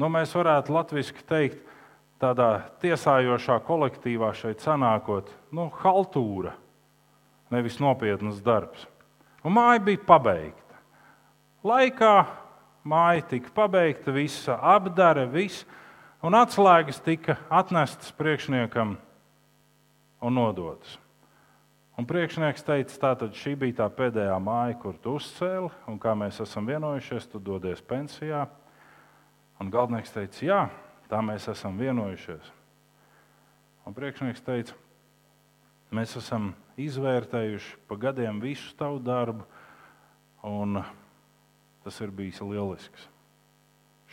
nu, 0.00 0.10
mēs 0.10 0.34
varētu 0.34 0.74
latviešu 0.74 1.24
teikt, 1.28 1.63
tādā 2.24 2.50
tiesājošā 2.80 3.58
kolektīvā 3.66 4.32
šeit 4.36 4.64
sanākot, 4.64 5.28
nu, 5.52 5.68
haltūra, 5.82 6.54
nevis 7.52 7.76
nopietnas 7.82 8.40
darbs. 8.44 8.88
Un 9.44 9.56
māja 9.58 9.82
bija 9.84 10.00
pabeigta. 10.08 10.80
Laikā 11.64 12.14
māja 12.88 13.24
tika 13.28 13.52
pabeigta, 13.54 14.12
visa 14.14 14.56
apdara, 14.56 15.26
viss 15.28 15.66
un 16.24 16.36
atslēgas 16.36 17.02
tika 17.04 17.36
atnestas 17.52 18.12
priekšniekam 18.16 18.96
un 20.24 20.38
nodotas. 20.38 20.96
Un 21.94 22.08
priekšnieks 22.10 22.64
teica, 22.66 22.96
tātad 22.98 23.36
šī 23.38 23.52
bija 23.60 23.84
tā 23.84 23.90
pēdējā 23.94 24.34
māja, 24.42 24.74
kur 24.80 24.96
tu 24.98 25.14
uzcēli, 25.20 25.68
un 25.86 26.00
kā 26.02 26.16
mēs 26.18 26.40
esam 26.42 26.66
vienojušies, 26.66 27.28
tu 27.30 27.38
dodies 27.38 27.84
pensijā. 27.86 28.48
Un 29.62 29.70
galdnieks 29.70 30.10
teica, 30.10 30.40
jā, 30.42 30.62
tā 31.10 31.20
mēs 31.24 31.48
esam 31.52 31.78
vienojušies. 31.80 32.52
Un 33.84 33.96
priekšnieks 33.96 34.44
teica, 34.44 34.76
mēs 35.94 36.14
esam 36.20 36.52
izvērtējuši 36.80 37.82
pa 37.88 37.98
gadiem 38.06 38.40
visu 38.42 38.72
tavu 38.78 39.02
darbu, 39.04 39.44
un 40.44 40.80
tas 41.84 42.00
ir 42.00 42.14
bijis 42.14 42.40
lielisks. 42.40 43.10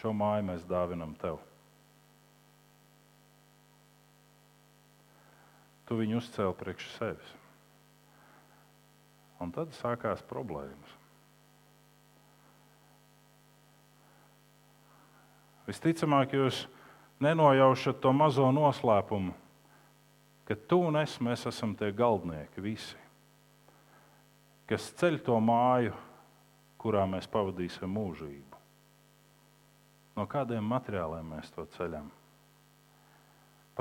Šo 0.01 0.11
māju 0.17 0.49
mēs 0.49 0.67
dāvinam 0.67 1.15
tev. 1.21 1.39
tu 5.91 5.97
viņu 5.99 6.21
uzcēli 6.21 6.55
priekš 6.55 6.85
sevis. 6.95 7.31
Un 9.43 9.49
tad 9.51 9.73
sākās 9.75 10.21
problēmas. 10.23 10.93
Visticamāk, 15.67 16.37
jūs 16.37 16.61
nenojaušat 17.21 18.01
to 18.03 18.13
mazo 18.15 18.47
noslēpumu, 18.55 19.33
ka 20.47 20.57
tu 20.67 20.81
un 20.89 20.99
es 21.01 21.17
mēs 21.23 21.45
esam 21.49 21.75
tie 21.77 21.91
galdnieki 21.95 22.63
visi, 22.63 22.97
kas 24.69 24.89
ceļ 24.99 25.19
to 25.25 25.37
māju, 25.43 25.93
kurā 26.81 27.05
mēs 27.09 27.29
pavadīsim 27.29 27.91
mūžību. 27.93 28.63
No 30.17 30.25
kādiem 30.27 30.65
materiāliem 30.67 31.37
mēs 31.37 31.53
to 31.55 31.67
ceļam? 31.77 32.09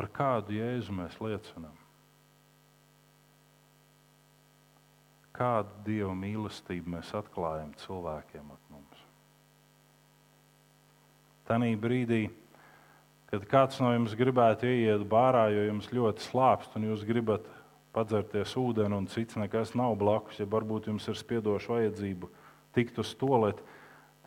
par 0.00 0.08
kādu 0.16 0.54
jēzu 0.56 0.94
mēs 0.96 1.18
liecinām. 1.20 1.76
Kādu 5.36 5.82
dievu 5.86 6.14
mīlestību 6.16 6.94
mēs 6.96 7.10
atklājam 7.16 7.74
cilvēkiem 7.82 8.52
ap 8.54 8.70
mums. 8.72 9.02
Tanī 11.48 11.74
brīdī, 11.80 12.22
kad 13.30 13.46
kāds 13.46 13.80
no 13.82 13.92
jums 13.94 14.16
gribētu 14.18 14.66
ieiet 14.66 15.06
bārā, 15.08 15.46
jo 15.54 15.66
jums 15.68 15.90
ļoti 15.94 16.26
slāpst 16.26 16.74
un 16.78 16.88
jūs 16.90 17.06
gribat 17.06 17.46
padzerties 17.94 18.54
ūdeni, 18.58 18.94
un 18.94 19.08
cits 19.10 19.38
nekas 19.38 19.74
nav 19.78 19.96
blakus, 19.98 20.38
ja 20.40 20.46
varbūt 20.50 20.90
jums 20.90 21.06
ir 21.10 21.18
spiedoša 21.18 21.74
vajadzība 21.76 22.30
tikt 22.74 23.00
uz 23.02 23.12
toaleti, 23.18 23.64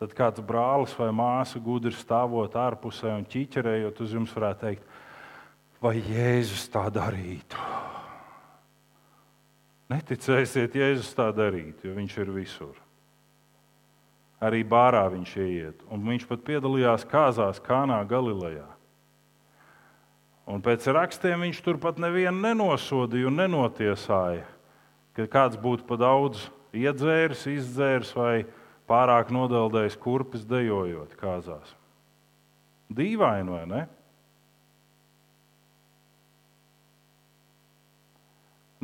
tad 0.00 0.12
kāds 0.16 0.42
brālis 0.44 0.92
vai 0.98 1.10
māsa 1.16 1.60
gudri 1.62 1.94
stāvot 1.96 2.56
ārpusē 2.60 3.14
un 3.14 3.24
ķīķerējot 3.28 4.04
uz 4.04 4.14
jums, 4.16 4.34
varētu 4.36 4.66
teikt, 4.66 5.00
vai 5.84 5.96
Jēzus 6.00 6.66
tā 6.72 6.86
darītu. 6.92 7.60
Neticēsiet, 9.92 10.76
Jēzus 10.80 11.12
tā 11.16 11.28
darītu, 11.36 11.88
jo 11.88 11.96
viņš 11.96 12.16
ir 12.24 12.32
visur. 12.34 12.76
Arī 14.44 14.64
bārā 14.66 15.04
viņš 15.12 15.34
ieiet, 15.40 15.84
un 15.92 16.04
viņš 16.04 16.24
pat 16.28 16.42
piedalījās 16.44 17.06
kāzās 17.08 17.60
Kānā, 17.64 18.00
Galilejā. 18.08 18.73
Un 20.44 20.60
pēc 20.60 20.84
rakstiem 20.92 21.40
viņš 21.46 21.62
turpat 21.64 22.00
nevienu 22.02 22.36
nenosodīja 22.42 23.30
un 23.30 23.38
nenotiesāja, 23.40 24.44
ka 25.16 25.24
kāds 25.30 25.56
būtu 25.60 25.86
pa 25.88 25.96
daudz 25.96 26.42
iedzēris, 26.76 27.46
izdzēris 27.48 28.12
vai 28.16 28.44
pārāk 28.90 29.32
nodeldējis 29.32 29.96
kurpes 30.02 30.44
dejojot 30.44 31.16
kāzās. 31.16 31.72
Dīvaini, 32.92 33.54
vai 33.54 33.64
ne? 33.70 33.82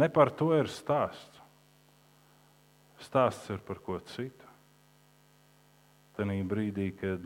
Ne 0.01 0.09
par 0.09 0.33
to 0.33 0.55
ir 0.57 0.71
stāsts. 0.73 1.43
Stāsts 3.05 3.53
ir 3.53 3.61
par 3.65 3.83
ko 3.85 3.99
citu. 4.15 4.49
Tenī 6.17 6.41
brīdī, 6.45 6.89
kad 6.97 7.21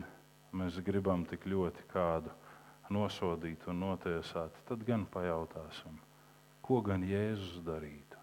mēs 0.55 0.75
gribam 0.83 1.23
tik 1.27 1.47
ļoti 1.47 1.87
kādu 1.91 2.31
nosodīt 2.93 3.65
un 3.71 3.81
notiesāt, 3.81 4.55
tad 4.67 4.83
gan 4.85 5.05
pajautāsim, 5.11 5.97
ko 6.65 6.81
gan 6.85 7.03
Jēzus 7.05 7.61
darītu? 7.65 8.21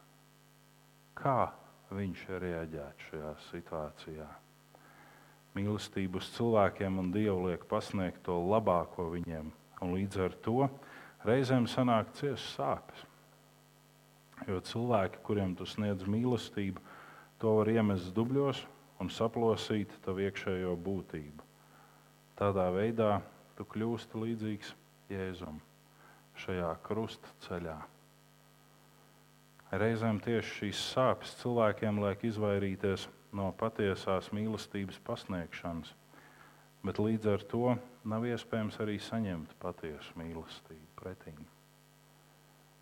Kā 1.18 1.52
viņš 1.92 2.24
reaģētu 2.42 3.08
šajā 3.10 3.32
situācijā? 3.50 4.28
Mīlestību 5.52 6.20
uz 6.22 6.30
cilvēkiem 6.36 6.98
un 7.02 7.10
Dievu 7.12 7.50
liek 7.50 7.66
pasniegt 7.68 8.22
to 8.26 8.38
labāko 8.40 9.10
viņiem, 9.12 9.50
un 9.84 9.94
līdz 9.96 10.20
ar 10.24 10.36
to 10.44 10.68
reizēm 11.26 11.68
sanāk 11.68 12.14
ciešas 12.16 12.46
sāpes. 12.56 13.02
Jo 14.48 14.58
cilvēki, 14.64 15.20
kuriem 15.22 15.52
tu 15.54 15.66
sniedz 15.68 16.06
mīlestību, 16.08 16.80
to 17.38 17.58
var 17.58 17.70
iemest 17.70 18.10
dubļos 18.16 18.64
un 19.02 19.10
saplosīt 19.10 19.92
tavu 20.02 20.24
iekšējo 20.24 20.72
būtību. 20.82 21.46
Tādā 22.38 22.68
veidā 22.74 23.20
tu 23.56 23.66
kļūsti 23.74 24.22
līdzīgs 24.24 24.74
Jēzum 25.12 25.60
šajā 26.42 26.70
krusta 26.86 27.32
ceļā. 27.46 27.78
Reizēm 29.72 30.20
tieši 30.24 30.58
šīs 30.58 30.84
sāpes 30.92 31.32
cilvēkiem 31.40 32.02
liek 32.04 32.26
izvairīties 32.28 33.08
no 33.36 33.48
patiesās 33.56 34.28
mīlestības 34.36 35.00
pasniegšanas, 35.06 35.94
bet 36.84 37.00
līdz 37.00 37.32
ar 37.36 37.48
to 37.54 37.74
nav 38.04 38.28
iespējams 38.28 38.78
arī 38.84 39.00
saņemt 39.00 39.56
patiesu 39.62 40.20
mīlestību 40.20 40.92
pretī 41.00 41.36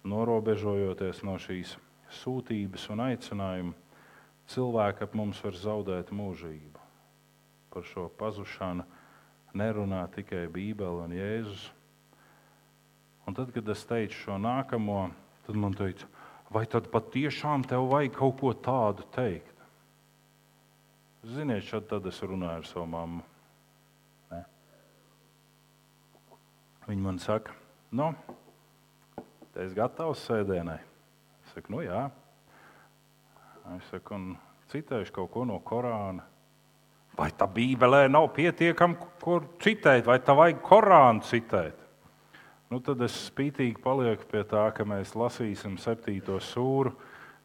norobežojoties 0.04 1.22
no 1.26 1.36
šīs 1.40 1.74
sūtības 2.20 2.86
un 2.94 3.04
aicinājuma, 3.04 3.74
cilvēki 4.50 5.04
ap 5.06 5.16
mums 5.18 5.40
var 5.44 5.58
zaudēt 5.58 6.12
mūžību. 6.14 6.86
Par 7.70 7.86
šo 7.86 8.08
pazušanu 8.18 8.86
nerunā 9.56 10.04
tikai 10.14 10.46
Bībele 10.52 11.06
un 11.06 11.14
Jēzus. 11.16 11.68
Un 13.28 13.36
tad, 13.36 13.52
kad 13.54 13.68
es 13.70 13.84
teicu 13.86 14.16
šo 14.16 14.38
nākamo, 14.42 15.04
tad 15.46 15.58
man 15.60 15.76
teica, 15.78 16.08
vai 16.50 16.64
tad 16.70 16.90
patiešām 16.90 17.66
tev 17.68 17.86
vajag 17.92 18.16
kaut 18.18 18.36
ko 18.40 18.52
tādu 18.54 19.06
teikt? 19.14 19.56
Ziniet, 21.26 21.66
šad 21.68 21.86
tad 21.90 22.06
es 22.08 22.20
runāju 22.24 22.62
ar 22.62 22.68
savu 22.68 22.86
mammu. 22.90 23.24
Ne? 24.32 24.44
Viņa 26.88 27.04
man 27.04 27.20
saka, 27.20 27.52
nu, 27.92 28.14
Es 29.60 29.74
gatavs 29.74 30.22
sēdienai. 30.28 30.78
Es 31.44 31.54
saku, 31.56 31.74
nu 31.74 31.82
jā. 31.82 32.04
Es 33.74 33.88
saku, 33.90 34.14
un 34.14 34.36
citēšu 34.70 35.12
kaut 35.16 35.32
ko 35.34 35.42
no 35.48 35.58
Korāna. 35.66 36.24
Vai 37.20 37.28
tā 37.36 37.44
Bībelē 37.44 38.06
nav 38.08 38.30
pietiekami, 38.32 38.96
kur 39.20 39.44
citēt, 39.60 40.06
vai 40.08 40.16
tā 40.24 40.32
vajag 40.38 40.62
Korānu 40.64 41.24
citēt? 41.28 41.76
Nu, 42.72 42.78
tad 42.80 43.02
es 43.04 43.16
spītīgi 43.26 43.82
palieku 43.82 44.24
pie 44.30 44.40
tā, 44.48 44.62
ka 44.72 44.86
mēs 44.88 45.12
lasīsim 45.18 45.74
7. 45.82 46.38
sūru, 46.40 46.94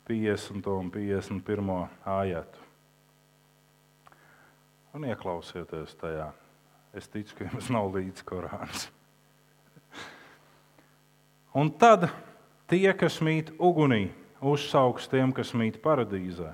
50. 0.07 0.69
un 0.69 0.91
51. 0.93 1.71
ājatu. 2.05 2.61
Un 4.95 5.07
ieklausieties 5.09 5.97
tajā. 5.99 6.30
Es 6.95 7.09
ticu, 7.11 7.36
ka 7.36 7.49
jums 7.49 7.67
nav 7.73 7.89
līdzi 7.97 8.23
Korāns. 8.30 8.86
Un 11.55 11.73
tad 11.82 12.07
tie, 12.71 12.88
kas 12.95 13.17
mīt 13.19 13.51
ugunī, 13.59 14.05
uzsauks 14.39 15.09
tiem, 15.11 15.36
kas 15.36 15.51
mīt 15.57 15.82
paradīzē. 15.84 16.53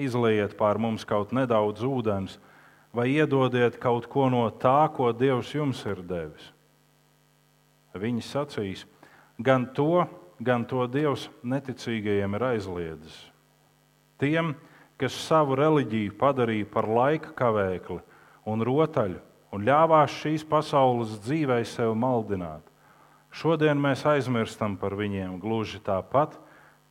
Izliet 0.00 0.56
pār 0.56 0.80
mums 0.80 1.04
kaut 1.08 1.34
nedaudz 1.36 1.84
ūdens, 1.84 2.38
vai 2.92 3.10
iedodiet 3.12 3.78
kaut 3.80 4.08
ko 4.12 4.28
no 4.32 4.46
tā, 4.50 4.88
ko 4.92 5.12
Dievs 5.12 5.52
jums 5.54 5.82
ir 5.88 6.02
devis. 6.04 6.50
Viņi 7.92 8.24
sacīs, 8.24 8.86
gan 9.36 9.68
to, 9.76 10.06
gan 10.40 10.64
to 10.68 10.86
Dievs 10.88 11.28
neticīgajiem 11.44 12.38
ir 12.38 12.46
aizliedzis. 12.54 13.18
Tiem, 14.20 14.54
kas 14.96 15.16
savu 15.26 15.56
reliģiju 15.58 16.16
padarīja 16.20 16.68
par 16.72 16.88
laika 16.88 17.32
kavēkli 17.36 18.00
un 18.48 18.64
rotaļu 18.64 19.20
un 19.52 19.64
ļāvās 19.66 20.20
šīs 20.22 20.44
pasaules 20.48 21.18
dzīvei 21.24 21.64
sev 21.68 21.92
maldināt 21.98 22.72
Šodien 23.32 23.80
mēs 23.80 24.04
aizmirstam 24.04 24.74
par 24.76 24.92
viņiem 24.92 25.38
gluži 25.40 25.78
tāpat, 25.80 26.34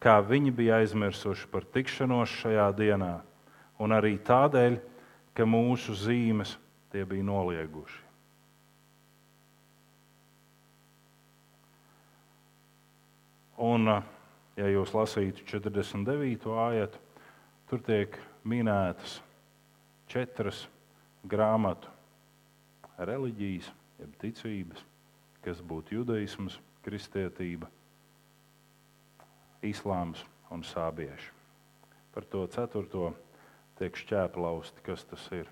kā 0.01 0.17
viņi 0.25 0.53
bija 0.55 0.81
aizmirsuši 0.81 1.49
par 1.51 1.65
tikšanos 1.73 2.33
šajā 2.41 2.67
dienā, 2.77 3.13
un 3.81 3.93
arī 3.95 4.17
tādēļ, 4.25 4.79
ka 5.37 5.47
mūsu 5.47 5.95
zīmes 5.97 6.55
tie 6.91 7.05
bija 7.07 7.25
nolieguši. 7.27 8.01
Un, 13.61 13.85
ja 14.57 14.69
jūs 14.73 14.93
lasītu 14.97 15.45
49. 15.45 16.49
ājatu, 16.49 17.01
tur 17.69 17.83
tiek 17.85 18.17
minētas 18.41 19.19
četras 20.09 20.65
grāmatu 21.29 21.91
reliģijas, 22.97 23.69
jeb 24.01 24.17
ticības 24.23 24.81
kas 25.45 25.61
būtu 25.65 25.97
judaisms, 25.99 26.59
kristietība, 26.85 27.69
islāms 29.65 30.23
un 30.51 30.63
sābieši. 30.65 31.31
Par 32.11 32.25
to 32.27 32.43
ceturto 32.51 33.11
tiek 33.79 33.95
šķēplausti, 33.97 34.83
kas 34.85 35.05
tas 35.07 35.23
ir. 35.35 35.49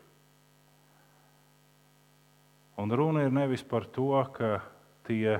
Un 2.79 2.91
runa 2.95 3.25
ir 3.25 3.33
nevis 3.35 3.63
par 3.67 3.87
to, 3.91 4.11
ka 4.35 4.59
tie 5.07 5.39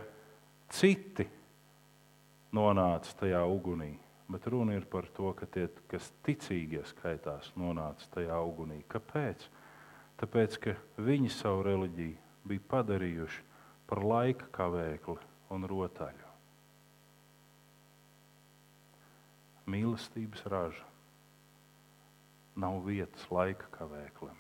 citi 0.74 1.28
nonāca 2.56 3.14
tajā 3.22 3.42
ugunī, 3.48 3.94
bet 4.30 4.48
runa 4.52 4.76
ir 4.76 4.88
par 4.90 5.08
to, 5.16 5.32
ka 5.38 5.48
tie, 5.48 5.68
kas 5.92 6.12
ticīgie 6.26 6.84
skaitās, 6.90 7.52
nonāca 7.60 8.10
tajā 8.16 8.40
ugunī. 8.44 8.82
Kāpēc? 8.92 9.46
Tāpēc, 10.20 10.58
ka 10.64 10.76
viņi 11.00 11.32
savu 11.32 11.64
reliģiju 11.70 12.50
bija 12.50 12.66
padarījuši 12.74 13.46
par 13.90 14.04
laika 14.04 14.50
kavēkli 14.56 15.20
un 15.56 15.70
rotaļu. 15.70 16.29
Mīlestības 19.70 20.46
raža 20.50 20.86
nav 22.60 22.82
vietas 22.88 23.28
laika 23.32 23.70
kavēklim. 23.78 24.36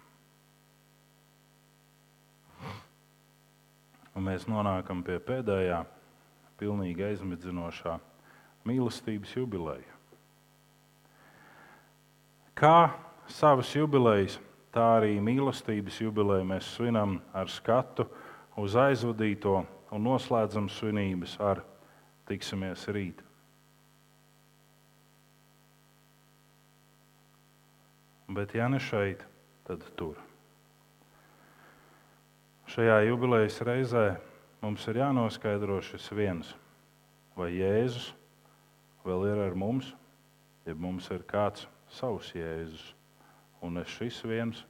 Un 4.17 4.25
mēs 4.25 4.47
nonākam 4.49 5.03
pie 5.05 5.19
pēdējā, 5.23 5.83
pilnīgi 6.59 7.05
aizmidzinošā 7.11 7.95
mīlestības 8.67 9.35
jubileja. 9.37 9.95
Kā 12.59 12.91
savas 13.31 13.69
jubilejas, 13.71 14.35
tā 14.75 14.97
arī 14.97 15.15
mīlestības 15.23 16.01
jubileju 16.03 16.49
mēs 16.49 16.73
svinam 16.75 17.19
ar 17.31 17.47
skatu 17.47 18.09
uz 18.59 18.75
aizvadīto 18.75 19.61
un 19.95 20.03
noslēdzam 20.03 20.67
svinības 20.73 21.37
ar 21.39 21.63
tiksimies 22.27 22.83
rīt. 22.91 23.28
Bet, 28.29 28.53
ja 28.53 28.67
ne 28.69 28.77
šeit, 28.77 29.23
tad 29.65 29.81
tur. 29.97 30.19
Šajā 32.69 32.99
jubilejas 33.07 33.55
reizē 33.65 34.03
mums 34.61 34.83
ir 34.91 34.99
jānoskaidro 35.01 35.79
šis 35.81 36.05
viens, 36.13 36.51
vai 37.33 37.47
Jēzus 37.55 38.11
vēl 39.01 39.25
ir 39.31 39.41
ar 39.47 39.57
mums, 39.57 39.87
ja 40.69 40.75
mums 40.77 41.07
ir 41.09 41.25
kāds 41.25 41.65
savs 41.89 42.29
Jēzus, 42.37 42.91
un 43.65 43.81
es 43.81 43.89
šis 43.97 44.21
viens 44.29 44.61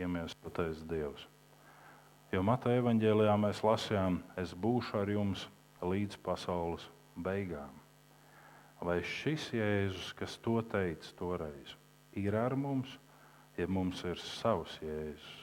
iemiesotais 0.00 0.80
Dievs. 0.88 1.26
Jo 2.32 2.40
Mateja 2.40 2.80
evanģēlijā 2.80 3.36
mēs 3.36 3.60
lasījām, 3.60 4.22
es 4.40 4.56
būšu 4.56 5.02
ar 5.02 5.12
jums 5.12 5.44
līdz 5.84 6.16
pasaules 6.24 6.88
beigām. 7.20 7.76
Vai 8.80 9.02
šis 9.04 9.50
Jēzus, 9.52 10.14
kas 10.16 10.40
to 10.40 10.62
teica 10.64 11.12
toreiz, 11.20 11.76
ir 12.18 12.36
ar 12.36 12.56
mums, 12.58 12.90
ja 13.58 13.68
mums 13.68 14.02
ir 14.04 14.20
savs 14.20 14.78
Jēzus? 14.82 15.38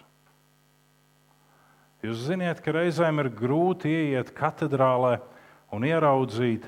Jūs 2.06 2.28
zināt, 2.30 2.62
ka 2.64 2.72
reizēm 2.72 3.20
ir 3.20 3.32
grūti 3.36 3.92
ieiet 3.92 4.32
katedrālē 4.36 5.18
un 5.76 5.84
ieraudzīt 5.84 6.64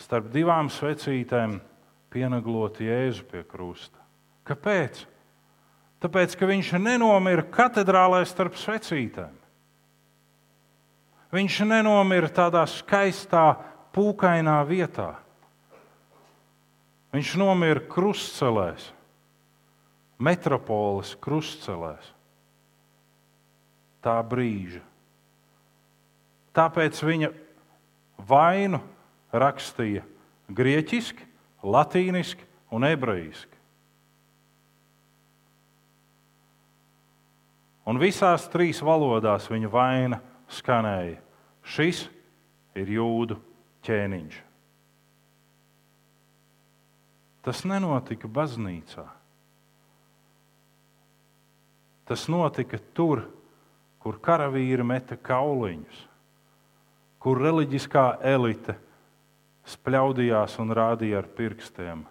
starp 0.00 0.30
divām 0.32 0.70
svecītēm 0.72 1.58
pieneglot 2.10 2.80
Jēzu 2.80 3.26
pie 3.28 3.44
krusta. 3.44 4.00
Kāpēc? 4.48 5.04
Tāpēc, 6.00 6.34
ka 6.40 6.48
viņš 6.48 6.72
nenomira 6.80 7.44
katedrālē 7.52 8.22
starp 8.24 8.56
svecītēm. 8.56 9.36
Viņš 11.30 11.60
nenomira 11.68 12.30
tādā 12.32 12.64
skaistā, 12.66 13.52
pūkainā 13.94 14.56
vietā. 14.66 15.12
Viņš 17.10 17.32
nomira 17.40 17.82
krustcelēs, 17.90 18.84
metropoles 20.22 21.16
krustcelēs. 21.18 22.12
Tā 24.00 24.16
brīža. 24.24 24.80
Tāpēc 26.56 27.00
viņa 27.04 27.30
vainu 28.30 28.80
rakstīja 29.34 30.04
grieķiski, 30.50 31.26
latīniski 31.66 32.46
un 32.74 32.86
ebrejiski. 32.86 33.58
Un 37.90 37.98
visās 37.98 38.46
trīs 38.52 38.78
valodās 38.86 39.48
viņa 39.50 39.70
vaina 39.72 40.20
skanēja: 40.52 41.18
Šis 41.66 42.04
ir 42.78 42.92
jūdu 42.94 43.38
ķēniņš. 43.86 44.49
Tas 47.40 47.64
nenotika 47.64 48.28
baznīcā. 48.28 49.06
Tas 52.10 52.26
notika 52.28 52.80
tur, 52.92 53.22
kur 54.02 54.18
karavīri 54.20 54.84
meta 54.84 55.16
kauliņus, 55.16 55.98
kur 57.22 57.40
reliģiskā 57.40 58.04
elite 58.26 58.74
spļaudījās 59.70 60.56
un 60.62 60.74
rādīja 60.76 61.20
ar 61.20 61.28
pirkstiem, 61.36 62.02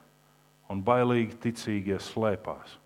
un 0.69 0.83
bailīgi 0.85 1.37
ticīgie 1.45 1.97
slēpās. 2.01 2.77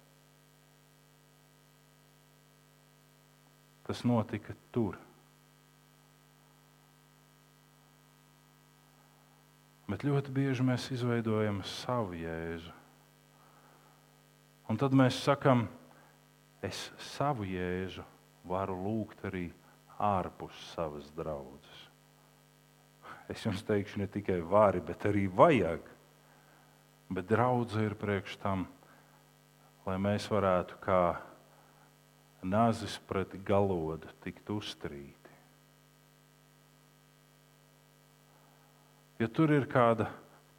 Tas 3.83 4.03
notika 4.07 4.55
tur. 4.71 4.95
Bet 9.93 10.01
ļoti 10.01 10.31
bieži 10.33 10.63
mēs 10.65 10.87
izveidojam 10.89 11.59
savu 11.69 12.15
jēzu. 12.17 12.71
Un 14.65 14.79
tad 14.81 14.95
mēs 14.97 15.19
sakām, 15.21 15.67
es 16.65 16.87
savu 17.13 17.45
jēzu 17.45 18.01
varu 18.49 18.73
lūgt 18.73 19.21
arī 19.29 19.43
ārpus 20.01 20.57
savas 20.71 21.11
draudzes. 21.13 21.83
Es 23.29 23.45
jums 23.45 23.61
teikšu, 23.67 24.01
ne 24.01 24.09
tikai 24.09 24.39
vari, 24.41 24.81
bet 24.81 25.05
arī 25.05 25.27
vajag. 25.29 25.85
Bet 27.13 27.29
draudzene 27.29 27.91
ir 27.91 27.93
priekš 27.93 28.39
tam, 28.41 28.65
lai 29.85 29.99
mēs 30.01 30.25
varētu 30.33 30.81
kā 30.81 31.03
nazis 32.41 32.97
pret 33.05 33.37
galodu 33.45 34.09
tikt 34.25 34.49
uztrīti. 34.57 35.22
Ja 39.23 39.29
tur 39.31 39.53
ir 39.55 39.69
kāda 39.71 40.09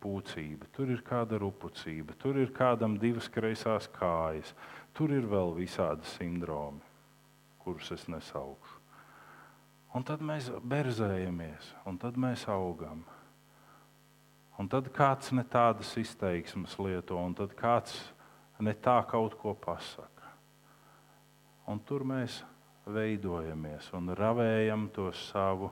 pūcība, 0.01 0.71
tur 0.73 0.89
ir 0.89 1.03
kāda 1.05 1.37
rupucība, 1.43 2.15
tur 2.17 2.39
ir 2.41 2.49
kādam 2.57 2.95
divas 2.97 3.27
kreisās 3.29 3.91
kājas, 3.93 4.55
tur 4.97 5.13
ir 5.13 5.27
vēl 5.29 5.53
visādi 5.59 6.09
sindromi, 6.15 6.81
kurus 7.61 7.91
es 7.93 8.07
nesaukšu. 8.09 8.79
Un 9.93 10.07
tad 10.09 10.25
mēs 10.25 10.49
berzējamies, 10.65 11.75
un 11.85 12.01
tad 12.01 12.17
mēs 12.17 12.47
augam. 12.49 13.05
Un 14.57 14.71
tad 14.73 14.89
kāds 14.97 15.29
ne 15.37 15.45
tādas 15.45 15.93
izteiksmes 16.01 16.79
lieto, 16.81 17.21
un 17.21 17.37
tad 17.37 17.53
kāds 17.59 17.93
ne 18.65 18.73
tā 18.73 18.97
kaut 19.11 19.37
ko 19.43 19.53
pasaka. 19.53 20.33
Un 21.69 21.85
tur 21.85 22.09
mēs 22.09 22.41
veidojamies 22.89 23.93
un 23.93 24.17
ravējam 24.17 24.89
to 24.97 25.13
savu 25.29 25.69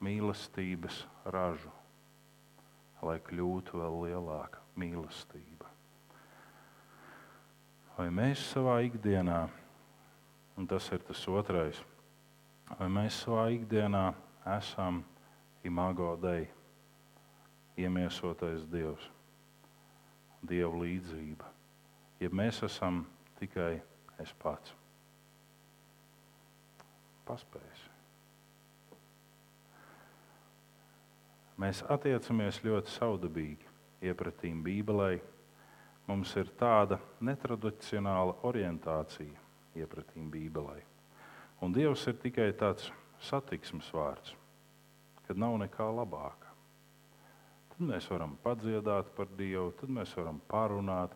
mīlestības 0.00 1.02
ražu, 1.26 1.79
lai 3.06 3.18
kļūtu 3.24 3.80
vēl 3.80 3.98
lielāka 4.04 4.62
mīlestība. 4.80 5.68
Vai 7.96 8.08
mēs 8.14 8.42
savā 8.52 8.78
ikdienā, 8.86 9.42
un 10.56 10.68
tas 10.68 10.88
ir 10.94 11.04
tas 11.04 11.22
otrais, 11.28 11.80
vai 12.78 12.88
mēs 12.92 13.22
savā 13.24 13.50
ikdienā 13.56 14.06
esam 14.56 15.02
imago 15.64 16.14
dei, 16.20 16.48
iemiesotais 17.80 18.66
Dievs, 18.72 19.10
Dieva 20.48 20.72
līdzība, 20.80 21.48
ja 22.20 22.30
mēs 22.32 22.62
esam 22.64 23.04
tikai 23.40 23.74
es 24.20 24.32
pats 24.40 24.76
paspējis. 27.30 27.69
Mēs 31.60 31.82
attiecamies 31.92 32.62
ļoti 32.64 32.88
saudabīgi 32.94 33.66
iepratīm 34.08 34.62
Bībelē. 34.64 35.18
Mums 36.08 36.32
ir 36.40 36.48
tāda 36.56 36.96
netradicionāla 37.20 38.38
orientācija 38.48 39.42
iepratīm 39.76 40.30
Bībelē. 40.32 40.78
Un 41.60 41.76
Dievs 41.76 42.06
ir 42.08 42.16
tikai 42.22 42.48
tāds 42.56 42.88
satiksmes 43.20 43.90
vārds, 43.92 44.32
kad 45.26 45.36
nav 45.36 45.58
nekā 45.60 45.90
labāka. 45.92 46.48
Tad 47.74 47.84
mēs 47.92 48.08
varam 48.08 48.38
padziedāt 48.40 49.12
par 49.16 49.28
Dievu, 49.36 49.74
tad 49.76 49.92
mēs 49.92 50.16
varam 50.16 50.40
parunāt, 50.48 51.12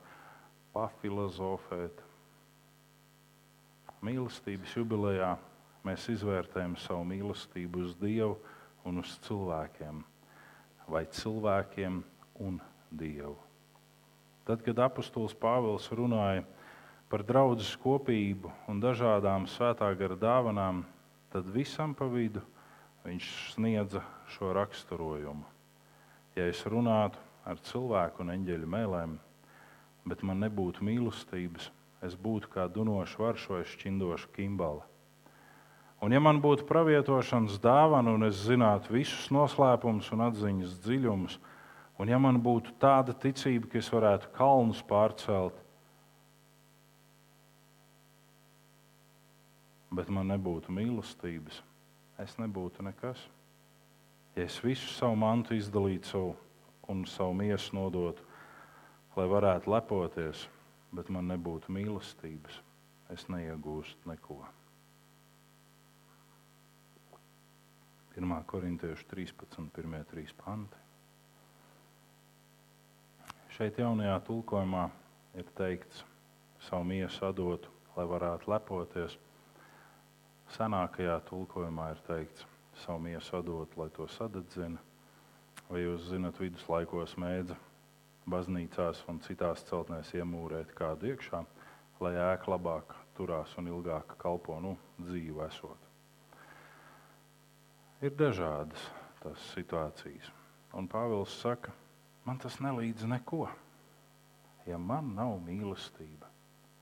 pafilozofēt. 0.76 2.04
Mīlestības 4.04 4.76
jubilejā 4.76 5.34
mēs 5.88 6.10
izvērtējam 6.12 6.76
savu 6.84 7.08
mīlestību 7.08 7.86
uz 7.88 7.96
Dievu 7.96 8.36
un 8.84 9.00
uz 9.00 9.16
cilvēkiem, 9.24 10.04
vai 10.88 11.04
cilvēkiem 11.06 12.02
un 12.44 12.60
Dievu. 12.94 13.36
Tad, 14.44 14.60
kad 14.62 14.78
apustulis 14.84 15.34
Pāvils 15.34 15.88
runāja 15.96 16.44
par 17.08 17.24
draudzes 17.24 17.72
kopību 17.80 18.52
un 18.68 18.82
dažādām 18.82 19.48
svētā 19.48 19.88
gara 19.96 20.18
dāvanām, 20.20 20.82
tad 21.32 21.48
visam 21.50 21.94
pa 21.96 22.06
vidu 22.10 22.42
viņš 23.04 23.30
sniedza 23.54 24.04
šo 24.36 24.52
raksturojumu. 24.56 25.44
Ja 26.36 26.48
es 26.50 26.64
runātu 26.68 27.20
ar 27.44 27.60
cilvēku 27.64 28.24
un 28.24 28.32
eņģeļu 28.34 28.70
mēlēm, 28.76 29.18
bet 30.08 30.24
man 30.26 30.40
nebūtu 30.44 30.84
mīlestības, 30.84 31.70
es 32.04 32.16
būtu 32.16 32.50
kā 32.52 32.68
dunošs 32.68 33.18
varš 33.20 33.48
vai 33.52 33.62
šķindoša 33.68 34.32
kimbala. 34.36 34.84
Un, 36.04 36.12
ja 36.12 36.20
man 36.20 36.36
būtu 36.44 36.66
pravietošanas 36.68 37.56
dāvana, 37.64 38.12
un 38.12 38.26
es 38.26 38.42
zinātu 38.44 38.92
visus 38.92 39.30
noslēpumus 39.32 40.10
un 40.12 40.26
atziņas 40.26 40.72
dziļumus, 40.84 41.36
un 41.96 42.10
ja 42.12 42.18
man 42.20 42.42
būtu 42.44 42.74
tāda 42.82 43.14
ticība, 43.16 43.70
ka 43.72 43.78
es 43.80 43.88
varētu 43.88 44.28
kalnus 44.36 44.82
pārcelt, 44.84 45.56
bet 49.96 50.10
man 50.12 50.28
nebūtu 50.34 50.74
mīlestības, 50.76 51.62
es 52.20 52.34
nebūtu 52.42 52.84
nekas. 52.84 53.22
Ja 54.36 54.44
es 54.44 54.58
visu 54.60 54.90
savu 54.92 55.16
mantu 55.16 55.56
izdalītu 55.56 56.10
savu 56.10 56.34
un 56.92 57.06
savu 57.08 57.32
miesu 57.38 57.78
nodotu, 57.78 58.26
lai 59.16 59.24
varētu 59.30 59.72
lepoties, 59.72 60.44
bet 60.92 61.08
man 61.08 61.32
nebūtu 61.32 61.72
mīlestības, 61.72 62.60
es 63.14 63.24
neiegūstu 63.32 64.12
neko. 64.12 64.42
1. 68.16 68.44
korintiešu 68.46 69.06
13, 69.10 69.70
1. 69.76 70.04
3 70.12 70.34
panti. 70.38 70.78
Šeit 73.54 73.78
jaunajā 73.78 74.16
tulkojumā 74.26 74.84
ir 75.38 75.48
teikts, 75.58 76.04
savu 76.62 76.86
miesu 76.90 77.26
atdotu, 77.26 77.70
lai 77.96 78.06
varētu 78.06 78.50
lepoties. 78.50 79.16
Senākajā 80.54 81.20
tulkojumā 81.28 81.90
ir 81.94 82.02
teikts, 82.06 82.46
savu 82.84 83.02
miesu 83.06 83.38
atdotu, 83.38 83.80
lai 83.82 83.90
to 83.94 84.06
sadedzina. 84.10 84.82
Vai 85.68 85.82
jūs 85.82 86.06
zinat, 86.10 86.38
viduslaikos 86.38 87.16
mēdza 87.18 87.56
baznīcās 88.30 89.02
un 89.10 89.18
citās 89.26 89.64
celtnēs 89.68 90.14
iemūrēt 90.18 90.70
kādu 90.78 91.10
iekšā, 91.12 91.42
lai 92.02 92.14
ēka 92.30 92.54
labāk 92.54 92.94
turās 93.16 93.54
un 93.58 93.70
ilgāk 93.70 94.16
kalpo 94.22 94.60
nu, 94.60 94.76
dzīvu 95.02 95.44
esot. 95.48 95.93
Ir 98.02 98.14
dažādas 98.18 98.88
tās 99.22 99.44
situācijas. 99.54 100.30
Un 100.74 100.88
Pāvils 100.90 101.34
saka, 101.38 101.72
man 102.26 102.40
tas 102.42 102.58
nelīdz 102.58 103.06
neko. 103.06 103.46
Ja 104.66 104.78
man 104.80 105.12
nav 105.14 105.36
mīlestība, 105.44 106.26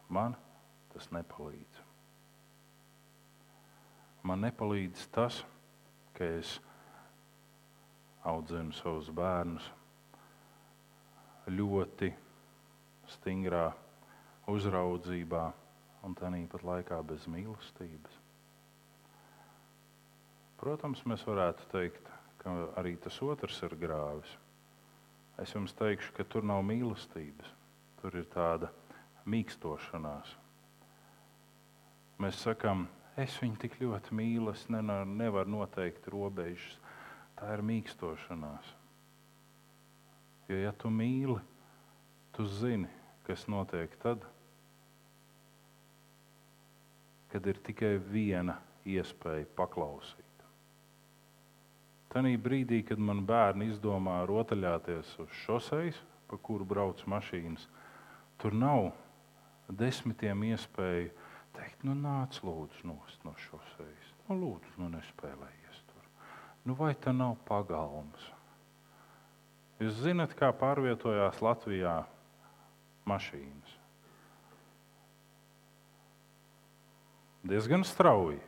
man 0.08 0.36
tas 0.92 1.10
nepalīdz. 1.12 1.82
Man 4.22 4.44
nepalīdz 4.46 5.08
tas, 5.12 5.40
ka 6.14 6.28
es 6.38 6.54
audzinu 8.22 8.72
savus 8.78 9.10
bērnus 9.10 9.66
ļoti 11.50 12.12
stingrā 13.16 13.66
uzraudzībā 14.50 15.46
un 16.06 16.14
tā 16.18 16.30
nīpat 16.30 16.62
laikā 16.66 17.00
bez 17.06 17.26
mīlestības. 17.30 18.21
Protams, 20.62 21.00
mēs 21.10 21.24
varētu 21.26 21.64
teikt, 21.72 22.06
ka 22.38 22.52
arī 22.78 22.94
tas 23.02 23.16
otrs 23.24 23.56
ir 23.66 23.74
grāvis. 23.80 24.36
Es 25.42 25.56
jums 25.56 25.74
teikšu, 25.74 26.12
ka 26.14 26.26
tur 26.30 26.46
nav 26.46 26.60
mīlestības, 26.68 27.48
tur 27.98 28.14
ir 28.20 28.28
tāda 28.30 28.68
mīkstošanās. 29.26 30.36
Mēs 32.22 32.38
sakām, 32.44 32.86
es 33.18 33.34
viņu 33.42 33.58
tik 33.64 33.74
ļoti 33.82 34.14
mīlu, 34.14 34.54
es 34.54 34.68
nevaru 34.70 35.50
noteikt 35.50 36.06
robežas. 36.14 36.78
Tā 37.34 37.56
ir 37.56 37.66
mīkstošanās. 37.66 38.72
Jo, 40.46 40.62
ja 40.62 40.70
tu 40.78 40.94
mīli, 40.94 41.40
tu 42.36 42.46
zini, 42.46 42.90
kas 43.26 43.48
notiek 43.50 43.98
tad, 44.02 44.22
kad 47.34 47.46
ir 47.50 47.58
tikai 47.66 47.96
viena 48.12 48.60
iespēja 48.86 49.48
paklausīt. 49.58 50.31
Tanī 52.12 52.34
brīdī, 52.36 52.82
kad 52.84 53.00
man 53.00 53.22
bērni 53.24 53.70
izdomā 53.72 54.18
rotaļāties 54.28 55.14
uz 55.22 55.36
šoseis, 55.46 55.96
pa 56.28 56.36
kuru 56.36 56.66
brauc 56.68 57.00
mašīnas, 57.08 57.64
tur 58.40 58.52
nav 58.52 58.90
desmitiem 59.72 60.44
iespēju 60.50 61.08
teikt, 61.56 61.86
nu 61.88 61.96
nāc 61.96 62.36
lūdzu 62.44 62.84
nost 62.88 63.24
no 63.24 63.32
šoseis. 63.46 64.12
Nu, 64.28 64.36
lūdzu, 64.36 64.76
nu 64.80 64.90
nespēlējies 64.92 65.82
tur. 65.88 66.04
Nu, 66.68 66.76
vai 66.78 66.92
tā 66.92 67.14
nav 67.16 67.38
pagalms? 67.48 68.28
Jūs 69.80 69.98
zinat, 70.04 70.36
kā 70.38 70.52
pārvietojās 70.54 71.40
Latvijā 71.42 72.02
mašīnas? 73.08 73.78
Diezgan 77.42 77.82
strauji. 77.88 78.38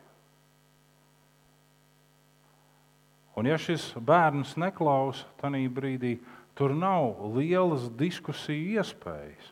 Un 3.34 3.48
ja 3.50 3.58
šis 3.58 3.90
bērns 3.98 4.54
neklausa 4.60 5.26
tajā 5.40 5.70
brīdī, 5.74 6.16
tur 6.54 6.74
nav 6.78 7.18
lielas 7.34 7.88
diskusiju 7.98 8.78
iespējas. 8.78 9.50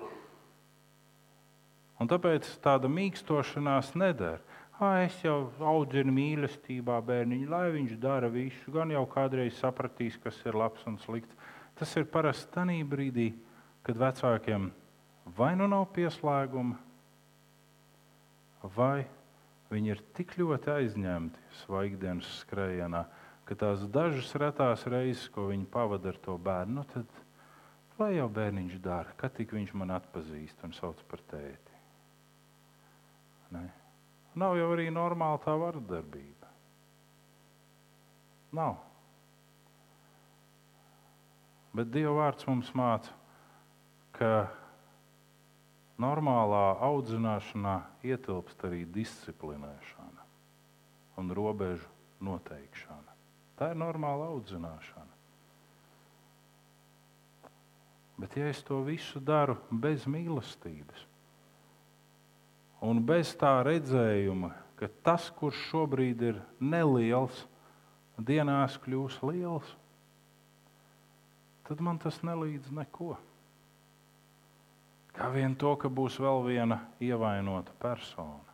Un 1.98 2.10
tāpēc 2.10 2.46
tāda 2.62 2.90
mīkstošanās 2.90 3.92
neder. 3.98 4.40
Ah, 4.82 5.04
es 5.04 5.14
jau 5.22 5.52
audzinu 5.62 6.10
mīlestībā 6.14 6.96
bērniņu, 7.06 7.48
lai 7.50 7.68
viņš 7.74 7.98
dara 8.02 8.30
visu. 8.32 8.72
Gan 8.74 8.90
jau 8.90 9.04
kādreiz 9.10 9.54
sapratīs, 9.60 10.16
kas 10.18 10.40
ir 10.46 10.58
labs 10.58 10.82
un 10.90 10.98
slikts. 10.98 11.36
Tas 11.78 11.92
ir 11.98 12.08
parasti 12.10 12.50
tajā 12.54 12.86
brīdī, 12.90 13.28
kad 13.86 13.98
vecākiem 13.98 14.70
vai 15.36 15.54
nu 15.56 15.68
nav 15.70 15.86
pieslēguma, 15.94 16.78
vai 18.76 19.04
viņi 19.70 19.94
ir 19.94 20.02
tik 20.16 20.34
ļoti 20.38 20.70
aizņemti 20.74 21.46
svaigdienas 21.62 22.28
skrējienā, 22.42 23.02
ka 23.06 23.21
tās 23.58 23.82
dažas 23.90 24.30
retās 24.38 24.86
reizes, 24.86 25.26
ko 25.34 25.48
viņi 25.50 25.66
pavada 25.70 26.12
ar 26.12 26.18
to 26.22 26.36
bērnu, 26.38 26.80
nu 26.80 26.84
tad 26.88 27.20
lai 27.98 28.14
jau 28.16 28.28
bērniņš 28.32 28.78
dara, 28.82 29.12
kad 29.18 29.34
tik 29.36 29.52
viņš 29.54 29.74
man 29.78 29.94
atpazīst 29.98 30.62
un 30.66 30.74
sauc 30.76 31.02
par 31.10 31.22
tēti. 31.30 31.80
Ne? 33.52 33.66
Nav 34.38 34.56
jau 34.56 34.70
arī 34.72 34.88
normāla 34.94 35.40
tā 35.44 35.54
vardarbība. 35.60 36.48
Nav. 38.56 38.78
Bet 41.72 41.92
Dieva 41.92 42.12
vārds 42.18 42.44
mums 42.48 42.68
māca, 42.76 43.12
ka 44.16 44.48
normālā 46.00 46.76
audzināšanā 46.84 47.78
ietilpst 48.04 48.64
arī 48.68 48.84
disciplinēšana 48.92 50.28
un 51.20 51.32
robežu 51.36 51.88
noteikšana. 52.24 53.01
Tā 53.58 53.72
ir 53.72 53.78
normāla 53.78 54.30
audzināšana. 54.32 55.10
Bet, 58.22 58.36
ja 58.38 58.50
es 58.52 58.60
to 58.62 58.78
visu 58.86 59.20
daru 59.20 59.56
bez 59.70 60.04
mīlestības 60.06 61.08
un 62.82 63.00
bez 63.06 63.32
tā 63.38 63.60
redzējuma, 63.66 64.50
ka 64.78 64.88
tas, 65.06 65.28
kurš 65.38 65.58
šobrīd 65.70 66.22
ir 66.26 66.40
neliels, 66.58 67.44
dienās 68.18 68.76
kļūs 68.82 69.20
liels, 69.26 69.68
tad 71.68 71.82
man 71.84 72.00
tas 72.02 72.18
nelīdz 72.26 72.72
neko. 72.74 73.14
Kā 75.12 75.28
vien 75.30 75.54
to, 75.58 75.74
ka 75.76 75.90
būs 75.92 76.16
vēl 76.22 76.42
viena 76.46 76.80
ievainota 77.02 77.74
persona. 77.80 78.48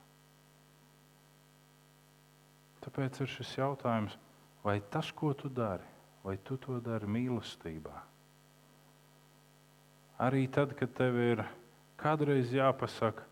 Tāpēc 2.83 3.21
ir 3.23 3.31
šis 3.31 3.53
jautājums, 3.61 4.17
vai 4.65 4.81
tas, 4.91 5.11
ko 5.13 5.33
tu 5.35 5.49
dari, 5.49 5.87
vai 6.25 6.37
tu 6.45 6.57
to 6.61 6.81
dari 6.81 7.07
mīlestībā? 7.07 7.97
Arī 10.19 10.49
tad, 10.51 10.75
kad 10.75 10.91
tev 10.99 11.19
ir 11.23 11.45
kādreiz 11.99 12.51
jāpasaka 12.51 13.27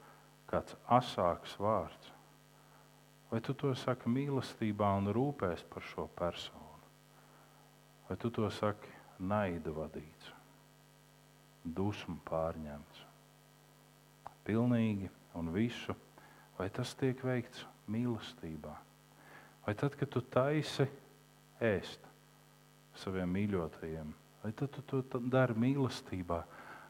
kāds 0.47 0.77
asāks 0.87 1.57
vārds, 1.59 2.13
vai 3.31 3.41
tu 3.43 3.55
to 3.59 3.73
saki 3.75 4.11
mīlestībā 4.11 4.93
un 5.01 5.11
rūpēs 5.15 5.65
par 5.71 5.83
šo 5.83 6.07
personu, 6.19 6.87
vai 8.07 8.17
tu 8.23 8.31
to 8.31 8.47
saki 8.55 8.93
naida 9.19 9.73
vadīts, 9.75 10.31
dusmu 11.67 12.21
pārņemts, 12.29 13.03
pilnīgi 14.47 15.11
un 15.35 15.51
visu, 15.51 15.97
vai 16.59 16.69
tas 16.71 16.95
tiek 16.95 17.19
veikts 17.27 17.67
mīlestībā? 17.91 18.77
Vai 19.67 19.75
tad, 19.75 19.99
kad 19.99 20.09
tu 20.15 20.23
taisi 20.23 20.87
ēst 21.63 22.01
saviem 22.97 23.29
mīļotajiem, 23.37 24.15
vai 24.43 24.53
tad 24.57 24.69
tu 24.73 24.81
to 24.87 25.03
dari 25.21 25.55
mīlestībā, 25.59 26.41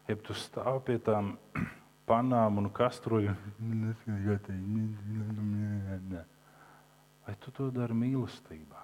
ja 0.06 0.14
tu 0.22 0.32
stāv 0.38 0.80
pie 0.86 0.98
tām 1.02 1.34
panām 2.10 2.58
un 2.62 2.70
kastroju, 2.70 3.34
vai 7.26 7.34
tu 7.42 7.50
to 7.50 7.70
dari 7.74 7.94
mīlestībā? 7.94 8.80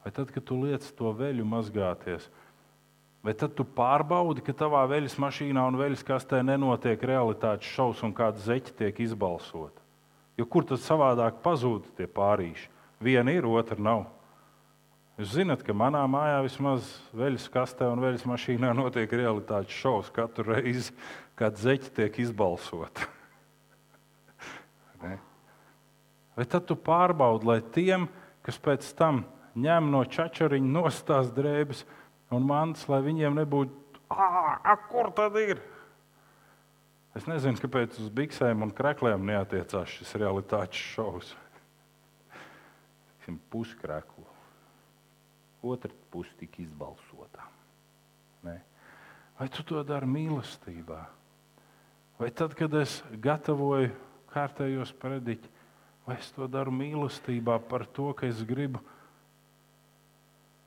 Vai 0.00 0.10
tad, 0.16 0.30
kad 0.32 0.44
tu 0.48 0.56
liec 0.62 0.86
to 0.96 1.10
veļu 1.12 1.44
mazgāties, 1.44 2.30
vai 3.20 3.34
tad 3.36 3.52
tu 3.52 3.66
pārbaudi, 3.68 4.40
ka 4.46 4.54
tavā 4.56 4.86
veļas 4.88 5.18
mašīnā 5.20 5.60
un 5.68 5.76
veļas 5.76 6.06
kastē 6.08 6.40
nenotiek 6.46 7.02
realitātes 7.04 7.68
šausmas 7.68 8.06
un 8.08 8.14
kāda 8.16 8.40
zeķa 8.40 8.72
tiek 8.78 9.02
izbalsota? 9.04 9.76
Jo 10.40 10.46
kur 10.48 10.64
tad 10.64 10.80
savādāk 10.80 11.42
pazūd 11.44 11.90
tie 11.98 12.08
pārīši? 12.08 12.70
Viena 13.04 13.34
ir, 13.34 13.44
otra 13.44 13.76
nav. 13.76 14.06
Jūs 15.20 15.34
zināt, 15.36 15.60
ka 15.60 15.74
manā 15.76 16.00
mājā 16.08 16.38
vismaz 16.46 16.86
veļas 17.12 17.44
kastē 17.52 17.84
un 17.92 18.00
veļas 18.00 18.22
mašīnā 18.24 18.70
notiek 18.72 19.10
realitātes 19.12 19.76
šovs 19.76 20.08
katru 20.16 20.54
reizi, 20.54 20.94
kad 21.36 21.60
zeķi 21.60 21.90
tiek 21.98 22.14
izbalsoti. 22.22 23.04
Vai 26.38 26.46
tad 26.48 26.64
tu 26.70 26.72
pārbaudi, 26.72 27.50
lai 27.50 27.58
tiem, 27.74 28.08
kas 28.46 28.56
pēc 28.64 28.88
tam 28.96 29.26
ņem 29.60 29.92
no 29.92 30.00
čačariņa 30.08 30.72
nostās 30.78 31.28
drēbes 31.36 31.84
un 32.32 32.48
mantas, 32.48 32.88
lai 32.88 33.02
viņiem 33.04 33.36
nebūtu, 33.42 34.00
ah, 34.16 34.72
kur 34.88 35.12
tad 35.12 35.36
ir? 35.42 35.60
Es 37.12 37.28
nezinu, 37.28 37.60
kāpēc 37.60 38.00
uz 38.00 38.08
biksēm 38.08 38.64
un 38.64 38.72
krekliem 38.72 39.28
neatiecās 39.34 40.00
šis 40.00 40.16
realitātes 40.16 40.80
šovs. 40.94 41.36
Puskreklu. 43.52 44.29
Otra 45.62 45.92
puse 46.10 46.32
tika 46.38 46.62
izbalsota. 46.62 47.46
Ne? 48.42 48.60
Vai 49.38 49.48
tu 49.48 49.64
to 49.64 49.82
dari 49.84 50.08
mīlestībā? 50.08 51.00
Vai 52.20 52.30
tad, 52.36 52.54
kad 52.56 52.74
es 52.76 53.00
gatavoju 53.16 53.92
kārtējos 54.32 54.92
prediķus, 55.00 55.58
vai 56.06 56.16
es 56.20 56.30
to 56.36 56.48
daru 56.50 56.72
mīlestībā 56.74 57.58
par 57.70 57.86
to, 57.86 58.10
ka 58.16 58.28
es 58.28 58.42
gribu 58.44 58.82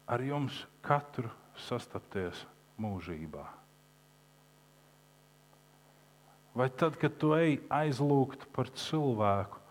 ar 0.09 0.21
jums 0.23 0.63
katru 0.85 1.29
sastapties 1.67 2.45
mūžībā? 2.81 3.43
Vai 6.53 6.69
tad, 6.69 6.97
kad 7.01 7.15
tu 7.17 7.33
ej 7.33 7.57
aizlūgt 7.73 8.45
par 8.53 8.69
cilvēku, 8.77 9.62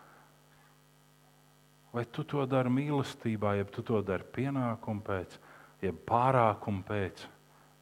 vai 1.93 2.05
tu 2.09 2.24
to 2.24 2.47
dari 2.48 2.73
mīlestībā, 2.73 3.56
jeb 3.60 3.70
tu 3.74 3.85
to 3.85 4.01
dari 4.02 4.24
pienākumu 4.35 5.05
pēc, 5.06 5.39
jeb 5.85 6.02
pārākumu 6.09 6.85
pēc? 6.89 7.27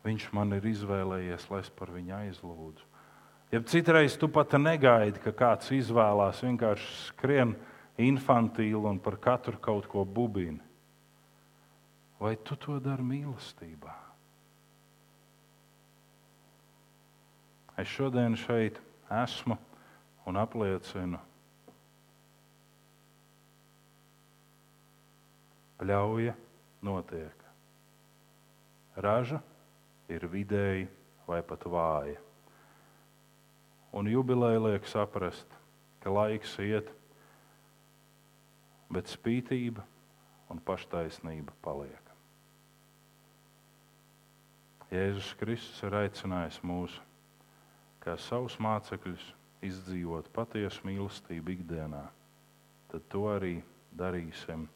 Viņš 0.05 0.31
man 0.33 0.57
ir 0.57 0.65
izvēlējies, 0.65 1.51
lai 1.53 1.61
es 1.61 1.69
par 1.77 1.93
viņu 1.93 2.15
aizlūdzu. 2.17 2.87
Ja 3.53 3.61
citreiz 3.67 4.15
tu 4.17 4.29
pat 4.31 4.55
negaidi, 4.57 5.21
ka 5.21 5.33
kāds 5.35 5.73
izvēlās 5.75 6.41
vienkārši 6.45 6.91
skrien 7.09 7.57
infantīli 8.01 8.79
un 8.87 9.01
par 9.03 9.19
katru 9.21 9.59
kaut 9.61 9.89
ko 9.91 10.05
bubini. 10.07 10.63
Vai 12.21 12.37
tu 12.37 12.57
to 12.57 12.79
dari 12.81 13.05
mīlestībā? 13.05 13.97
Es 17.81 17.89
šodien 17.89 18.37
šeit 18.37 18.77
esmu 19.09 19.57
un 20.29 20.37
apliecinu, 20.37 21.19
pļauja 25.81 26.35
notiek. 26.85 27.45
Raža 29.01 29.41
ir 30.13 30.27
vidēji 30.29 30.89
vai 31.29 31.41
pat 31.47 31.65
vāja. 31.65 32.19
Un 33.97 34.11
jubileja 34.11 34.61
liek 34.63 34.87
saprast, 34.87 35.49
ka 36.03 36.13
laiks 36.13 36.53
iet, 36.63 36.91
bet 38.93 39.11
spītība 39.11 39.83
un 40.51 40.61
paštaisnība 40.63 41.55
paliek. 41.65 42.07
Jēzus 44.91 45.33
Kristus 45.39 45.85
ir 45.87 45.95
aicinājis 45.95 46.59
mūs, 46.67 46.97
kā 48.03 48.17
savus 48.19 48.57
mācekļus, 48.59 49.23
izdzīvot 49.63 50.31
patiesu 50.35 50.83
mīlestību 50.89 51.55
ikdienā. 51.55 52.03
Tad 52.91 53.07
to 53.13 53.27
arī 53.31 53.61
darīsim 53.95 54.67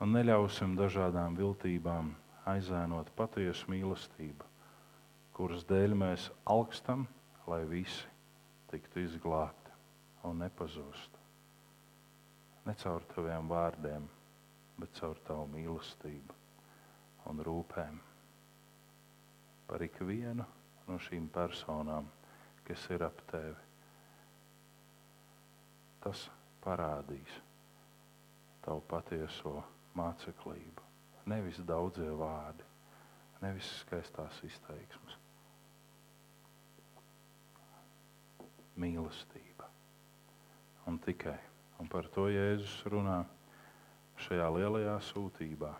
un 0.00 0.12
neļausim 0.12 0.74
dažādām 0.76 1.36
viltībām 1.38 2.10
aizēnot 2.50 3.08
patiesu 3.16 3.70
mīlestību, 3.72 4.48
kuras 5.36 5.64
dēļ 5.68 5.94
mēs 5.96 6.28
augstam, 6.52 7.06
lai 7.48 7.62
visi 7.70 8.04
tiktu 8.70 9.04
izglābti 9.06 9.72
un 10.28 10.42
nepazustu. 10.44 11.22
Ne 12.66 12.74
caur 12.82 13.04
taviem 13.14 13.48
vārdiem, 13.48 14.08
bet 14.76 14.92
caur 14.98 15.18
tavu 15.26 15.46
mīlestību 15.54 16.36
un 17.30 17.42
rūpēm 17.46 18.00
par 19.66 19.82
ikvienu 19.82 20.44
no 20.86 20.98
šīm 21.02 21.30
personām, 21.34 22.10
kas 22.66 22.84
ir 22.94 23.06
ap 23.06 23.22
tevi. 23.30 23.56
Tas 26.04 26.28
parādīs 26.62 27.40
tavu 28.62 28.82
patieso 28.90 29.62
māceklību 29.96 30.86
nevis 31.26 31.58
daudzie 31.66 32.10
vārdi, 32.14 32.64
nevis 33.42 33.68
skaistās 33.82 34.38
izteiksmes. 34.46 35.18
Mīlestība. 38.76 39.70
Un 40.86 41.00
tikai. 41.02 41.38
Un 41.80 41.88
par 41.92 42.06
to 42.12 42.28
Jēzus 42.32 42.78
runā 42.92 43.18
šajā 44.24 44.46
lielajā 44.54 44.94
sūtībā. 45.10 45.72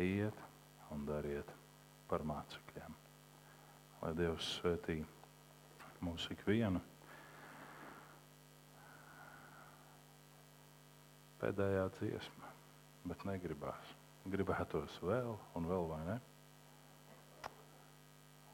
Ejiet 0.00 0.36
un 0.92 1.04
dariet 1.08 1.52
par 2.10 2.24
mācekļiem. 2.28 2.96
Lai 4.00 4.12
Dievs 4.16 4.54
svētī 4.58 4.98
mūsu 6.04 6.32
ikvienu. 6.34 6.80
Pēdējā 11.40 11.88
dziesma 11.98 12.50
bet 13.08 13.24
negribās. 13.28 13.94
Gribētos 14.30 14.98
vēl 15.04 15.32
un 15.56 15.68
vēl, 15.70 15.86
vai 15.88 16.00
ne? 16.08 16.16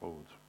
Lūdzu. 0.03 0.46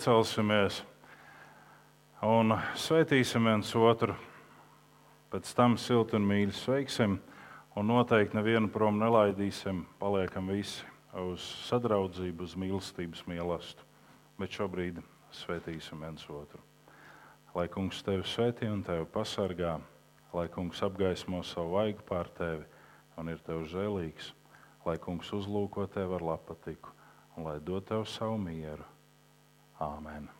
Piecelsimies 0.00 0.78
un 2.24 2.54
sveitīsim 2.72 3.44
viens 3.44 3.68
otru. 3.76 4.14
Pēc 5.28 5.50
tam 5.52 5.74
silti 5.76 6.16
un 6.16 6.24
mīļi 6.24 6.54
sveiksim, 6.56 7.18
un 7.76 7.84
noteikti 7.90 8.38
nevienu 8.38 8.70
prom 8.72 8.96
nelaidīsim. 8.96 9.82
Paliekam 10.00 10.48
visi 10.48 10.86
uz 11.20 11.44
sadraudzību, 11.66 12.46
uz 12.48 12.54
mīlestības 12.56 13.26
mīlestību. 13.28 13.84
Bet 14.40 14.56
šobrīd 14.56 15.02
sveitīsim 15.36 16.00
viens 16.00 16.24
otru. 16.32 16.62
Lai 17.52 17.66
kungs 17.68 18.00
tevi 18.06 18.24
svētī 18.24 18.70
un 18.72 18.80
tevi 18.86 19.04
pasargā, 19.04 19.74
lai 20.32 20.46
kungs 20.54 20.80
apgaismo 20.86 21.42
savu 21.44 21.74
vaigu 21.74 22.06
pār 22.08 22.30
tevi 22.38 22.64
un 23.20 23.28
ir 23.28 23.44
tev 23.44 23.66
žēlīgs, 23.68 24.32
lai 24.88 24.96
kungs 24.96 25.28
uzlūko 25.36 25.84
tevi 25.92 26.16
ar 26.16 26.24
lapatiku 26.30 26.96
un 27.36 27.50
lai 27.50 27.58
dod 27.60 27.84
tev 27.92 28.08
savu 28.08 28.40
mieru. 28.40 28.88
Āmen! 29.80 30.39